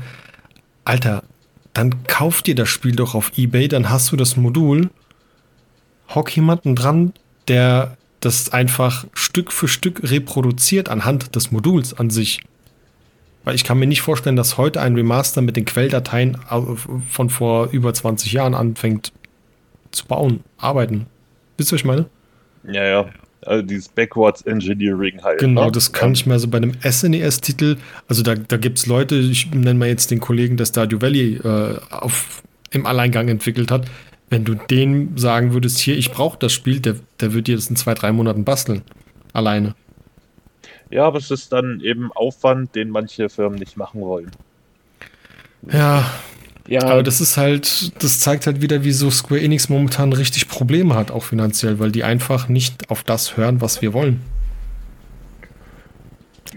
[0.85, 1.23] Alter,
[1.75, 4.91] dann kauf dir das Spiel doch auf Ebay, dann hast du das Modul,
[6.15, 7.13] hock jemanden dran,
[7.49, 12.41] der das einfach Stück für Stück reproduziert anhand des Moduls an sich.
[13.43, 16.39] Weil ich kann mir nicht vorstellen, dass heute ein Remaster mit den Quelldateien
[17.11, 19.13] von vor über 20 Jahren anfängt
[19.95, 21.07] zu bauen, arbeiten.
[21.57, 22.07] Wisst ihr, was ich meine?
[22.65, 23.11] Ja, ja
[23.47, 25.39] also dieses Backwards Engineering halt.
[25.41, 25.73] Genau, ne?
[25.73, 27.77] das kann ich mir so bei einem SNES-Titel,
[28.09, 31.37] also da, da gibt es Leute, ich nenne mal jetzt den Kollegen, der Stardew Valley
[31.37, 33.87] äh, auf, im Alleingang entwickelt hat.
[34.31, 37.69] Wenn du dem sagen würdest, hier, ich brauche das Spiel, der, der wird dir das
[37.69, 38.83] in zwei, drei Monaten basteln.
[39.33, 39.75] Alleine.
[40.91, 44.31] Ja, aber es ist dann eben Aufwand, den manche Firmen nicht machen wollen.
[45.71, 46.11] Ja,
[46.67, 46.83] ja.
[46.85, 51.11] Aber das ist halt, das zeigt halt wieder, wieso Square Enix momentan richtig Probleme hat,
[51.11, 54.23] auch finanziell, weil die einfach nicht auf das hören, was wir wollen.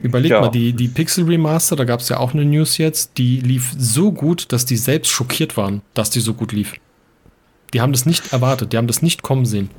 [0.01, 0.41] Überleg ja.
[0.41, 3.73] mal, die, die Pixel Remaster, da gab es ja auch eine News jetzt, die lief
[3.77, 6.75] so gut, dass die selbst schockiert waren, dass die so gut lief.
[7.73, 9.69] Die haben das nicht erwartet, die haben das nicht kommen sehen.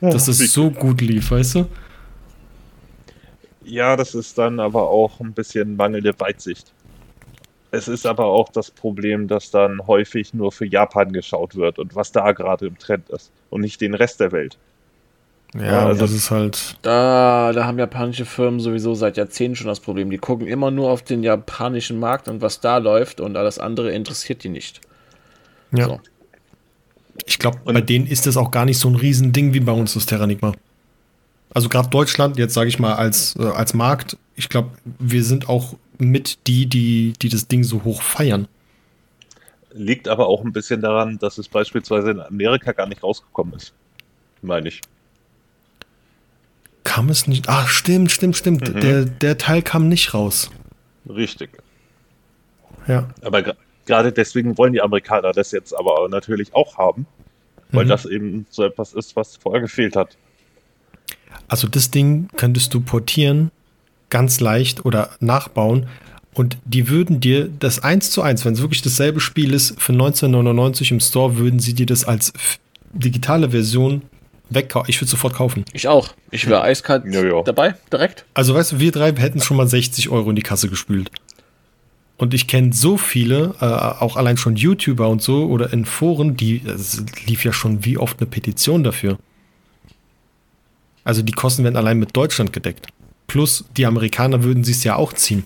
[0.00, 1.66] Dass es so gut lief, weißt du?
[3.64, 6.72] Ja, das ist dann aber auch ein bisschen mangelnde Weitsicht.
[7.70, 11.94] Es ist aber auch das Problem, dass dann häufig nur für Japan geschaut wird und
[11.94, 14.56] was da gerade im Trend ist und nicht den Rest der Welt.
[15.54, 16.76] Ja, also das ist halt.
[16.82, 20.10] Da, da haben japanische Firmen sowieso seit Jahrzehnten schon das Problem.
[20.10, 23.92] Die gucken immer nur auf den japanischen Markt und was da läuft und alles andere
[23.92, 24.80] interessiert die nicht.
[25.72, 25.86] Ja.
[25.86, 26.00] So.
[27.26, 29.94] Ich glaube, bei denen ist das auch gar nicht so ein Riesending wie bei uns
[29.94, 30.52] das Terranigma.
[31.52, 35.48] Also gerade Deutschland, jetzt sage ich mal als, äh, als Markt, ich glaube, wir sind
[35.48, 38.48] auch mit die, die, die das Ding so hoch feiern.
[39.72, 43.74] Liegt aber auch ein bisschen daran, dass es beispielsweise in Amerika gar nicht rausgekommen ist.
[44.42, 44.80] Meine ich.
[46.84, 47.48] Kam es nicht?
[47.48, 48.74] Ach, stimmt, stimmt, stimmt.
[48.74, 48.80] Mhm.
[48.80, 50.50] Der, der Teil kam nicht raus.
[51.08, 51.50] Richtig.
[52.86, 53.08] Ja.
[53.22, 57.06] Aber gerade deswegen wollen die Amerikaner das jetzt aber natürlich auch haben,
[57.72, 57.88] weil mhm.
[57.90, 60.16] das eben so etwas ist, was vorher gefehlt hat.
[61.48, 63.50] Also das Ding könntest du portieren
[64.10, 65.86] ganz leicht oder nachbauen.
[66.34, 69.92] Und die würden dir das eins zu eins, wenn es wirklich dasselbe Spiel ist, für
[69.92, 72.32] 1999 im Store, würden sie dir das als
[72.92, 74.02] digitale Version
[74.50, 74.88] wegkaufen.
[74.88, 75.64] Ich würde sofort kaufen.
[75.72, 76.14] Ich auch.
[76.30, 77.42] Ich wäre eiskalt ja, ja.
[77.42, 78.24] dabei, direkt.
[78.34, 81.10] Also weißt du, wir drei hätten schon mal 60 Euro in die Kasse gespült.
[82.18, 86.36] Und ich kenne so viele, äh, auch allein schon YouTuber und so oder in Foren,
[86.36, 89.18] die es lief ja schon wie oft eine Petition dafür.
[91.04, 92.88] Also die Kosten werden allein mit Deutschland gedeckt.
[93.28, 95.44] Plus die Amerikaner würden sie es ja auch ziehen.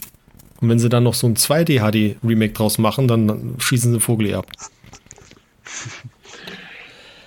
[0.61, 4.35] Und wenn sie dann noch so ein 2D-HD-Remake draus machen, dann schießen sie Vogel eh
[4.35, 4.47] ab.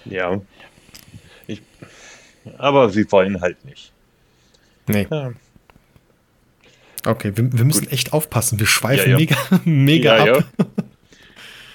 [0.06, 0.40] Ja.
[1.46, 1.62] Ich,
[2.58, 3.92] aber sie wollen halt nicht.
[4.88, 5.08] Nee.
[5.12, 5.34] Ja.
[7.06, 7.92] Okay, wir, wir müssen Gut.
[7.92, 8.58] echt aufpassen.
[8.58, 9.18] Wir schweifen ja, ja.
[9.18, 10.44] mega, mega ab.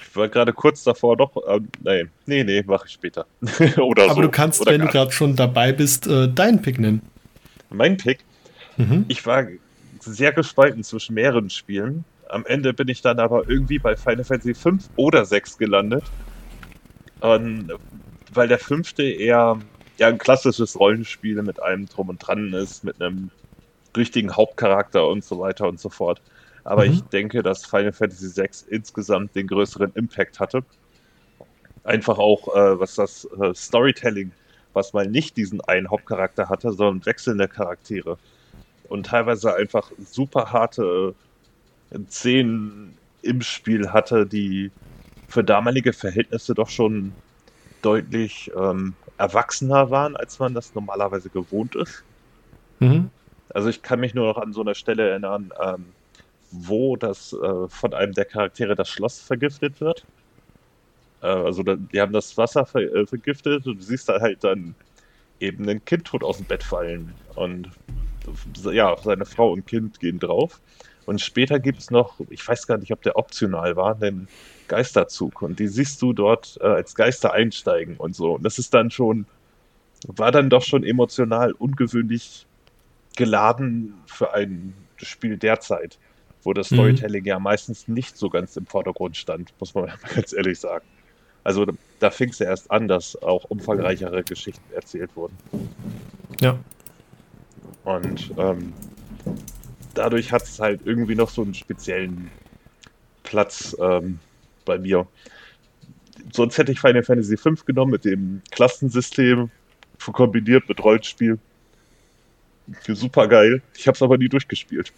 [0.08, 1.36] Ich war gerade kurz davor noch.
[1.46, 3.26] Äh, nee, nee, nee, mache ich später.
[3.76, 4.22] oder Aber so.
[4.22, 7.02] du kannst, oder wenn du gerade schon dabei bist, äh, deinen Pick nennen.
[7.68, 8.24] Mein Pick?
[8.80, 9.04] Mhm.
[9.08, 9.46] Ich war
[10.00, 12.04] sehr gespalten zwischen mehreren Spielen.
[12.28, 16.04] Am Ende bin ich dann aber irgendwie bei Final Fantasy 5 oder 6 gelandet.
[17.20, 17.72] Und
[18.32, 19.60] weil der fünfte eher
[19.98, 23.30] ja, ein klassisches Rollenspiel mit allem drum und dran ist, mit einem
[23.96, 26.22] richtigen Hauptcharakter und so weiter und so fort.
[26.64, 26.92] Aber mhm.
[26.92, 30.64] ich denke, dass Final Fantasy 6 insgesamt den größeren Impact hatte.
[31.84, 34.32] Einfach auch, äh, was das äh, Storytelling,
[34.72, 38.18] was mal nicht diesen einen Hauptcharakter hatte, sondern wechselnde Charaktere
[38.90, 41.14] und teilweise einfach super harte
[41.90, 44.70] äh, Szenen im Spiel hatte, die
[45.28, 47.12] für damalige Verhältnisse doch schon
[47.82, 52.02] deutlich ähm, erwachsener waren, als man das normalerweise gewohnt ist.
[52.80, 53.10] Mhm.
[53.54, 55.86] Also ich kann mich nur noch an so eine Stelle erinnern, ähm,
[56.50, 60.04] wo das äh, von einem der Charaktere das Schloss vergiftet wird.
[61.22, 64.42] Äh, also da, die haben das Wasser ver äh, vergiftet und du siehst da halt
[64.42, 64.74] dann
[65.38, 67.14] eben ein Kind tot aus dem Bett fallen.
[67.34, 67.70] Und
[68.72, 70.60] ja, seine Frau und Kind gehen drauf.
[71.06, 74.28] Und später gibt es noch, ich weiß gar nicht, ob der optional war, einen
[74.68, 75.42] Geisterzug.
[75.42, 78.34] Und die siehst du dort äh, als Geister einsteigen und so.
[78.34, 79.26] Und das ist dann schon,
[80.06, 82.46] war dann doch schon emotional ungewöhnlich
[83.16, 85.98] geladen für ein Spiel derzeit,
[86.42, 86.76] wo das mhm.
[86.76, 87.28] Storytelling mhm.
[87.28, 90.84] ja meistens nicht so ganz im Vordergrund stand, muss man ganz ehrlich sagen.
[91.42, 91.66] Also
[91.98, 95.36] da fing es ja erst an, dass auch umfangreichere Geschichten erzählt wurden.
[96.40, 96.58] Ja.
[97.84, 98.72] Und ähm,
[99.94, 102.30] dadurch hat es halt irgendwie noch so einen speziellen
[103.22, 104.18] Platz ähm,
[104.64, 105.06] bei mir.
[106.32, 109.50] Sonst hätte ich Final Fantasy V genommen mit dem Klassensystem,
[110.12, 111.38] kombiniert mit Rollenspiel.
[112.86, 113.62] Super geil.
[113.76, 114.92] Ich habe es aber nie durchgespielt.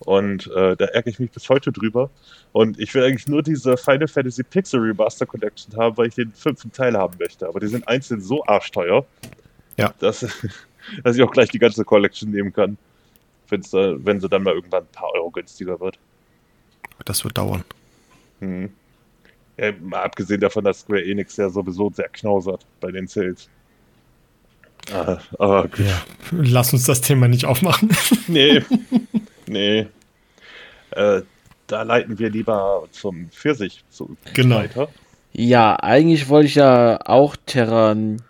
[0.00, 2.10] Und äh, da ärgere ich mich bis heute drüber.
[2.52, 6.32] Und ich will eigentlich nur diese Final Fantasy Pixel Remaster Collection haben, weil ich den
[6.32, 7.48] fünften Teil haben möchte.
[7.48, 9.06] Aber die sind einzeln so arschteuer,
[9.76, 9.94] ja.
[9.98, 10.26] dass,
[11.04, 12.76] dass ich auch gleich die ganze Collection nehmen kann,
[13.48, 15.98] wenn's da, wenn sie dann mal irgendwann ein paar Euro günstiger wird.
[17.04, 17.64] Das wird dauern.
[18.40, 18.70] Hm.
[19.56, 23.48] Ja, mal abgesehen davon, dass Square Enix ja sowieso sehr knausert bei den Sales.
[24.92, 26.04] Ah, ah, ja.
[26.30, 27.90] Lass uns das Thema nicht aufmachen.
[28.28, 28.62] Nee.
[29.46, 29.86] nee.
[30.90, 31.22] Äh,
[31.66, 34.56] da leiten wir lieber zum Pfirsich zu genau.
[34.56, 34.88] weiter.
[35.32, 38.22] Ja, eigentlich wollte ich ja auch Terran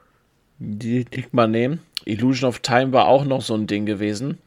[0.58, 1.80] Digma nehmen.
[2.06, 4.38] Illusion of Time war auch noch so ein Ding gewesen.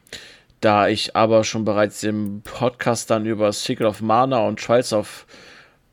[0.60, 5.26] Da ich aber schon bereits im Podcast dann über Secret of Mana und Trials of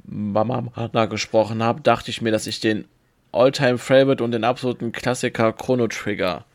[0.04, 2.86] Mana gesprochen habe, dachte ich mir, dass ich den
[3.32, 6.46] All-Time Favorite und den absoluten Klassiker Chrono Trigger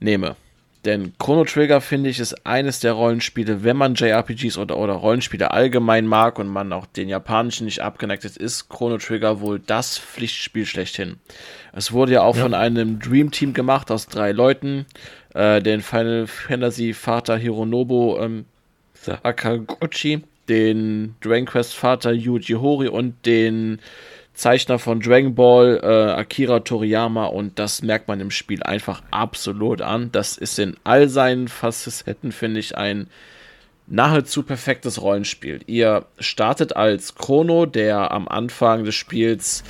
[0.00, 0.36] nehme.
[0.84, 5.50] Denn Chrono Trigger, finde ich, ist eines der Rollenspiele, wenn man JRPGs oder, oder Rollenspiele
[5.50, 9.98] allgemein mag und man auch den japanischen nicht abgeneigt ist, ist Chrono Trigger wohl das
[9.98, 11.16] Pflichtspiel schlechthin.
[11.72, 12.42] Es wurde ja auch ja.
[12.42, 14.86] von einem Dream Team gemacht aus drei Leuten,
[15.34, 18.44] äh, den Final Fantasy Vater Hironobu ähm,
[18.94, 23.80] Sakaguchi, den Dragon Quest Vater Yuji Hori und den
[24.38, 29.82] Zeichner von Dragon Ball, äh, Akira Toriyama, und das merkt man im Spiel einfach absolut
[29.82, 30.12] an.
[30.12, 33.08] Das ist in all seinen Facetten, finde ich, ein
[33.88, 35.60] nahezu perfektes Rollenspiel.
[35.66, 39.64] Ihr startet als Chrono, der am Anfang des Spiels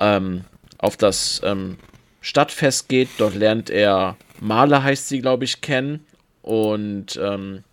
[0.00, 0.44] ähm,
[0.76, 1.78] auf das ähm,
[2.20, 3.08] Stadtfest geht.
[3.16, 6.04] Dort lernt er Male, heißt sie, glaube ich, kennen.
[6.42, 7.64] Und ähm,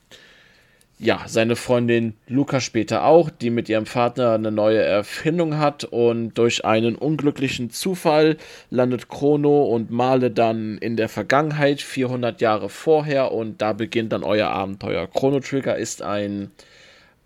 [0.97, 6.35] ja, seine Freundin Luca später auch, die mit ihrem Vater eine neue Erfindung hat und
[6.35, 8.37] durch einen unglücklichen Zufall
[8.69, 14.23] landet Chrono und Male dann in der Vergangenheit 400 Jahre vorher und da beginnt dann
[14.23, 15.07] euer Abenteuer.
[15.07, 16.51] Chrono Trigger ist ein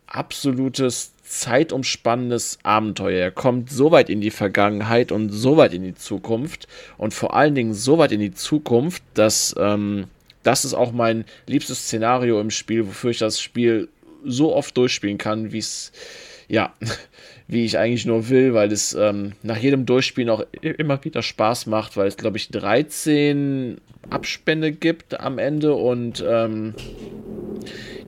[0.08, 3.20] absolutes zeitumspannendes Abenteuer.
[3.20, 6.68] Er kommt so weit in die Vergangenheit und so weit in die Zukunft
[6.98, 10.06] und vor allen Dingen so weit in die Zukunft, dass ähm,
[10.44, 13.90] das ist auch mein liebstes Szenario im Spiel, wofür ich das Spiel
[14.24, 15.92] so oft durchspielen kann, wie es,
[16.48, 16.74] ja,
[17.48, 21.66] wie ich eigentlich nur will, weil es ähm, nach jedem Durchspielen auch immer wieder Spaß
[21.66, 26.74] macht, weil es, glaube ich, 13 Abspende gibt am Ende und ähm,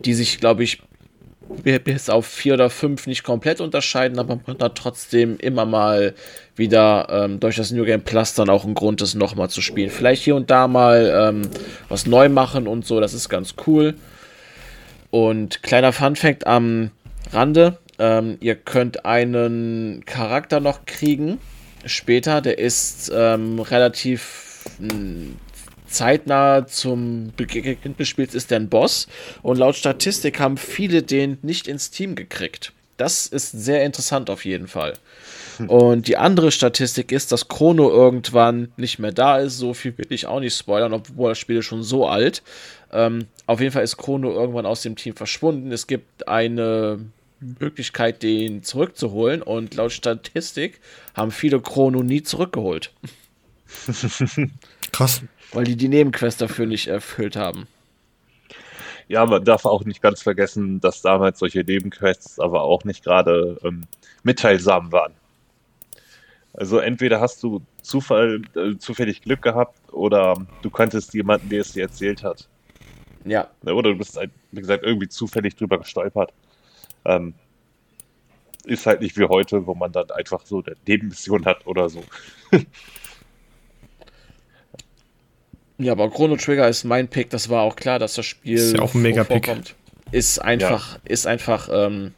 [0.06, 0.82] die sich, glaube ich,
[1.64, 6.14] bis auf vier oder fünf nicht komplett unterscheiden, aber man hat trotzdem immer mal
[6.56, 9.90] wieder ähm, durch das New Game Plus dann auch ein Grund ist, nochmal zu spielen.
[9.90, 11.50] Vielleicht hier und da mal ähm,
[11.90, 13.96] was neu machen und so, das ist ganz cool.
[15.10, 16.92] Und kleiner Fun Fact am
[17.32, 21.40] Rande: ähm, Ihr könnt einen Charakter noch kriegen
[21.86, 25.38] später, der ist ähm, relativ hm,
[25.92, 29.08] zeitnah zum Beginn des Spiels ist der ein Boss
[29.42, 32.74] und laut Statistik haben viele den nicht ins Team gekriegt.
[32.98, 34.94] Das ist sehr interessant auf jeden Fall.
[35.58, 35.70] Hm.
[35.70, 39.58] Und die andere Statistik ist, dass Chrono irgendwann nicht mehr da ist.
[39.58, 42.44] So viel will ich auch nicht spoilern, obwohl das Spiel ist schon so alt.
[42.92, 45.72] Ähm, auf jeden Fall ist Chrono irgendwann aus dem Team verschwunden.
[45.72, 47.00] Es gibt eine
[47.40, 49.42] Möglichkeit, den zurückzuholen.
[49.42, 50.80] Und laut Statistik
[51.16, 52.92] haben viele Chrono nie zurückgeholt.
[54.92, 55.24] Krass
[55.54, 57.68] weil die die Nebenquest dafür nicht erfüllt haben.
[59.08, 63.60] Ja, man darf auch nicht ganz vergessen, dass damals solche Nebenquests aber auch nicht gerade
[63.64, 63.84] ähm,
[64.24, 65.14] mitteilsam waren.
[66.54, 71.74] Also entweder hast du Zufall, äh, zufällig Glück gehabt oder du kanntest jemanden, der es
[71.74, 72.48] dir erzählt hat.
[73.26, 73.50] Ja.
[73.64, 76.34] Oder du bist, halt, wie gesagt, irgendwie zufällig drüber gestolpert.
[77.06, 77.34] Ähm,
[78.66, 82.04] ist halt nicht wie heute, wo man dann einfach so eine Nebenmission hat oder so.
[85.84, 87.30] Ja, aber Chrono Trigger ist mein Pick.
[87.30, 89.76] Das war auch klar, dass das Spiel ist ja auch ein mega Pick.
[90.12, 91.00] Ist einfach, ja.
[91.06, 92.14] ist einfach ähm,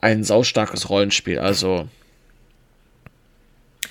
[0.00, 1.38] ein saustarkes Rollenspiel.
[1.38, 1.88] Also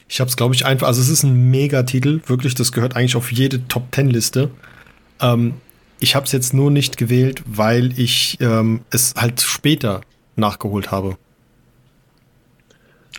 [0.10, 0.88] ich habe es, glaube ich, einfach.
[0.88, 2.22] Also es ist ein Mega-Titel.
[2.26, 4.50] Wirklich, das gehört eigentlich auf jede Top Ten Liste.
[5.22, 5.54] Ähm,
[6.00, 10.02] ich habe es jetzt nur nicht gewählt, weil ich ähm, es halt später
[10.36, 11.18] nachgeholt habe.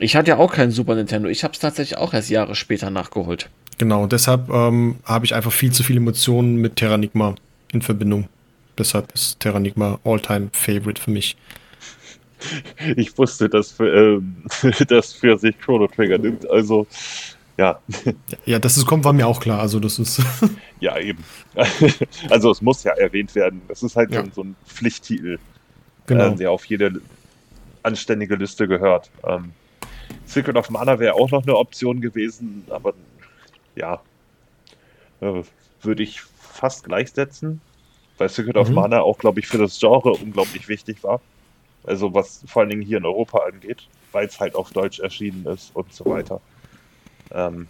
[0.01, 1.29] Ich hatte ja auch keinen Super Nintendo.
[1.29, 3.51] Ich habe es tatsächlich auch erst Jahre später nachgeholt.
[3.81, 7.35] Genau, deshalb ähm, habe ich einfach viel zu viele Emotionen mit Terranigma
[7.73, 8.29] in Verbindung.
[8.77, 11.37] Deshalb ist Terranigma All-Time Favorite für mich.
[12.97, 14.23] Ich wusste, dass für,
[14.63, 16.87] äh, das für sich Chrono Trigger nimmt, also
[17.59, 17.79] ja.
[18.47, 19.61] Ja, dass es kommt, war mir auch klar.
[19.61, 20.23] Also das ist.
[20.81, 21.25] ja, eben.
[22.31, 23.63] Also es muss ja erwähnt werden.
[23.69, 24.25] Das ist halt ja.
[24.35, 25.39] so ein Pflichttitel,
[26.07, 26.33] genau.
[26.33, 27.01] äh, der auf jede
[27.83, 29.11] anständige Liste gehört.
[29.27, 29.53] Ähm,
[30.27, 32.95] Secret of Mana wäre auch noch eine Option gewesen, aber
[33.77, 34.01] ja,
[35.21, 35.43] äh,
[35.83, 37.61] würde ich fast gleichsetzen,
[38.19, 38.61] weil Secret mhm.
[38.61, 41.21] of Mana auch, glaube ich, für das Genre unglaublich wichtig war.
[41.85, 45.47] Also was vor allen Dingen hier in Europa angeht, weil es halt auf Deutsch erschienen
[45.47, 46.41] ist und so weiter.
[47.31, 47.67] Ähm,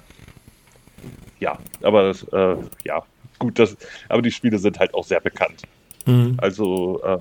[1.38, 3.02] ja, aber das, äh, ja,
[3.38, 3.76] gut, das,
[4.08, 5.62] aber die Spiele sind halt auch sehr bekannt.
[6.06, 6.34] Mhm.
[6.38, 7.20] Also ähm,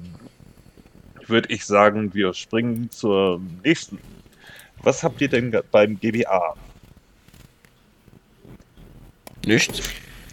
[1.28, 4.00] würde ich sagen, wir springen zur nächsten.
[4.82, 6.56] Was habt ihr denn beim GBA?
[9.46, 9.82] Nichts.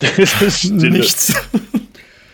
[0.71, 1.35] Nichts.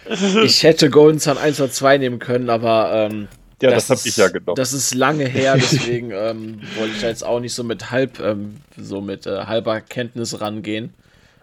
[0.44, 3.28] ich hätte Golden Sun 1 oder 2 nehmen können, aber ähm,
[3.62, 4.56] ja, das, das habe ich ja genommen.
[4.56, 8.18] Das ist lange her, deswegen ähm, wollte ich da jetzt auch nicht so mit halb,
[8.20, 10.92] ähm, so mit äh, halber Kenntnis rangehen.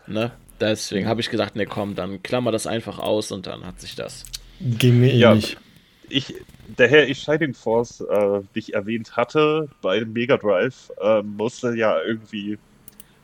[0.05, 0.32] Ne?
[0.59, 3.95] Deswegen habe ich gedacht, ne komm, dann klammer das einfach aus und dann hat sich
[3.95, 4.25] das.
[4.59, 5.55] Ging mir ja, ähnlich.
[6.09, 6.34] Ich,
[6.77, 12.01] der Herr ich Shining Force, äh, dich erwähnt hatte, bei Mega Drive, äh, musste ja
[12.01, 12.57] irgendwie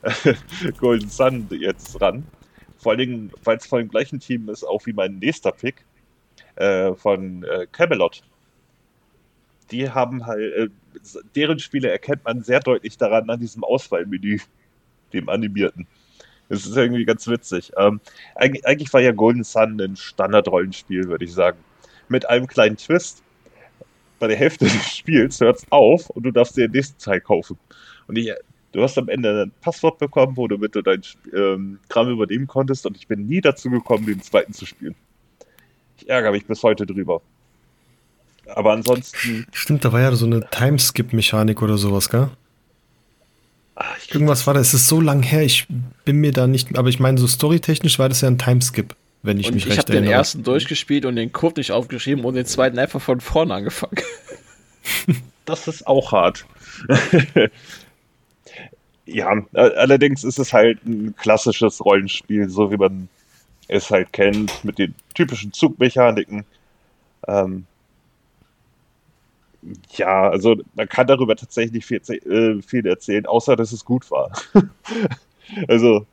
[0.78, 2.26] Golden Sun jetzt ran.
[2.78, 5.86] Vor allen Dingen, weil es von dem gleichen Team ist, auch wie mein nächster Pick
[6.56, 8.22] äh, von äh, Camelot.
[9.72, 10.70] Die haben halt, äh,
[11.36, 14.40] deren Spiele erkennt man sehr deutlich daran an diesem Auswahlmenü,
[15.14, 15.88] dem animierten.
[16.50, 17.72] Das ist irgendwie ganz witzig.
[17.78, 18.00] Ähm,
[18.36, 21.58] eigentlich, eigentlich war ja Golden Sun ein Standard-Rollenspiel, würde ich sagen.
[22.08, 23.24] Mit einem kleinen Twist.
[24.20, 27.20] Bei der Hälfte des Spiels hört es auf und du darfst dir den nächsten Teil
[27.20, 27.58] kaufen.
[28.08, 28.32] Und ich,
[28.76, 31.02] du hast am Ende ein Passwort bekommen, womit du dein
[31.34, 34.96] ähm, Kram übernehmen konntest und ich bin nie dazu gekommen, den zweiten zu spielen.
[35.98, 37.22] Ich ärgere mich bis heute drüber.
[38.54, 39.48] Aber ansonsten.
[39.54, 42.30] Stimmt, da war ja so eine Timeskip-Mechanik oder sowas, gell?
[43.76, 45.68] Ach, Irgendwas war da, es ist so lang her, ich
[46.04, 49.40] bin mir da nicht, aber ich meine, so storytechnisch war das ja ein Timeskip, wenn
[49.40, 50.04] ich und mich ich recht erinnere.
[50.04, 53.22] Ich habe den ersten durchgespielt und den Code nicht aufgeschrieben und den zweiten einfach von
[53.22, 53.98] vorne angefangen.
[55.46, 56.46] das ist auch hart.
[59.06, 63.08] ja, allerdings ist es halt ein klassisches Rollenspiel, so wie man
[63.68, 66.46] es halt kennt, mit den typischen Zugmechaniken.
[67.28, 67.66] Ähm,
[69.96, 74.32] ja, also man kann darüber tatsächlich viel, äh, viel erzählen, außer dass es gut war.
[75.68, 76.06] also.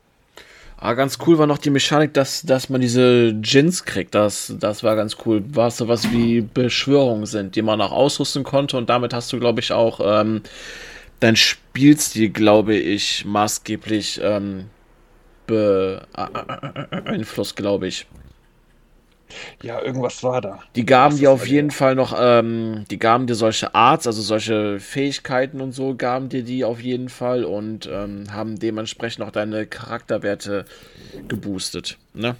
[0.77, 4.15] Ah, ganz cool war noch die Mechanik, dass, dass man diese Gins kriegt.
[4.15, 5.43] Das, das war ganz cool.
[5.47, 8.75] Was so was wie Beschwörungen sind, die man auch ausrüsten konnte.
[8.77, 10.41] Und damit hast du, glaube ich, auch ähm,
[11.21, 11.37] dein
[11.73, 14.65] Spielstil, glaube ich, maßgeblich ähm,
[15.47, 18.05] beeinflusst, glaube ich.
[19.63, 20.59] Ja, irgendwas war da.
[20.75, 24.79] Die gaben dir auf jeden Fall noch, ähm, die gaben dir solche Arts, also solche
[24.79, 29.65] Fähigkeiten und so, gaben dir die auf jeden Fall und ähm, haben dementsprechend auch deine
[29.65, 30.65] Charakterwerte
[31.27, 31.97] geboostet.
[32.13, 32.35] Ne?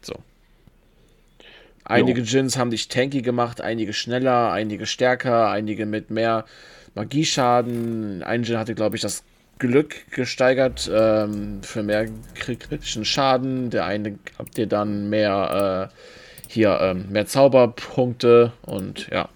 [0.00, 0.14] So.
[1.84, 6.46] Einige Gins haben dich tanky gemacht, einige schneller, einige stärker, einige mit mehr
[6.94, 8.22] Magieschaden.
[8.22, 9.22] Ein Gin hatte, glaube ich, das
[9.58, 13.70] Glück gesteigert ähm, für mehr kritischen Schaden.
[13.70, 15.94] Der eine habt ihr dann mehr äh,
[16.48, 19.28] hier ähm, mehr Zauberpunkte und ja.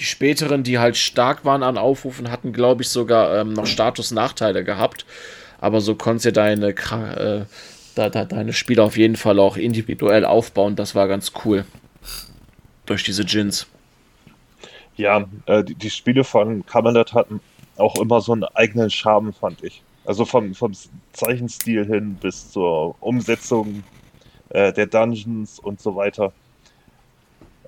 [0.00, 4.64] Die späteren, die halt stark waren an Aufrufen, hatten, glaube ich, sogar ähm, noch Status-Nachteile
[4.64, 5.04] gehabt.
[5.60, 7.44] Aber so konntest du deine, äh,
[7.94, 10.74] da, da, deine Spiele auf jeden Fall auch individuell aufbauen.
[10.74, 11.66] Das war ganz cool.
[12.86, 13.66] Durch diese Gins.
[15.00, 17.40] Ja, äh, die, die, Spiele von Camelot hatten
[17.78, 19.82] auch immer so einen eigenen Charme, fand ich.
[20.04, 20.72] Also vom, vom
[21.12, 23.82] Zeichenstil hin bis zur Umsetzung
[24.50, 26.32] äh, der Dungeons und so weiter.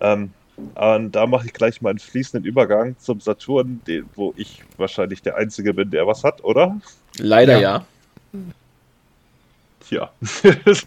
[0.00, 0.32] Ähm,
[0.74, 5.22] und da mache ich gleich mal einen fließenden Übergang zum Saturn, den, wo ich wahrscheinlich
[5.22, 6.78] der Einzige bin, der was hat, oder?
[7.16, 7.86] Leider ja.
[8.32, 8.40] ja.
[9.88, 10.10] Tja.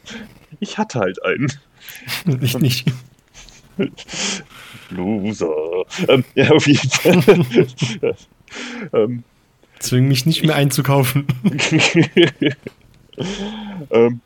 [0.60, 1.52] ich hatte halt einen.
[2.41, 2.88] Ich nicht.
[4.89, 5.64] Loser.
[6.07, 8.15] Ähm, ja, auf jeden Fall.
[8.93, 9.23] ähm,
[9.79, 11.27] Zwing mich nicht mehr einzukaufen.
[13.91, 14.21] ähm,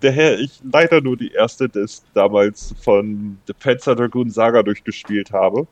[0.00, 5.66] daher ich leider nur die erste Disc damals von The Panzer Dragoon Saga durchgespielt habe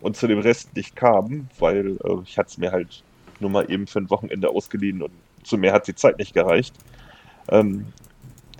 [0.00, 3.02] und zu dem Rest nicht kam, weil äh, ich hatte es mir halt
[3.38, 6.74] nur mal eben für ein Wochenende ausgeliehen und zu mehr hat die Zeit nicht gereicht.
[7.50, 7.86] Ähm,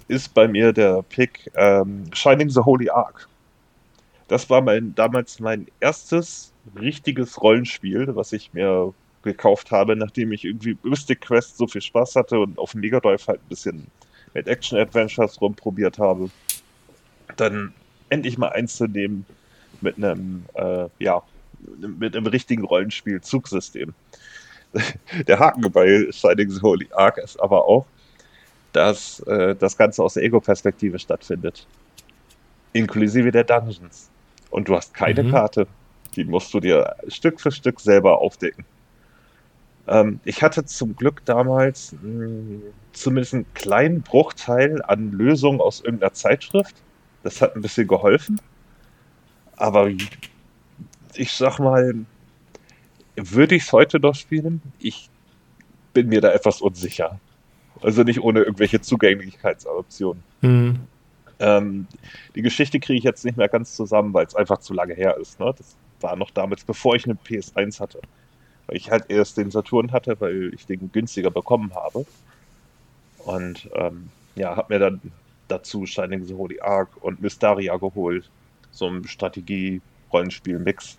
[0.08, 3.28] ist bei mir der Pick ähm, Shining the Holy Ark.
[4.30, 10.44] Das war mein, damals mein erstes richtiges Rollenspiel, was ich mir gekauft habe, nachdem ich
[10.44, 13.86] irgendwie Mystic Quest so viel Spaß hatte und auf dem Mega Drive halt ein bisschen
[14.32, 16.30] mit Action Adventures rumprobiert habe.
[17.34, 17.74] Dann
[18.08, 19.26] endlich mal eins zu nehmen
[19.80, 21.24] mit einem, äh, ja,
[21.98, 23.92] mit einem richtigen Rollenspiel-Zugsystem.
[25.26, 27.84] Der Haken bei Shining the Holy Ark ist aber auch,
[28.74, 31.66] dass äh, das Ganze aus der Ego-Perspektive stattfindet.
[32.72, 34.09] Inklusive der Dungeons
[34.50, 35.30] und du hast keine mhm.
[35.30, 35.66] Karte.
[36.16, 38.64] Die musst du dir Stück für Stück selber aufdecken.
[39.86, 45.80] Ähm, ich hatte zum Glück damals mh, hm, zumindest einen kleinen Bruchteil an Lösungen aus
[45.80, 46.76] irgendeiner Zeitschrift.
[47.22, 48.40] Das hat ein bisschen geholfen.
[49.56, 49.90] Aber
[51.14, 51.94] ich sag mal,
[53.16, 54.62] würde ich es heute noch spielen?
[54.78, 55.10] Ich
[55.92, 57.20] bin mir da etwas unsicher.
[57.82, 60.22] Also nicht ohne irgendwelche Zugänglichkeitsoptionen.
[60.40, 60.80] Mhm.
[61.40, 61.86] Ähm,
[62.34, 65.16] die Geschichte kriege ich jetzt nicht mehr ganz zusammen, weil es einfach zu lange her
[65.16, 65.40] ist.
[65.40, 65.52] Ne?
[65.56, 68.00] Das war noch damals, bevor ich eine PS1 hatte.
[68.66, 72.04] Weil ich halt erst den Saturn hatte, weil ich den günstiger bekommen habe.
[73.24, 75.00] Und ähm, ja, habe mir dann
[75.48, 78.30] dazu Shining the Holy Ark und Mysteria geholt.
[78.70, 80.98] So ein Strategie-Rollenspiel-Mix,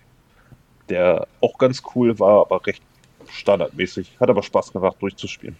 [0.88, 2.82] der auch ganz cool war, aber recht
[3.30, 4.16] standardmäßig.
[4.20, 5.56] Hat aber Spaß gemacht, durchzuspielen.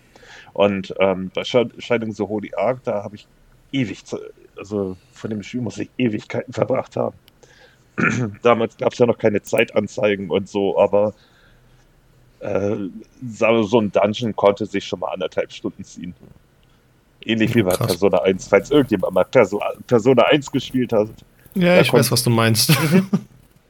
[0.53, 3.27] Und ähm, bei Shining the Holy Ark, da habe ich
[3.73, 4.05] ewig,
[4.57, 7.17] also von dem Spiel muss ich Ewigkeiten verbracht haben.
[8.43, 11.15] Damals gab es ja noch keine Zeitanzeigen und so, aber
[12.41, 12.77] äh,
[13.31, 16.15] so ein Dungeon konnte sich schon mal anderthalb Stunden ziehen.
[17.25, 17.87] Ähnlich wie bei Krass.
[17.87, 21.09] Persona 1, falls irgendjemand mal Perso Persona 1 gespielt hat.
[21.55, 22.77] Ja, ich weiß, was du meinst.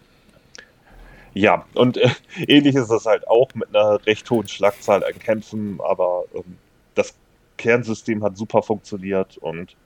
[1.34, 2.08] ja, und äh,
[2.46, 6.56] ähnlich ist es halt auch mit einer recht hohen Schlagzahl an Kämpfen, aber ähm,
[6.94, 7.14] das
[7.58, 9.76] Kernsystem hat super funktioniert und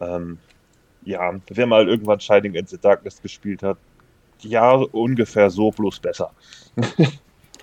[0.00, 0.38] ähm,
[1.04, 3.78] ja, wer mal irgendwann Shining in the Darkness gespielt hat,
[4.40, 6.32] ja, ungefähr so, bloß besser.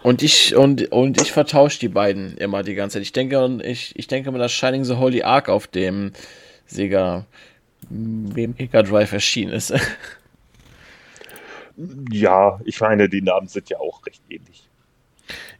[0.04, 3.04] und ich, und, und ich vertausche die beiden immer die ganze Zeit.
[3.04, 6.12] Ich denke, ich, ich denke mal, dass Shining the Holy Ark auf dem
[6.66, 7.26] Sega
[7.90, 9.74] Mega Drive erschienen ist.
[12.12, 14.68] ja, ich meine, die Namen sind ja auch recht ähnlich.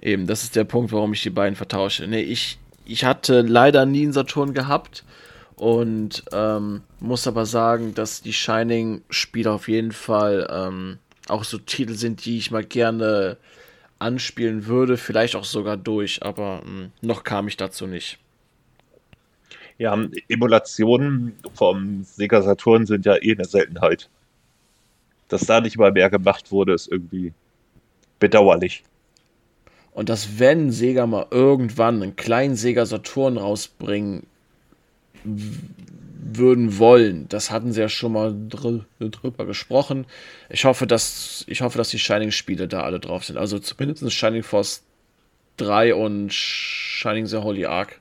[0.02, 2.08] Eben, das ist der Punkt, warum ich die beiden vertausche.
[2.08, 5.04] Nee, ich, ich hatte leider nie einen Saturn gehabt
[5.62, 10.98] und ähm, muss aber sagen, dass die Shining-Spiele auf jeden Fall ähm,
[11.28, 13.38] auch so Titel sind, die ich mal gerne
[14.00, 18.18] anspielen würde, vielleicht auch sogar durch, aber mh, hm, noch kam ich dazu nicht.
[19.78, 19.96] Ja,
[20.30, 24.10] Emulationen vom Sega Saturn sind ja eh eine Seltenheit.
[25.28, 27.34] Dass da nicht mal mehr gemacht wurde, ist irgendwie
[28.18, 28.84] bedauerlich.
[29.92, 34.26] Und dass wenn Sega mal irgendwann einen kleinen Sega Saturn rausbringen
[35.24, 40.06] würden wollen, das hatten sie ja schon mal dr drüber gesprochen.
[40.50, 43.38] Ich hoffe, dass ich hoffe, dass die Shining Spiele da alle drauf sind.
[43.38, 44.84] Also zumindest Shining Force
[45.58, 48.00] 3 und Shining the Holy Ark.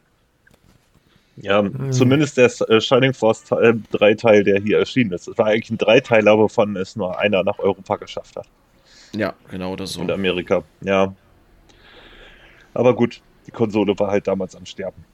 [1.36, 1.92] Ja, mhm.
[1.92, 5.26] zumindest der äh, Shining Force 3 Teil, der hier erschienen ist.
[5.26, 8.46] Es war eigentlich ein Dreiteiler, wovon es nur einer nach Europa geschafft hat.
[9.14, 10.02] Ja, genau oder so.
[10.02, 11.14] In Amerika, ja.
[12.74, 15.04] Aber gut, die Konsole war halt damals am Sterben.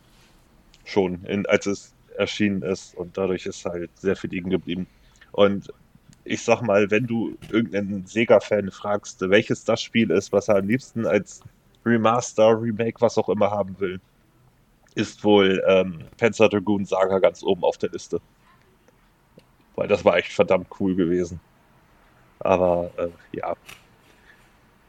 [0.84, 4.86] Schon, in, als es erschienen ist und dadurch ist halt sehr viel liegen geblieben.
[5.32, 5.72] Und
[6.24, 10.68] ich sag mal, wenn du irgendeinen Sega-Fan fragst, welches das Spiel ist, was er am
[10.68, 11.40] liebsten als
[11.84, 14.00] Remaster, Remake, was auch immer haben will,
[14.94, 18.20] ist wohl ähm, Panzer Dragoon Saga ganz oben auf der Liste.
[19.76, 21.38] Weil das war echt verdammt cool gewesen.
[22.40, 23.54] Aber äh, ja,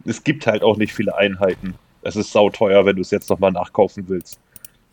[0.06, 1.76] es gibt halt auch nicht viele Einheiten
[2.08, 4.40] es ist sauteuer, wenn du es jetzt nochmal nachkaufen willst.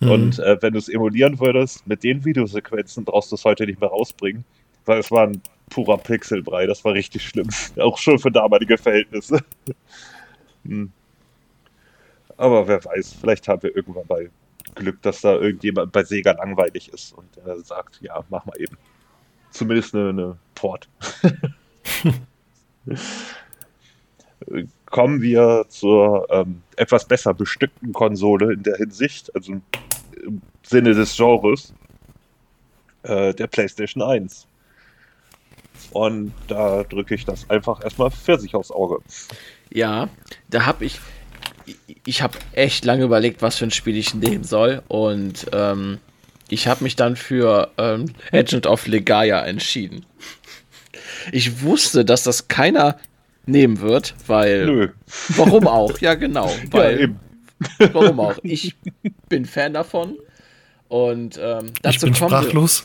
[0.00, 0.10] Mhm.
[0.10, 3.80] Und äh, wenn du es emulieren würdest, mit den Videosequenzen brauchst du es heute nicht
[3.80, 4.44] mehr rausbringen,
[4.84, 5.40] weil es war ein
[5.70, 7.48] purer Pixelbrei, das war richtig schlimm.
[7.78, 9.38] Auch schon für damalige Verhältnisse.
[10.64, 10.92] hm.
[12.36, 14.30] Aber wer weiß, vielleicht haben wir irgendwann mal
[14.74, 18.76] Glück, dass da irgendjemand bei Sega langweilig ist und der sagt, ja, mach mal eben.
[19.50, 20.88] Zumindest eine, eine Port.
[24.94, 29.54] kommen wir zur ähm, etwas besser bestückten Konsole in der Hinsicht, also
[30.24, 31.74] im Sinne des Genres,
[33.02, 34.46] äh, der PlayStation 1.
[35.90, 38.98] Und da drücke ich das einfach erstmal für sich aufs Auge.
[39.68, 40.10] Ja,
[40.48, 41.00] da habe ich,
[42.06, 44.80] ich habe echt lange überlegt, was für ein Spiel ich nehmen soll.
[44.86, 45.98] Und ähm,
[46.48, 50.06] ich habe mich dann für ähm, Legend of Legaia entschieden.
[51.32, 52.96] Ich wusste, dass das keiner
[53.46, 54.66] nehmen wird, weil.
[54.66, 54.88] Nö.
[55.36, 55.98] Warum auch?
[55.98, 56.50] Ja, genau.
[56.70, 57.20] Weil, ja, eben.
[57.92, 58.38] Warum auch?
[58.42, 58.74] Ich
[59.28, 60.16] bin Fan davon.
[60.88, 62.84] Und ähm, dazu ich bin kommt sprachlos.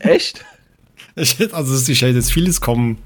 [0.00, 0.44] Echt?
[1.16, 2.98] Ich, also ich hätte jetzt vieles kommen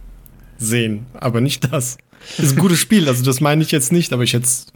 [0.57, 1.99] sehen, aber nicht das.
[2.39, 4.67] Das ist ein gutes Spiel, also das meine ich jetzt nicht, aber ich hätte es.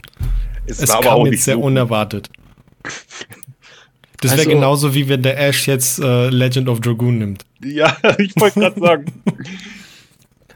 [0.67, 2.29] Es kam aber auch jetzt sehr so unerwartet.
[4.21, 7.45] Das wäre also, genauso wie wenn der Ash jetzt äh, Legend of Dragoon nimmt.
[7.63, 9.05] Ja, ich wollte gerade sagen.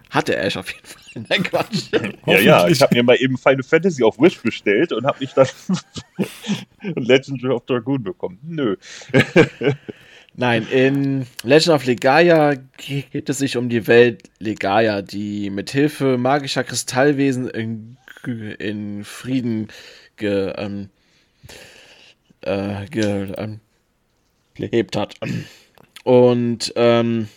[0.09, 1.01] Hat der Ash auf jeden Fall.
[1.30, 1.89] Nein, Quatsch.
[2.26, 5.34] ja, ja, ich habe mir mal eben Final Fantasy auf Wish bestellt und habe mich
[5.34, 5.47] dann
[6.95, 8.39] Legend of Dragoon bekommen.
[8.44, 8.76] Nö.
[10.39, 16.18] Nein, in Legend of Legaia geht es sich um die Welt Legaia, die mit Hilfe
[16.19, 17.98] magischer Kristallwesen in,
[18.60, 19.69] in Frieden
[20.15, 20.89] ge, ähm,
[22.41, 23.61] äh, ge, ähm,
[24.53, 25.15] gelebt hat.
[26.03, 27.30] Und ähm,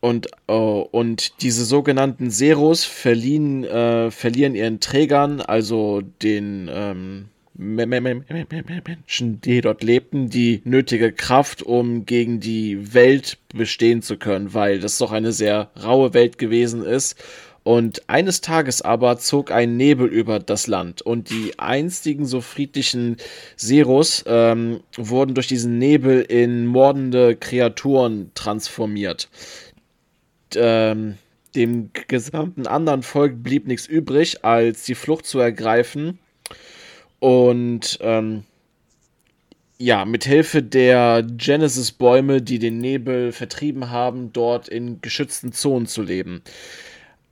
[0.00, 9.40] und, oh, und diese sogenannten Seros verliehen, äh, verlieren ihren Trägern, also den ähm, Menschen,
[9.42, 14.96] die dort lebten, die nötige Kraft, um gegen die Welt bestehen zu können, weil das
[14.96, 17.22] doch eine sehr raue Welt gewesen ist.
[17.62, 23.18] Und eines Tages aber zog ein Nebel über das Land und die einstigen so friedlichen
[23.54, 29.28] Seros ähm, wurden durch diesen Nebel in mordende Kreaturen transformiert
[30.56, 31.16] ähm,
[31.54, 36.18] dem gesamten anderen Volk blieb nichts übrig, als die Flucht zu ergreifen.
[37.18, 38.44] Und ähm,
[39.78, 46.02] ja, mit Hilfe der Genesis-Bäume, die den Nebel vertrieben haben, dort in geschützten Zonen zu
[46.02, 46.42] leben.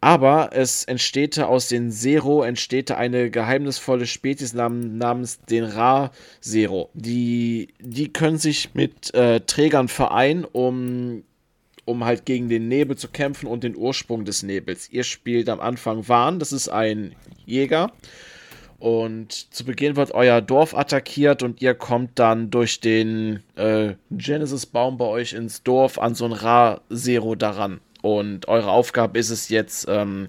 [0.00, 6.88] Aber es entsteht aus den Zero entsteht eine geheimnisvolle Spezies namens den Ra-Zero.
[6.94, 11.24] Die, die können sich mit äh, Trägern vereinen, um,
[11.88, 14.90] um halt gegen den Nebel zu kämpfen und den Ursprung des Nebels.
[14.92, 17.14] Ihr spielt am Anfang Wahn, das ist ein
[17.46, 17.92] Jäger.
[18.78, 24.98] Und zu Beginn wird euer Dorf attackiert und ihr kommt dann durch den äh, Genesis-Baum
[24.98, 27.80] bei euch ins Dorf an so ein Ra-Zero daran.
[28.02, 30.28] Und eure Aufgabe ist es jetzt, ähm,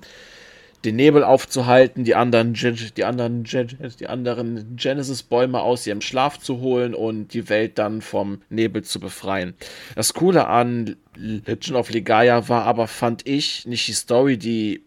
[0.85, 6.93] den Nebel aufzuhalten, die anderen, die anderen, die anderen Genesis-Bäume aus ihrem Schlaf zu holen
[6.93, 9.56] und die Welt dann vom Nebel zu befreien.
[9.95, 14.84] Das Coole an Legend of Legaia war aber, fand ich, nicht die Story, die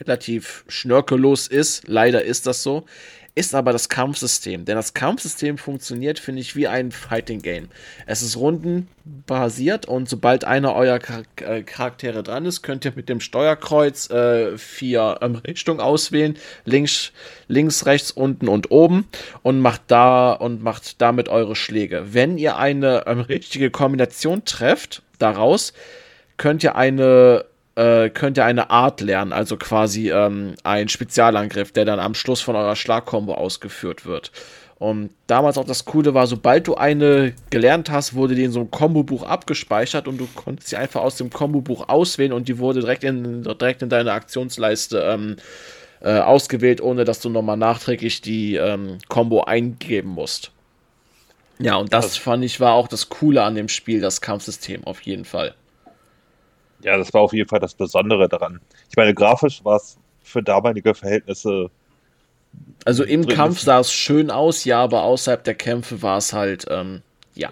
[0.00, 1.86] relativ schnörkellos ist.
[1.86, 2.84] Leider ist das so
[3.34, 4.64] ist aber das Kampfsystem.
[4.64, 7.68] Denn das Kampfsystem funktioniert, finde ich, wie ein Fighting Game.
[8.06, 11.00] Es ist rundenbasiert und sobald einer eurer
[11.36, 16.36] äh, Charaktere dran ist, könnt ihr mit dem Steuerkreuz äh, vier ähm, Richtungen auswählen.
[16.66, 17.12] Links,
[17.48, 19.08] links, rechts, unten und oben
[19.42, 22.08] und macht da und macht damit eure Schläge.
[22.12, 25.72] Wenn ihr eine ähm, richtige Kombination trefft, daraus
[26.36, 31.84] könnt ihr eine äh, könnt ihr eine Art lernen, also quasi ähm, ein Spezialangriff, der
[31.84, 34.30] dann am Schluss von eurer Schlagkombo ausgeführt wird.
[34.78, 38.58] Und damals auch das Coole war, sobald du eine gelernt hast, wurde die in so
[38.58, 42.80] einem Kombo-Buch abgespeichert und du konntest sie einfach aus dem Kombo-Buch auswählen und die wurde
[42.80, 45.36] direkt in, direkt in deine Aktionsleiste ähm,
[46.00, 50.50] äh, ausgewählt, ohne dass du nochmal nachträglich die ähm, Combo eingeben musst.
[51.60, 55.00] Ja, und das fand ich war auch das Coole an dem Spiel, das Kampfsystem auf
[55.02, 55.54] jeden Fall.
[56.82, 58.60] Ja, das war auf jeden Fall das Besondere daran.
[58.90, 61.70] Ich meine, grafisch war es für damalige Verhältnisse.
[62.84, 66.66] Also im Kampf sah es schön aus, ja, aber außerhalb der Kämpfe war es halt,
[66.68, 67.02] ähm,
[67.34, 67.50] ja.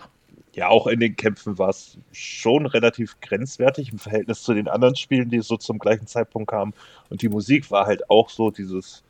[0.54, 4.96] Ja, auch in den Kämpfen war es schon relativ grenzwertig im Verhältnis zu den anderen
[4.96, 6.74] Spielen, die so zum gleichen Zeitpunkt kamen.
[7.08, 9.04] Und die Musik war halt auch so dieses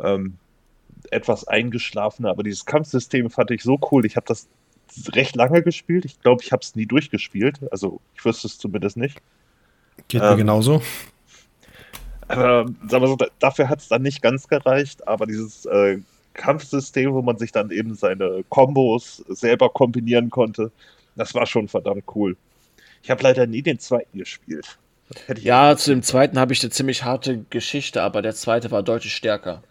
[0.00, 0.38] ähm,
[1.10, 4.06] etwas eingeschlafene, aber dieses Kampfsystem fand ich so cool.
[4.06, 4.48] Ich habe das
[5.14, 6.06] recht lange gespielt.
[6.06, 7.60] Ich glaube, ich habe es nie durchgespielt.
[7.70, 9.20] Also ich wüsste es zumindest nicht.
[10.06, 10.82] Geht ähm, mir genauso.
[12.28, 15.98] Aber sagen wir so, dafür hat es dann nicht ganz gereicht, aber dieses äh,
[16.34, 20.70] Kampfsystem, wo man sich dann eben seine Kombos selber kombinieren konnte,
[21.16, 22.36] das war schon verdammt cool.
[23.02, 24.78] Ich habe leider nie den zweiten gespielt.
[25.38, 29.14] Ja, zu dem zweiten habe ich eine ziemlich harte Geschichte, aber der zweite war deutlich
[29.14, 29.62] stärker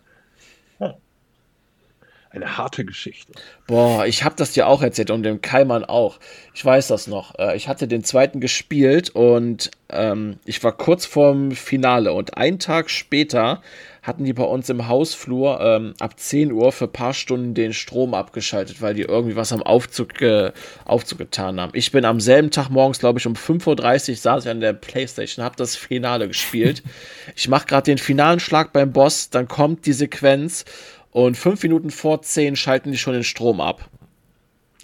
[2.30, 3.34] eine harte Geschichte.
[3.68, 6.20] Boah, ich habe das dir auch erzählt und dem Keimann auch.
[6.54, 7.38] Ich weiß das noch.
[7.38, 12.60] Äh, ich hatte den zweiten gespielt und ähm, ich war kurz vorm Finale und einen
[12.60, 13.62] Tag später
[14.08, 17.74] hatten die bei uns im Hausflur ähm, ab 10 Uhr für ein paar Stunden den
[17.74, 20.54] Strom abgeschaltet, weil die irgendwie was am Aufzug, äh,
[20.86, 21.74] Aufzug getan haben.
[21.76, 24.72] Ich bin am selben Tag morgens, glaube ich, um 5.30 Uhr saß ich an der
[24.72, 26.84] Playstation, habe das Finale gespielt.
[27.36, 30.64] ich mache gerade den finalen Schlag beim Boss, dann kommt die Sequenz
[31.12, 33.90] und fünf Minuten vor zehn schalten die schon den Strom ab.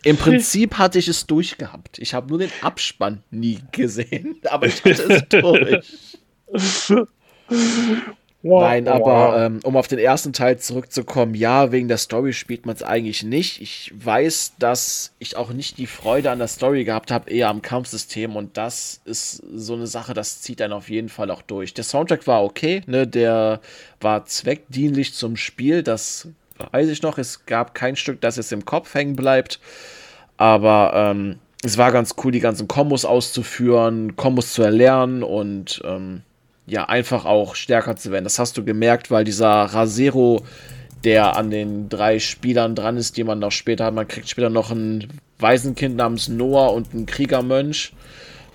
[0.04, 1.98] Im Prinzip hatte ich es durchgehabt.
[2.00, 6.10] Ich habe nur den Abspann nie gesehen, aber ich hatte es durch.
[8.46, 12.76] Nein, aber ähm, um auf den ersten Teil zurückzukommen, ja, wegen der Story spielt man
[12.76, 13.62] es eigentlich nicht.
[13.62, 17.62] Ich weiß, dass ich auch nicht die Freude an der Story gehabt habe, eher am
[17.62, 21.74] Kampfsystem und das ist so eine Sache, das zieht einen auf jeden Fall auch durch.
[21.74, 23.62] Der Soundtrack war okay, ne, der
[24.02, 26.28] war zweckdienlich zum Spiel, das
[26.72, 27.18] weiß ich noch.
[27.18, 29.62] Es gab kein Stück, das jetzt im Kopf hängen bleibt,
[30.36, 36.24] aber ähm, es war ganz cool, die ganzen Kombos auszuführen, Kombos zu erlernen und ähm,
[36.66, 38.24] ja, einfach auch stärker zu werden.
[38.24, 40.44] Das hast du gemerkt, weil dieser Rasero,
[41.04, 44.50] der an den drei Spielern dran ist, die man noch später hat, man kriegt später
[44.50, 45.08] noch ein
[45.40, 47.94] Waisenkind namens Noah und einen Kriegermönch.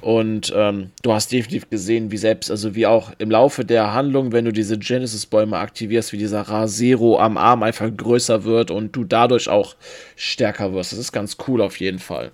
[0.00, 4.32] Und ähm, du hast definitiv gesehen, wie selbst, also wie auch im Laufe der Handlung,
[4.32, 9.02] wenn du diese Genesis-Bäume aktivierst, wie dieser Rasero am Arm einfach größer wird und du
[9.02, 9.74] dadurch auch
[10.14, 10.92] stärker wirst.
[10.92, 12.30] Das ist ganz cool auf jeden Fall.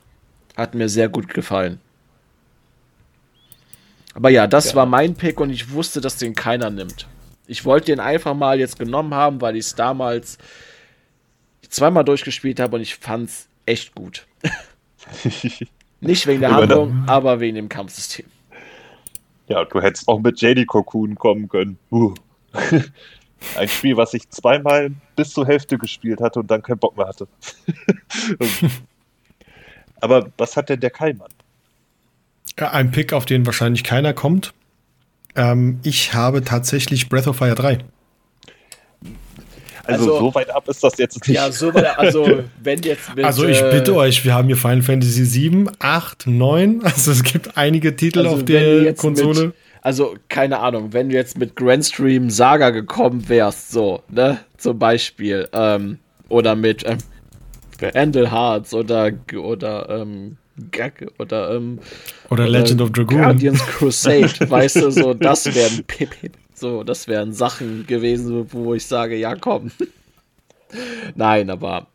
[0.57, 1.81] Hat mir sehr gut gefallen.
[4.15, 4.77] Aber ja, das ja.
[4.77, 7.09] war mein Pick und ich wusste, dass den keiner nimmt.
[7.47, 10.39] Ich wollte den einfach mal jetzt genommen haben, weil ich es damals
[11.69, 14.27] zweimal durchgespielt habe und ich fand es echt gut.
[16.01, 18.27] Nicht wegen der Handlung, aber wegen dem Kampfsystem.
[19.49, 21.79] Ja, du hättest auch mit JD Cocoon kommen können.
[21.91, 22.15] Uh.
[23.57, 27.07] Ein Spiel, was ich zweimal bis zur Hälfte gespielt hatte und dann keinen Bock mehr
[27.07, 27.29] hatte.
[30.01, 31.31] aber was hat denn der Keimann?
[32.57, 34.55] Ein Pick, auf den wahrscheinlich keiner kommt.
[35.37, 37.79] Ähm, ich habe tatsächlich Breath of Fire 3.
[39.87, 41.37] Also, also, so weit ab ist das jetzt nicht.
[41.37, 44.57] Ja, so weit, also wenn jetzt mit, Also ich bitte äh, euch, wir haben hier
[44.57, 49.47] Final Fantasy 7, 8, 9, also es gibt einige Titel also auf der Konsole.
[49.47, 54.79] Mit, also keine Ahnung, wenn du jetzt mit Grandstream Saga gekommen wärst, so, ne, zum
[54.79, 55.99] Beispiel, ähm,
[56.31, 56.99] oder mit ähm,
[57.95, 60.39] Handle Hearts oder, oder, ähm,
[60.71, 61.79] Gag oder, ähm,
[62.31, 63.19] oder Legend of Dragoon.
[63.19, 65.85] Guardians Crusade, weißt du, so, das wären
[66.55, 69.71] so, das wären Sachen gewesen, wo ich sage, ja, komm.
[71.15, 71.87] Nein, aber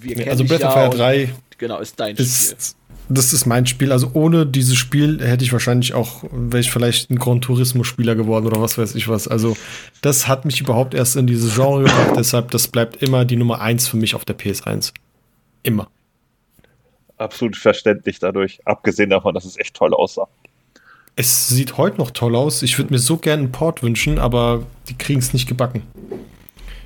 [0.00, 1.28] wir kennen Also Breath of Fire 3
[1.58, 2.76] genau, ist dein ist, Spiel.
[3.08, 3.92] Das ist mein Spiel.
[3.92, 8.46] Also ohne dieses Spiel hätte ich wahrscheinlich auch, wäre ich vielleicht ein Grand Turismo-Spieler geworden
[8.46, 9.28] oder was weiß ich was.
[9.28, 9.56] Also
[10.00, 12.12] das hat mich überhaupt erst in dieses Genre gebracht.
[12.16, 14.92] Deshalb, das bleibt immer die Nummer 1 für mich auf der PS1.
[15.62, 15.88] Immer.
[17.22, 20.26] Absolut verständlich dadurch, abgesehen davon, dass es echt toll aussah.
[21.14, 22.62] Es sieht heute noch toll aus.
[22.62, 25.82] Ich würde mir so gerne einen Port wünschen, aber die kriegen es nicht gebacken.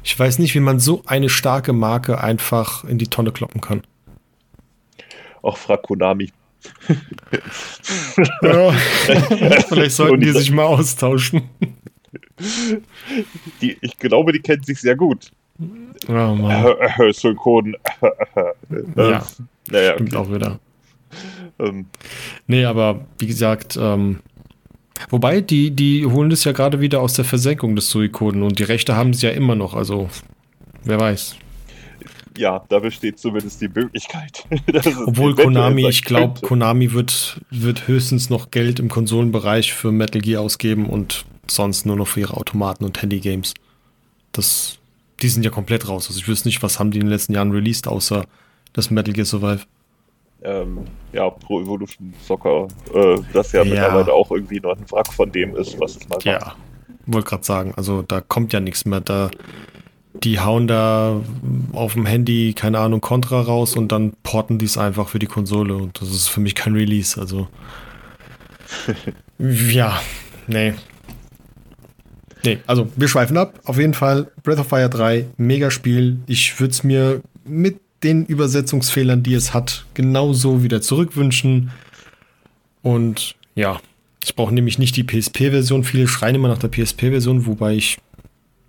[0.03, 3.83] Ich weiß nicht, wie man so eine starke Marke einfach in die Tonne kloppen kann.
[5.41, 6.31] Auch frag Konami.
[8.43, 8.73] ja,
[9.69, 11.49] vielleicht sollten die sich mal austauschen.
[13.63, 15.31] Die, ich glaube, die kennen sich sehr gut.
[16.09, 16.77] Oh Mann.
[17.13, 17.77] Synchron.
[18.97, 19.25] ja,
[19.71, 20.29] naja, stimmt okay.
[20.29, 20.59] auch wieder.
[21.59, 21.87] Ähm.
[22.47, 24.19] Nee, aber wie gesagt, ähm,
[25.09, 28.65] wobei, die, die holen das ja gerade wieder aus der Versenkung des Suikoden und die
[28.65, 30.11] Rechte haben sie ja immer noch, also
[30.85, 31.37] wer weiß.
[32.37, 34.45] Ja, da besteht zumindest die Möglichkeit.
[35.07, 40.43] Obwohl Konami, ich glaube, Konami wird, wird höchstens noch Geld im Konsolenbereich für Metal Gear
[40.43, 43.55] ausgeben und sonst nur noch für ihre Automaten und Handygames.
[44.33, 44.79] Das,
[45.23, 46.09] die sind ja komplett raus.
[46.09, 48.27] Also ich wüsste nicht, was haben die in den letzten Jahren released, außer
[48.77, 49.67] das Metal Gear Survive
[50.43, 55.13] ähm, ja, Pro Evolution Soccer, äh, das ja, ja, mittlerweile auch irgendwie noch ein Wrack
[55.13, 56.25] von dem ist, was es mal war.
[56.25, 56.55] Ja,
[57.07, 59.01] wollte gerade sagen, also da kommt ja nichts mehr.
[59.01, 59.31] Da,
[60.23, 61.21] die hauen da
[61.73, 65.27] auf dem Handy, keine Ahnung, Contra raus und dann porten die es einfach für die
[65.27, 67.49] Konsole und das ist für mich kein Release, also.
[69.39, 70.01] ja,
[70.47, 70.75] nee.
[72.45, 73.59] Nee, also wir schweifen ab.
[73.65, 76.21] Auf jeden Fall Breath of Fire 3, mega Spiel.
[76.27, 81.73] Ich würde es mir mit den Übersetzungsfehlern, die es hat, genauso wieder zurückwünschen.
[82.83, 83.81] Und ja,
[84.25, 85.83] ich brauche nämlich nicht die PSP-Version.
[85.85, 87.99] Viele schreien immer nach der PSP-Version, wobei ich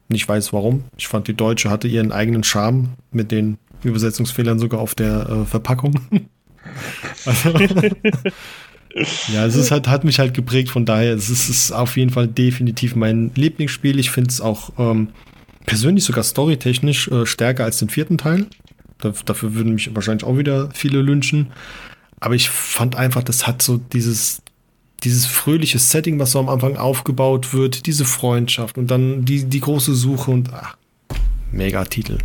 [0.09, 0.85] nicht weiß warum.
[0.97, 5.45] Ich fand, die deutsche hatte ihren eigenen Charme mit den Übersetzungsfehlern sogar auf der äh,
[5.45, 5.99] Verpackung.
[7.26, 7.49] also,
[9.34, 12.09] ja, es ist halt, hat mich halt geprägt, von daher es ist es auf jeden
[12.09, 13.99] Fall definitiv mein Lieblingsspiel.
[13.99, 15.09] Ich finde es auch ähm,
[15.68, 18.47] persönlich sogar storytechnisch äh, stärker als den vierten Teil.
[18.99, 21.52] Dafür würden mich wahrscheinlich auch wieder viele lynchen.
[22.19, 24.41] Aber ich fand einfach, das hat so dieses,
[25.03, 29.60] dieses fröhliche Setting, was so am Anfang aufgebaut wird, diese Freundschaft und dann die, die
[29.60, 30.78] große Suche und ach,
[31.52, 32.18] mega Titel.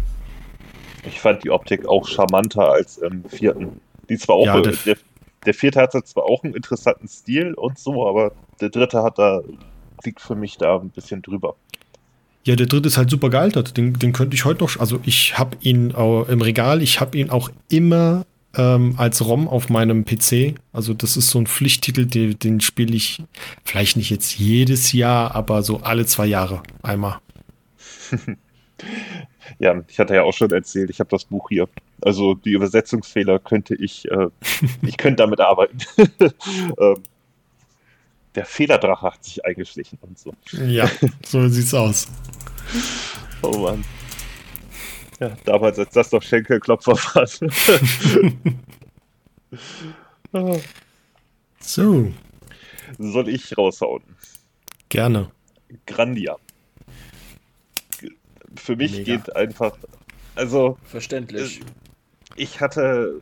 [1.05, 3.81] Ich fand die Optik auch charmanter als im vierten.
[4.09, 4.97] Die zwar auch, ja, der, der,
[5.45, 9.43] der, vierte hat zwar auch einen interessanten Stil und so, aber der dritte hat da,
[10.05, 11.57] liegt für mich da ein bisschen drüber.
[12.45, 13.77] Ja, der dritte ist halt super gealtert.
[13.77, 14.79] Den, den könnte ich heute noch.
[14.81, 16.83] Also ich habe ihn auch im Regal.
[16.83, 18.25] Ich habe ihn auch immer
[18.57, 20.55] ähm, als ROM auf meinem PC.
[20.73, 23.23] Also das ist so ein Pflichttitel, den, den spiele ich
[23.65, 27.19] vielleicht nicht jetzt jedes Jahr, aber so alle zwei Jahre einmal.
[29.59, 31.69] ja, ich hatte ja auch schon erzählt, ich habe das Buch hier.
[32.01, 34.29] Also die Übersetzungsfehler könnte ich, äh,
[34.83, 35.79] ich könnte damit arbeiten.
[36.79, 36.97] ähm,
[38.35, 40.33] der Fehlerdrache hat sich eingeschlichen und so.
[40.53, 40.91] Ja,
[41.25, 42.09] so sieht's aus.
[43.43, 43.85] Oh Mann.
[45.21, 47.27] Ja, damals, als das doch Schenkelklopfer war.
[51.61, 52.13] so.
[52.99, 54.03] Soll ich raushauen?
[54.89, 55.31] Gerne.
[55.87, 56.37] Grandia.
[58.57, 59.17] Für mich Mega.
[59.17, 59.77] geht einfach.
[60.35, 60.77] Also.
[60.85, 61.61] Verständlich.
[61.61, 61.65] Äh,
[62.37, 63.21] ich hatte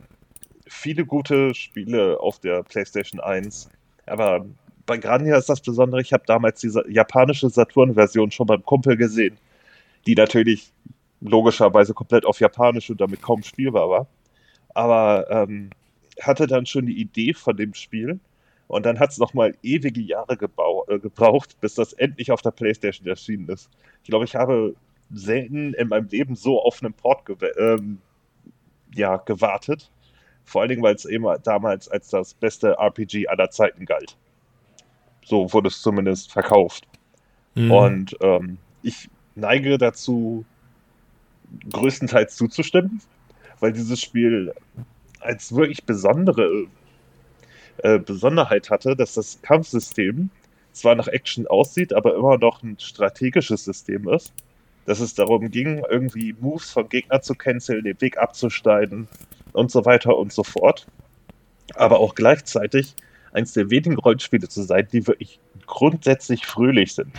[0.67, 3.69] viele gute Spiele auf der PlayStation 1,
[4.05, 4.45] aber
[4.91, 9.37] bei Grandia ist das Besondere, ich habe damals diese japanische Saturn-Version schon beim Kumpel gesehen,
[10.05, 10.73] die natürlich
[11.21, 14.07] logischerweise komplett auf Japanisch und damit kaum spielbar war.
[14.73, 15.69] Aber ähm,
[16.19, 18.19] hatte dann schon die Idee von dem Spiel
[18.67, 23.07] und dann hat es nochmal ewige Jahre äh, gebraucht, bis das endlich auf der Playstation
[23.07, 23.69] erschienen ist.
[24.03, 24.75] Ich glaube, ich habe
[25.09, 27.99] selten in meinem Leben so auf einen Port ge ähm,
[28.93, 29.89] ja, gewartet.
[30.43, 34.17] Vor allen Dingen, weil es eben damals als das beste RPG aller Zeiten galt.
[35.23, 36.87] So wurde es zumindest verkauft.
[37.55, 37.71] Mhm.
[37.71, 40.45] Und ähm, ich neige dazu,
[41.71, 43.01] größtenteils zuzustimmen,
[43.59, 44.53] weil dieses Spiel
[45.19, 46.67] als wirklich besondere
[47.77, 50.29] äh, Besonderheit hatte, dass das Kampfsystem
[50.71, 54.33] zwar nach Action aussieht, aber immer noch ein strategisches System ist.
[54.85, 59.07] Dass es darum ging, irgendwie Moves von Gegner zu canceln, den Weg abzuschneiden
[59.53, 60.87] und so weiter und so fort.
[61.75, 62.95] Aber auch gleichzeitig
[63.33, 67.11] eins der wenigen Rollenspiele zu sein, die wirklich grundsätzlich fröhlich sind.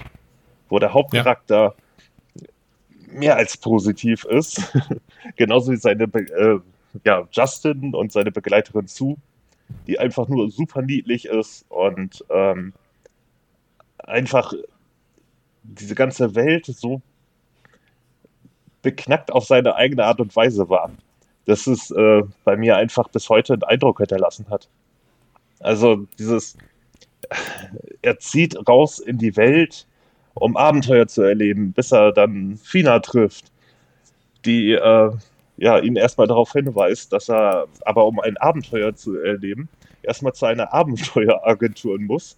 [0.69, 1.75] Wo der Hauptcharakter
[2.35, 2.47] ja.
[3.07, 4.73] mehr als positiv ist.
[5.37, 6.59] Genauso wie seine äh,
[7.05, 9.17] ja, Justin und seine Begleiterin Sue,
[9.87, 12.73] die einfach nur super niedlich ist und ähm,
[13.99, 14.53] einfach
[15.63, 17.01] diese ganze Welt so
[18.83, 20.91] beknackt auf seine eigene Art und Weise war.
[21.45, 24.69] Dass es äh, bei mir einfach bis heute einen Eindruck hinterlassen hat.
[25.63, 26.57] Also dieses,
[28.03, 29.87] er zieht raus in die Welt,
[30.35, 33.53] um Abenteuer zu erleben, bis er dann Fina trifft,
[34.45, 35.11] die äh,
[35.57, 39.69] ja, ihn erstmal darauf hinweist, dass er aber um ein Abenteuer zu erleben,
[40.03, 42.37] erstmal zu einer Abenteueragentur muss,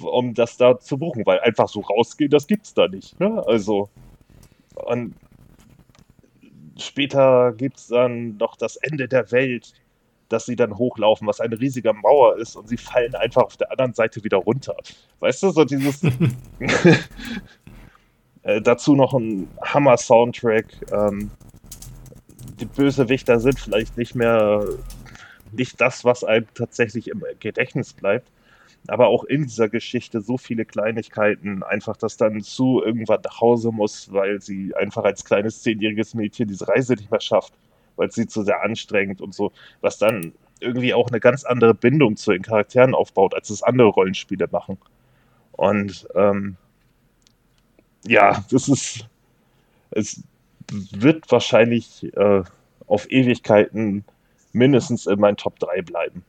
[0.00, 3.18] um das da zu buchen, weil einfach so rausgehen, das gibt's da nicht.
[3.18, 3.42] Ne?
[3.46, 3.88] Also,
[4.74, 5.14] und
[6.78, 9.72] später gibt es dann noch das Ende der Welt,
[10.28, 13.70] dass sie dann hochlaufen, was eine riesige Mauer ist und sie fallen einfach auf der
[13.70, 14.76] anderen Seite wieder runter.
[15.20, 16.02] Weißt du, so dieses.
[18.42, 20.66] äh, dazu noch ein Hammer-Soundtrack.
[20.92, 21.30] Ähm,
[22.60, 24.64] die Bösewichter sind vielleicht nicht mehr
[25.52, 28.30] nicht das, was einem tatsächlich im Gedächtnis bleibt
[28.88, 31.62] aber auch in dieser Geschichte so viele Kleinigkeiten.
[31.62, 36.48] Einfach, dass dann Sue irgendwann nach Hause muss, weil sie einfach als kleines zehnjähriges Mädchen
[36.48, 37.54] diese Reise nicht mehr schafft,
[37.96, 42.16] weil sie zu sehr anstrengend und so, was dann irgendwie auch eine ganz andere Bindung
[42.16, 44.78] zu den Charakteren aufbaut, als es andere Rollenspiele machen.
[45.52, 46.56] Und ähm,
[48.06, 49.06] ja, das ist,
[49.90, 50.22] es
[50.70, 52.42] wird wahrscheinlich äh,
[52.86, 54.04] auf Ewigkeiten
[54.52, 56.24] mindestens in meinen Top 3 bleiben.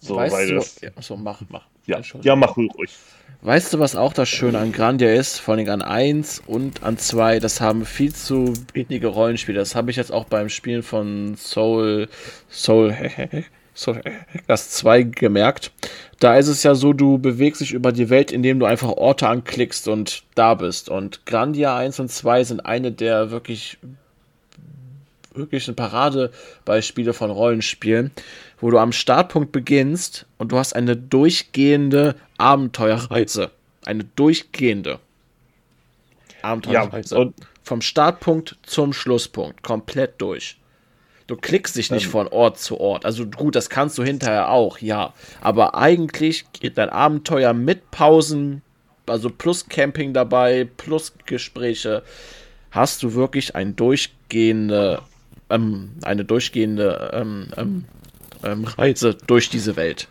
[0.00, 1.66] So, weißt weil du, das, ja, so, mach, mach.
[1.86, 2.98] Ja, ja, mach ruhig.
[3.44, 5.40] Weißt du, was auch das Schöne an Grandia ist?
[5.40, 9.58] Vor allem an 1 und an 2, das haben viel zu wenige Rollenspiele.
[9.58, 12.08] Das habe ich jetzt auch beim Spielen von Soul,
[12.48, 12.94] Soul,
[13.74, 14.00] Soul
[14.46, 15.72] das 2 gemerkt.
[16.20, 19.26] Da ist es ja so, du bewegst dich über die Welt, indem du einfach Orte
[19.26, 20.88] anklickst und da bist.
[20.88, 23.78] Und Grandia 1 und 2 sind eine der wirklich
[25.34, 28.10] wirklich ein Paradebeispiele von Rollenspielen,
[28.60, 33.50] wo du am Startpunkt beginnst und du hast eine durchgehende Abenteuerreise.
[33.84, 34.98] Eine durchgehende
[36.42, 37.16] Abenteuerreise.
[37.16, 37.30] Ja,
[37.62, 39.62] Vom Startpunkt zum Schlusspunkt.
[39.62, 40.56] Komplett durch.
[41.26, 42.10] Du klickst dich nicht ähm.
[42.10, 43.04] von Ort zu Ort.
[43.06, 45.14] Also gut, das kannst du hinterher auch, ja.
[45.40, 48.62] Aber eigentlich geht dein Abenteuer mit Pausen,
[49.06, 52.02] also plus Camping dabei, plus Gespräche,
[52.70, 55.02] hast du wirklich ein durchgehende
[55.52, 57.84] ähm, eine durchgehende ähm, ähm,
[58.44, 60.08] ähm, Reise durch diese Welt.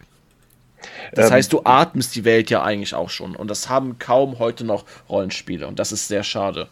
[1.13, 3.35] Das ähm, heißt, du atmest die Welt ja eigentlich auch schon.
[3.35, 5.67] Und das haben kaum heute noch Rollenspiele.
[5.67, 6.67] Und das ist sehr schade.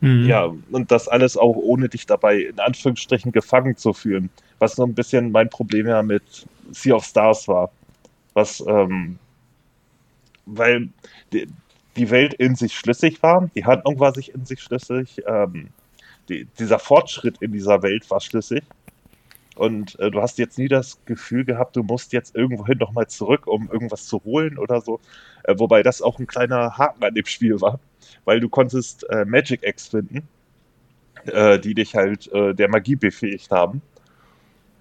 [0.00, 0.26] Mhm.
[0.26, 4.30] Ja, und das alles auch ohne dich dabei in Anführungsstrichen gefangen zu fühlen.
[4.58, 6.22] Was so ein bisschen mein Problem ja mit
[6.70, 7.70] Sea of Stars war.
[8.34, 9.18] Was, ähm,
[10.46, 10.88] weil
[11.32, 11.48] die,
[11.96, 15.68] die Welt in sich schlüssig war, die Handlung war sich in sich schlüssig, ähm,
[16.30, 18.62] die, dieser Fortschritt in dieser Welt war schlüssig.
[19.56, 23.46] Und äh, du hast jetzt nie das Gefühl gehabt, du musst jetzt irgendwohin nochmal zurück,
[23.46, 25.00] um irgendwas zu holen oder so.
[25.44, 27.78] Äh, wobei das auch ein kleiner Haken an dem Spiel war,
[28.24, 30.26] weil du konntest äh, Magic Eggs finden,
[31.26, 33.82] äh, die dich halt äh, der Magie befähigt haben.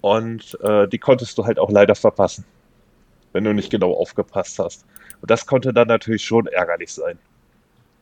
[0.01, 2.45] Und äh, die konntest du halt auch leider verpassen,
[3.33, 4.85] wenn du nicht genau aufgepasst hast.
[5.21, 7.19] Und das konnte dann natürlich schon ärgerlich sein.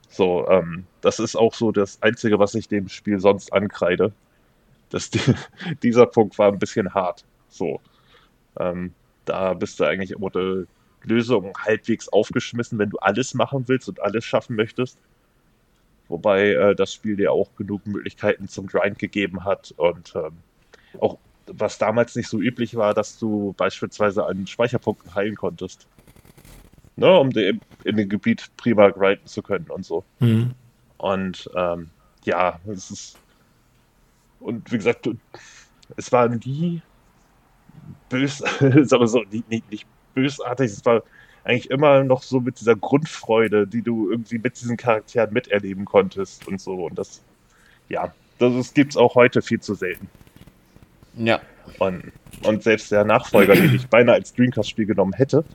[0.09, 4.11] So, ähm, das ist auch so das Einzige, was ich dem Spiel sonst ankreide.
[4.89, 5.19] Das, die,
[5.83, 7.25] dieser Punkt war ein bisschen hart.
[7.49, 7.81] So,
[8.59, 8.93] ähm,
[9.25, 10.67] da bist du eigentlich ohne
[11.03, 14.97] Lösung halbwegs aufgeschmissen, wenn du alles machen willst und alles schaffen möchtest.
[16.07, 20.37] Wobei äh, das Spiel dir auch genug Möglichkeiten zum Grind gegeben hat und ähm,
[20.99, 21.17] auch
[21.47, 25.87] was damals nicht so üblich war, dass du beispielsweise an Speicherpunkten heilen konntest
[26.97, 30.03] ne, um die, in dem Gebiet prima grinden zu können und so.
[30.19, 30.51] Mhm.
[30.97, 31.89] Und ähm,
[32.25, 33.17] ja, es ist.
[34.39, 35.09] Und wie gesagt,
[35.95, 36.81] es war nie
[38.09, 38.43] bös,
[38.91, 41.03] aber so, nicht, nicht, nicht bösartig, es war
[41.43, 46.45] eigentlich immer noch so mit dieser Grundfreude, die du irgendwie mit diesen Charakteren miterleben konntest
[46.47, 46.85] und so.
[46.85, 47.21] Und das,
[47.87, 50.09] ja, das gibt es auch heute viel zu selten.
[51.15, 51.39] Ja.
[51.79, 52.11] Und,
[52.43, 55.45] und selbst der Nachfolger, den ich beinahe als Dreamcast-Spiel genommen hätte,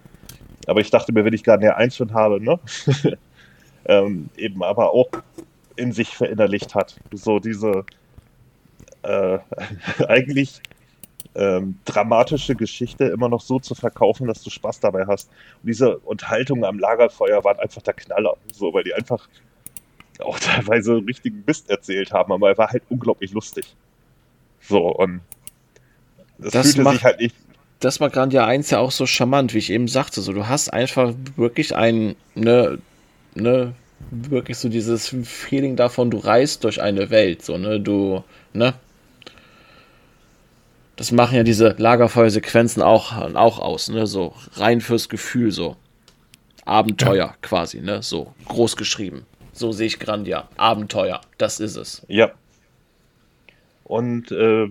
[0.67, 2.59] aber ich dachte mir, wenn ich gerade eine 1 schon habe, ne?
[3.87, 5.09] ähm, eben aber auch
[5.77, 6.97] in sich verinnerlicht hat.
[7.13, 7.85] So diese
[9.03, 9.39] äh,
[10.09, 10.61] eigentlich
[11.35, 15.29] ähm, dramatische Geschichte immer noch so zu verkaufen, dass du Spaß dabei hast.
[15.63, 19.29] Und diese Unterhaltungen am Lagerfeuer waren einfach der Knaller, so, weil die einfach
[20.21, 23.75] auch teilweise richtigen Mist erzählt haben, aber er war halt unglaublich lustig.
[24.61, 25.21] So, und
[26.39, 27.35] das, das fühlte sich halt nicht
[27.83, 30.21] das war Grandia 1 ja auch so charmant, wie ich eben sagte.
[30.21, 32.79] So, du hast einfach wirklich ein, ne,
[33.35, 33.75] ne,
[34.11, 38.23] wirklich so dieses Feeling davon, du reist durch eine Welt, so, ne, du,
[38.53, 38.75] ne.
[40.95, 45.77] Das machen ja diese Lagerfeuersequenzen auch, auch aus, ne, so rein fürs Gefühl, so.
[46.65, 47.35] Abenteuer ja.
[47.43, 49.27] quasi, ne, so groß geschrieben.
[49.53, 50.49] So sehe ich Grandia.
[50.57, 52.03] Abenteuer, das ist es.
[52.07, 52.31] Ja.
[53.85, 54.71] Und äh,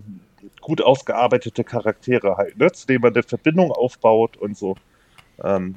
[0.62, 4.76] gut ausgearbeitete Charaktere halt, ne, zu denen man eine Verbindung aufbaut und so.
[5.44, 5.76] Ähm,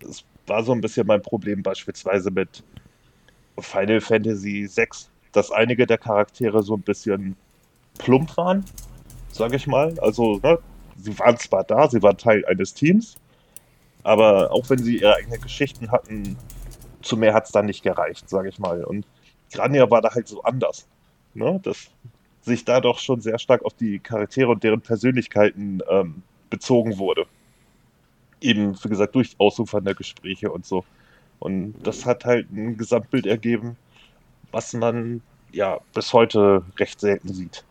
[0.00, 2.62] das war so ein bisschen mein Problem beispielsweise mit
[3.58, 4.88] Final Fantasy VI,
[5.32, 7.36] dass einige der Charaktere so ein bisschen
[7.98, 8.64] plump waren,
[9.30, 9.98] sage ich mal.
[10.00, 10.58] Also, ne,
[10.96, 13.16] sie waren zwar da, sie waren Teil eines Teams,
[14.02, 16.36] aber auch wenn sie ihre eigenen Geschichten hatten,
[17.02, 18.84] zu mehr hat es dann nicht gereicht, sage ich mal.
[18.84, 19.06] Und
[19.52, 20.86] Grania war da halt so anders.
[21.34, 21.60] Ne?
[21.62, 21.88] Das
[22.46, 27.26] sich da doch schon sehr stark auf die Charaktere und deren Persönlichkeiten ähm, bezogen wurde.
[28.40, 30.84] Eben, wie gesagt, durch ausufernde Gespräche und so.
[31.40, 33.76] Und das hat halt ein Gesamtbild ergeben,
[34.52, 37.64] was man ja bis heute recht selten sieht.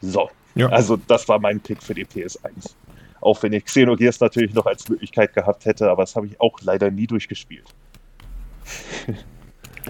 [0.00, 0.68] So, ja.
[0.70, 2.74] also das war mein Pick für die PS1.
[3.20, 6.58] Auch wenn ich Xenogears natürlich noch als Möglichkeit gehabt hätte, aber das habe ich auch
[6.62, 7.66] leider nie durchgespielt.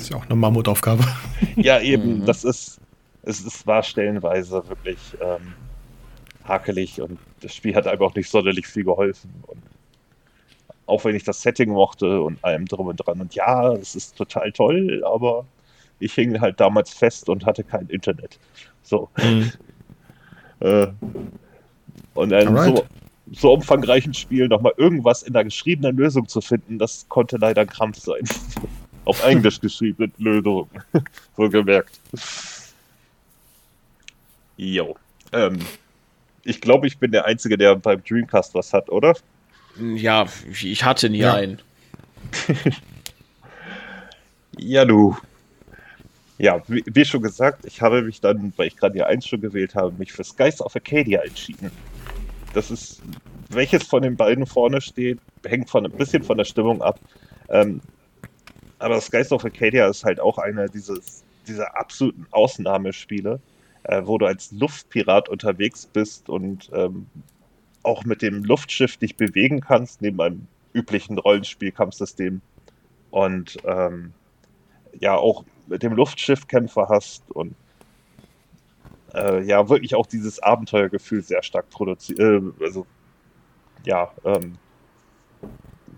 [0.00, 1.04] Das ist ja auch eine Mammutaufgabe.
[1.56, 2.20] Ja, eben.
[2.20, 2.24] Mhm.
[2.24, 2.80] Das ist,
[3.22, 5.52] es, es war stellenweise wirklich ähm,
[6.44, 9.30] hakelig und das Spiel hat einfach auch nicht sonderlich viel geholfen.
[9.46, 9.60] Und
[10.86, 13.20] auch wenn ich das Setting mochte und allem drum und dran.
[13.20, 15.44] Und ja, es ist total toll, aber
[15.98, 18.38] ich hing halt damals fest und hatte kein Internet.
[18.82, 19.10] So.
[19.18, 19.52] Mhm.
[20.60, 20.86] äh,
[22.14, 22.84] und ein so,
[23.32, 27.68] so umfangreichen Spiel nochmal irgendwas in der geschriebenen Lösung zu finden, das konnte leider ein
[27.68, 28.22] Krampf sein.
[29.04, 30.68] Auf Englisch geschriebene Lösung.
[31.36, 31.98] Wohlgemerkt.
[34.56, 34.96] Jo.
[35.32, 35.58] Ähm,
[36.44, 39.14] ich glaube, ich bin der Einzige, der beim Dreamcast was hat, oder?
[39.78, 41.34] Ja, ich hatte nie ja.
[41.34, 41.60] einen.
[44.58, 45.16] ja, du.
[46.38, 49.40] Ja, wie, wie, schon gesagt, ich habe mich dann, weil ich gerade die 1 schon
[49.40, 51.70] gewählt habe, mich für Skies of Arcadia entschieden.
[52.54, 53.02] Das ist,
[53.50, 56.98] welches von den beiden vorne steht, hängt von ein bisschen von der Stimmung ab.
[57.50, 57.80] Ähm,
[58.80, 63.40] aber Skies of Arcadia ist halt auch einer dieser absoluten Ausnahmespiele,
[63.84, 67.06] äh, wo du als Luftpirat unterwegs bist und ähm,
[67.82, 72.40] auch mit dem Luftschiff dich bewegen kannst, neben einem üblichen Rollenspielkampfsystem.
[73.10, 74.12] Und ähm,
[74.98, 77.54] ja, auch mit dem Luftschiff Kämpfe hast und
[79.14, 82.86] äh, ja, wirklich auch dieses Abenteuergefühl sehr stark produziert, äh, also
[83.84, 84.56] ja, ähm,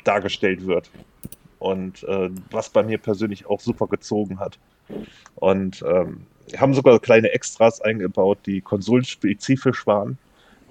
[0.04, 0.90] dargestellt wird
[1.62, 4.58] und äh, was bei mir persönlich auch super gezogen hat.
[5.36, 6.26] Und ähm,
[6.56, 10.18] haben sogar kleine Extras eingebaut, die konsolenspezifisch waren,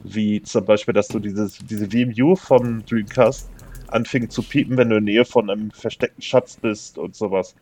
[0.03, 3.49] wie zum Beispiel, dass du dieses, diese VMU vom Dreamcast
[3.87, 7.55] anfing zu piepen, wenn du in der Nähe von einem versteckten Schatz bist und sowas.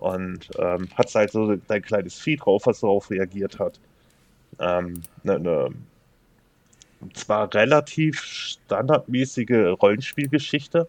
[0.00, 3.78] Und ähm, hat halt so dein kleines Vieh drauf, was darauf reagiert hat.
[4.58, 5.70] Ähm, ne, ne,
[7.14, 10.88] zwar relativ standardmäßige Rollenspielgeschichte,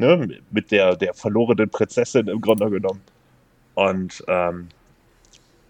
[0.00, 3.02] ne, mit der, der verlorenen Prinzessin im Grunde genommen.
[3.74, 4.68] Und ähm,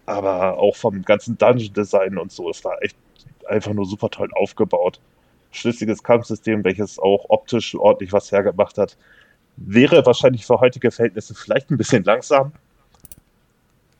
[0.05, 2.97] aber auch vom ganzen Dungeon-Design und so, es war echt
[3.47, 4.99] einfach nur super toll aufgebaut.
[5.51, 8.97] Schlüssiges Kampfsystem, welches auch optisch ordentlich was hergemacht hat.
[9.57, 12.53] Wäre wahrscheinlich für heutige Verhältnisse vielleicht ein bisschen langsam,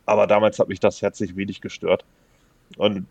[0.05, 2.05] aber damals hat mich das herzlich wenig gestört.
[2.77, 3.05] Und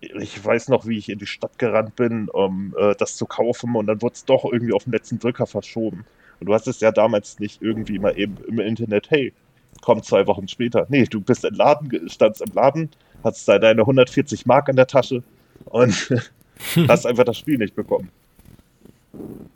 [0.00, 3.74] ich weiß noch, wie ich in die Stadt gerannt bin, um äh, das zu kaufen
[3.76, 6.06] und dann wurde es doch irgendwie auf den letzten Drücker verschoben.
[6.40, 9.32] Und du hast es ja damals nicht irgendwie mal eben im Internet, hey,
[9.80, 10.86] komm zwei Wochen später.
[10.88, 12.90] Nee, du bist im Laden, standst im Laden,
[13.24, 15.22] hast da deine 140 Mark in der Tasche
[15.66, 16.14] und
[16.88, 18.10] hast einfach das Spiel nicht bekommen.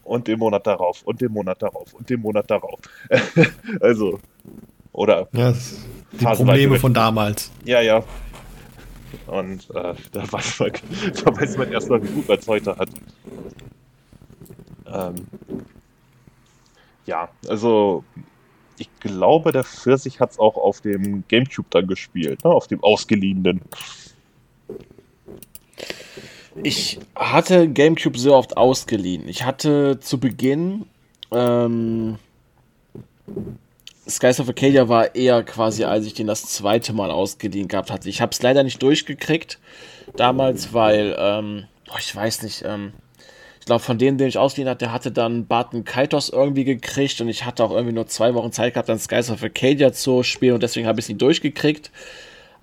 [0.05, 2.81] Und den Monat darauf und den Monat darauf und den Monat darauf.
[3.81, 4.19] also,
[4.93, 5.29] oder.
[5.33, 5.55] Ja,
[6.13, 7.51] die Probleme von damals.
[7.65, 8.03] Ja, ja.
[9.27, 10.73] Und äh, da, weiß man,
[11.25, 12.89] da weiß man erstmal, wie gut man es heute hat.
[14.87, 15.15] Ähm,
[17.07, 18.05] ja, also
[18.79, 22.51] ich glaube, der Pfirsich hat es auch auf dem Gamecube dann gespielt, ne?
[22.51, 23.61] auf dem ausgeliehenen.
[26.63, 29.29] Ich hatte Gamecube sehr oft ausgeliehen.
[29.29, 30.87] Ich hatte zu Beginn
[31.31, 32.19] ähm,
[34.09, 38.09] Skies of Arcadia war eher quasi, als ich den das zweite Mal ausgeliehen gehabt hatte.
[38.09, 39.59] Ich habe es leider nicht durchgekriegt
[40.17, 42.65] damals, weil ähm, oh, ich weiß nicht.
[42.67, 42.93] Ähm,
[43.63, 47.21] ich glaube, von denen, den ich ausgeliehen hatte, der hatte dann Barton Kaitos irgendwie gekriegt
[47.21, 50.25] und ich hatte auch irgendwie nur zwei Wochen Zeit gehabt, dann Skies of Arcadia zu
[50.25, 51.93] spielen und deswegen habe ich es nicht durchgekriegt.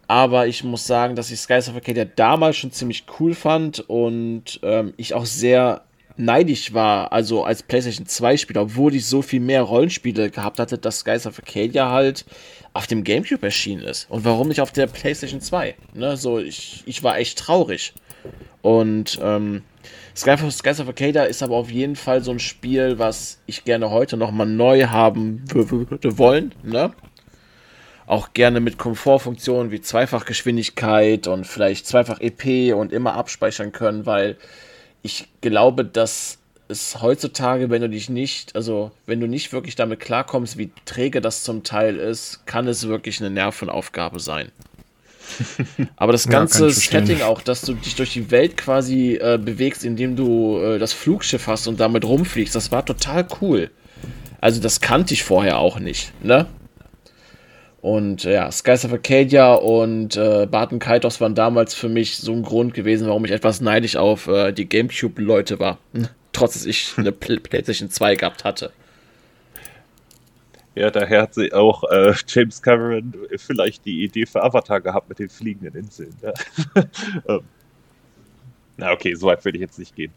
[0.07, 4.59] aber ich muss sagen, dass ich Skies of Arcadia damals schon ziemlich cool fand und
[4.61, 5.83] ähm, ich auch sehr
[6.17, 10.77] neidisch war, also als PlayStation 2 Spieler, obwohl ich so viel mehr Rollenspiele gehabt hatte,
[10.77, 12.25] dass Skies of Arcadia halt
[12.73, 14.09] auf dem GameCube erschienen ist.
[14.09, 15.75] Und warum nicht auf der PlayStation 2?
[15.93, 17.93] Ne, so, ich, ich war echt traurig.
[18.61, 19.63] Und ähm,
[20.27, 23.89] Of, Skies of Arcadia ist aber auf jeden Fall so ein Spiel, was ich gerne
[23.89, 26.53] heute nochmal neu haben würde wollen.
[26.63, 26.93] Ne?
[28.05, 34.37] Auch gerne mit Komfortfunktionen wie Zweifachgeschwindigkeit und vielleicht Zweifach EP und immer abspeichern können, weil
[35.03, 39.99] ich glaube, dass es heutzutage, wenn du dich nicht, also wenn du nicht wirklich damit
[39.99, 44.51] klarkommst, wie träge das zum Teil ist, kann es wirklich eine Nervenaufgabe sein.
[45.95, 49.85] Aber das ganze ja, Setting auch, dass du dich durch die Welt quasi äh, bewegst,
[49.85, 53.69] indem du äh, das Flugschiff hast und damit rumfliegst, das war total cool.
[54.41, 56.47] Also das kannte ich vorher auch nicht, ne?
[57.81, 62.43] Und ja, Skies of Arcadia und äh, Barton Kaitos waren damals für mich so ein
[62.43, 65.77] Grund gewesen, warum ich etwas neidisch auf äh, die Gamecube-Leute war.
[66.33, 68.71] Trotz dass ich eine PlayStation 2 gehabt hatte.
[70.79, 75.19] Ja, daher hat sie auch äh, James Cameron vielleicht die Idee für Avatar gehabt mit
[75.19, 76.15] den fliegenden Inseln.
[76.21, 76.31] Ja.
[77.27, 77.41] ähm.
[78.77, 80.13] Na okay, so weit will ich jetzt nicht gehen.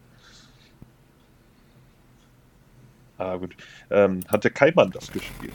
[3.19, 3.57] Ah gut.
[3.91, 5.53] Ähm, hatte Kaiman das gespielt?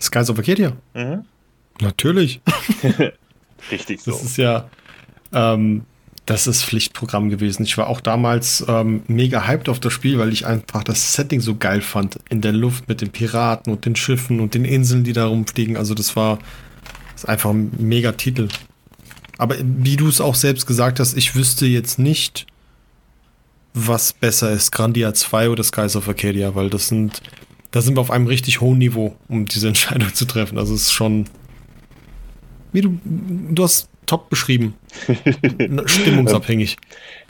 [0.00, 0.76] Skies of Arcadia?
[0.94, 1.24] Mhm.
[1.80, 2.40] Natürlich.
[3.72, 4.12] Richtig so.
[4.12, 4.70] Das ist ja,
[5.32, 5.84] ähm,
[6.26, 7.62] das ist Pflichtprogramm gewesen.
[7.62, 11.40] Ich war auch damals ähm, mega hyped auf das Spiel, weil ich einfach das Setting
[11.40, 12.18] so geil fand.
[12.28, 15.76] In der Luft mit den Piraten und den Schiffen und den Inseln, die da rumfliegen.
[15.76, 16.38] Also das war
[17.12, 18.48] das ist einfach ein mega Titel.
[19.38, 22.46] Aber wie du es auch selbst gesagt hast, ich wüsste jetzt nicht,
[23.72, 27.22] was besser ist, Grandia 2 oder Skies of Arcadia, weil das sind
[27.70, 30.58] da sind wir auf einem richtig hohen Niveau, um diese Entscheidung zu treffen.
[30.58, 31.26] Also es ist schon,
[32.72, 34.74] wie du, du hast top beschrieben.
[35.86, 36.76] Stimmungsabhängig.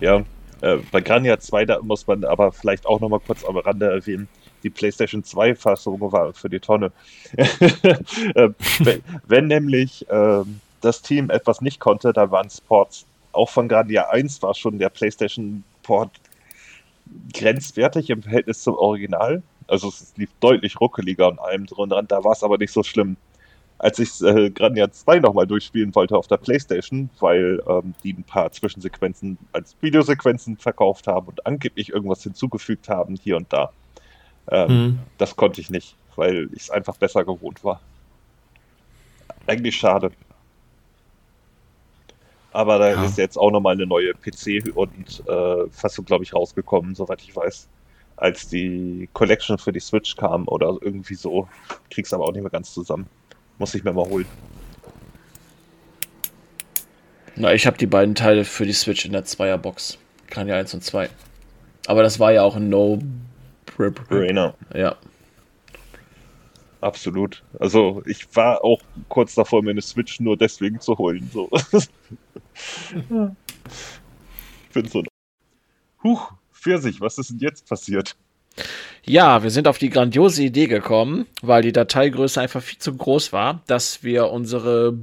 [0.01, 0.23] ja,
[0.61, 4.29] äh, bei Grania 2, da muss man aber vielleicht auch nochmal kurz am Rande erwähnen,
[4.63, 6.93] die PlayStation 2-Fassung war für die Tonne.
[7.37, 8.49] äh,
[8.81, 10.43] wenn, wenn, nämlich äh,
[10.81, 13.07] das Team etwas nicht konnte, da waren Sports.
[13.33, 16.11] Auch von Grania 1 war schon der PlayStation-Port
[17.35, 19.43] grenzwertig im Verhältnis zum Original.
[19.69, 22.09] Also es lief deutlich ruckeliger und allem drin dran.
[22.09, 23.17] Da war es aber nicht so schlimm.
[23.79, 28.25] Als ich äh, Grandia 2 nochmal durchspielen wollte auf der Playstation, weil ähm, die ein
[28.25, 33.71] paar Zwischensequenzen als Videosequenzen verkauft haben und angeblich irgendwas hinzugefügt haben, hier und da.
[34.51, 34.99] Ähm, hm.
[35.19, 37.81] Das konnte ich nicht, weil ich es einfach besser gewohnt war.
[39.47, 40.11] Eigentlich schade.
[42.53, 43.05] Aber da ja.
[43.05, 47.37] ist jetzt auch nochmal eine neue PC- und äh, Fassung, glaube ich, rausgekommen, soweit ich
[47.37, 47.69] weiß
[48.17, 51.49] als die Collection für die Switch kam oder irgendwie so.
[51.91, 53.07] Krieg's aber auch nicht mehr ganz zusammen.
[53.59, 54.27] Muss ich mir mal holen.
[57.37, 59.99] Na, ich habe die beiden Teile für die Switch in der Zweierbox.
[60.29, 61.11] Kann ja 1 und 2.
[61.87, 62.99] Aber das war ja auch ein No
[63.77, 64.55] Brainer.
[64.75, 64.97] Ja.
[66.81, 67.43] Absolut.
[67.59, 71.31] Also ich war auch kurz davor, mir eine Switch nur deswegen zu holen.
[71.33, 71.51] So.
[72.95, 73.09] ich
[74.73, 75.03] bin so.
[76.03, 78.17] Huch, Pfirsich, was ist denn jetzt passiert?
[79.05, 83.33] Ja, wir sind auf die grandiose Idee gekommen, weil die Dateigröße einfach viel zu groß
[83.33, 84.99] war, dass wir unsere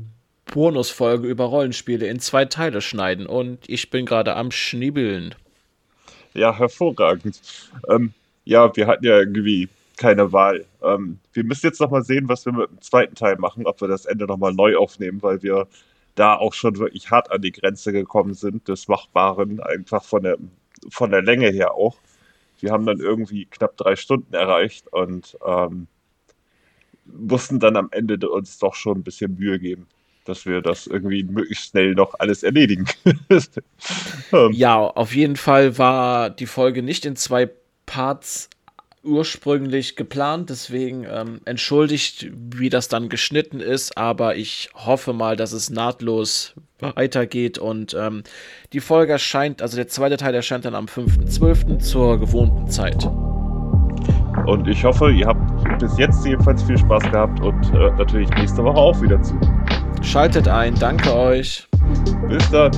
[0.45, 3.25] Bonusfolge über Rollenspiele in zwei Teile schneiden.
[3.25, 5.35] Und ich bin gerade am Schnibbeln.
[6.33, 7.39] Ja, hervorragend.
[7.89, 8.13] Ähm,
[8.43, 10.65] ja, wir hatten ja irgendwie keine Wahl.
[10.83, 13.87] Ähm, wir müssen jetzt nochmal sehen, was wir mit dem zweiten Teil machen, ob wir
[13.87, 15.67] das Ende nochmal neu aufnehmen, weil wir
[16.15, 20.37] da auch schon wirklich hart an die Grenze gekommen sind des Machbaren, einfach von der
[20.89, 21.95] von der Länge her auch.
[22.63, 25.87] Wir haben dann irgendwie knapp drei Stunden erreicht und ähm,
[27.03, 29.85] mussten dann am Ende uns doch schon ein bisschen Mühe geben,
[30.23, 32.85] dass wir das irgendwie möglichst schnell noch alles erledigen.
[34.31, 34.51] Ähm.
[34.53, 37.51] ja, auf jeden Fall war die Folge nicht in zwei
[37.85, 38.49] Parts
[39.03, 45.51] ursprünglich geplant, deswegen ähm, entschuldigt, wie das dann geschnitten ist, aber ich hoffe mal, dass
[45.51, 48.23] es nahtlos weitergeht und ähm,
[48.71, 51.79] die Folge erscheint, also der zweite Teil erscheint dann am 5.12.
[51.79, 53.05] zur gewohnten Zeit.
[54.45, 58.63] Und ich hoffe, ihr habt bis jetzt jedenfalls viel Spaß gehabt und äh, natürlich nächste
[58.63, 59.39] Woche auch wieder zu.
[60.01, 61.67] Schaltet ein, danke euch.
[62.27, 62.71] Bis dann.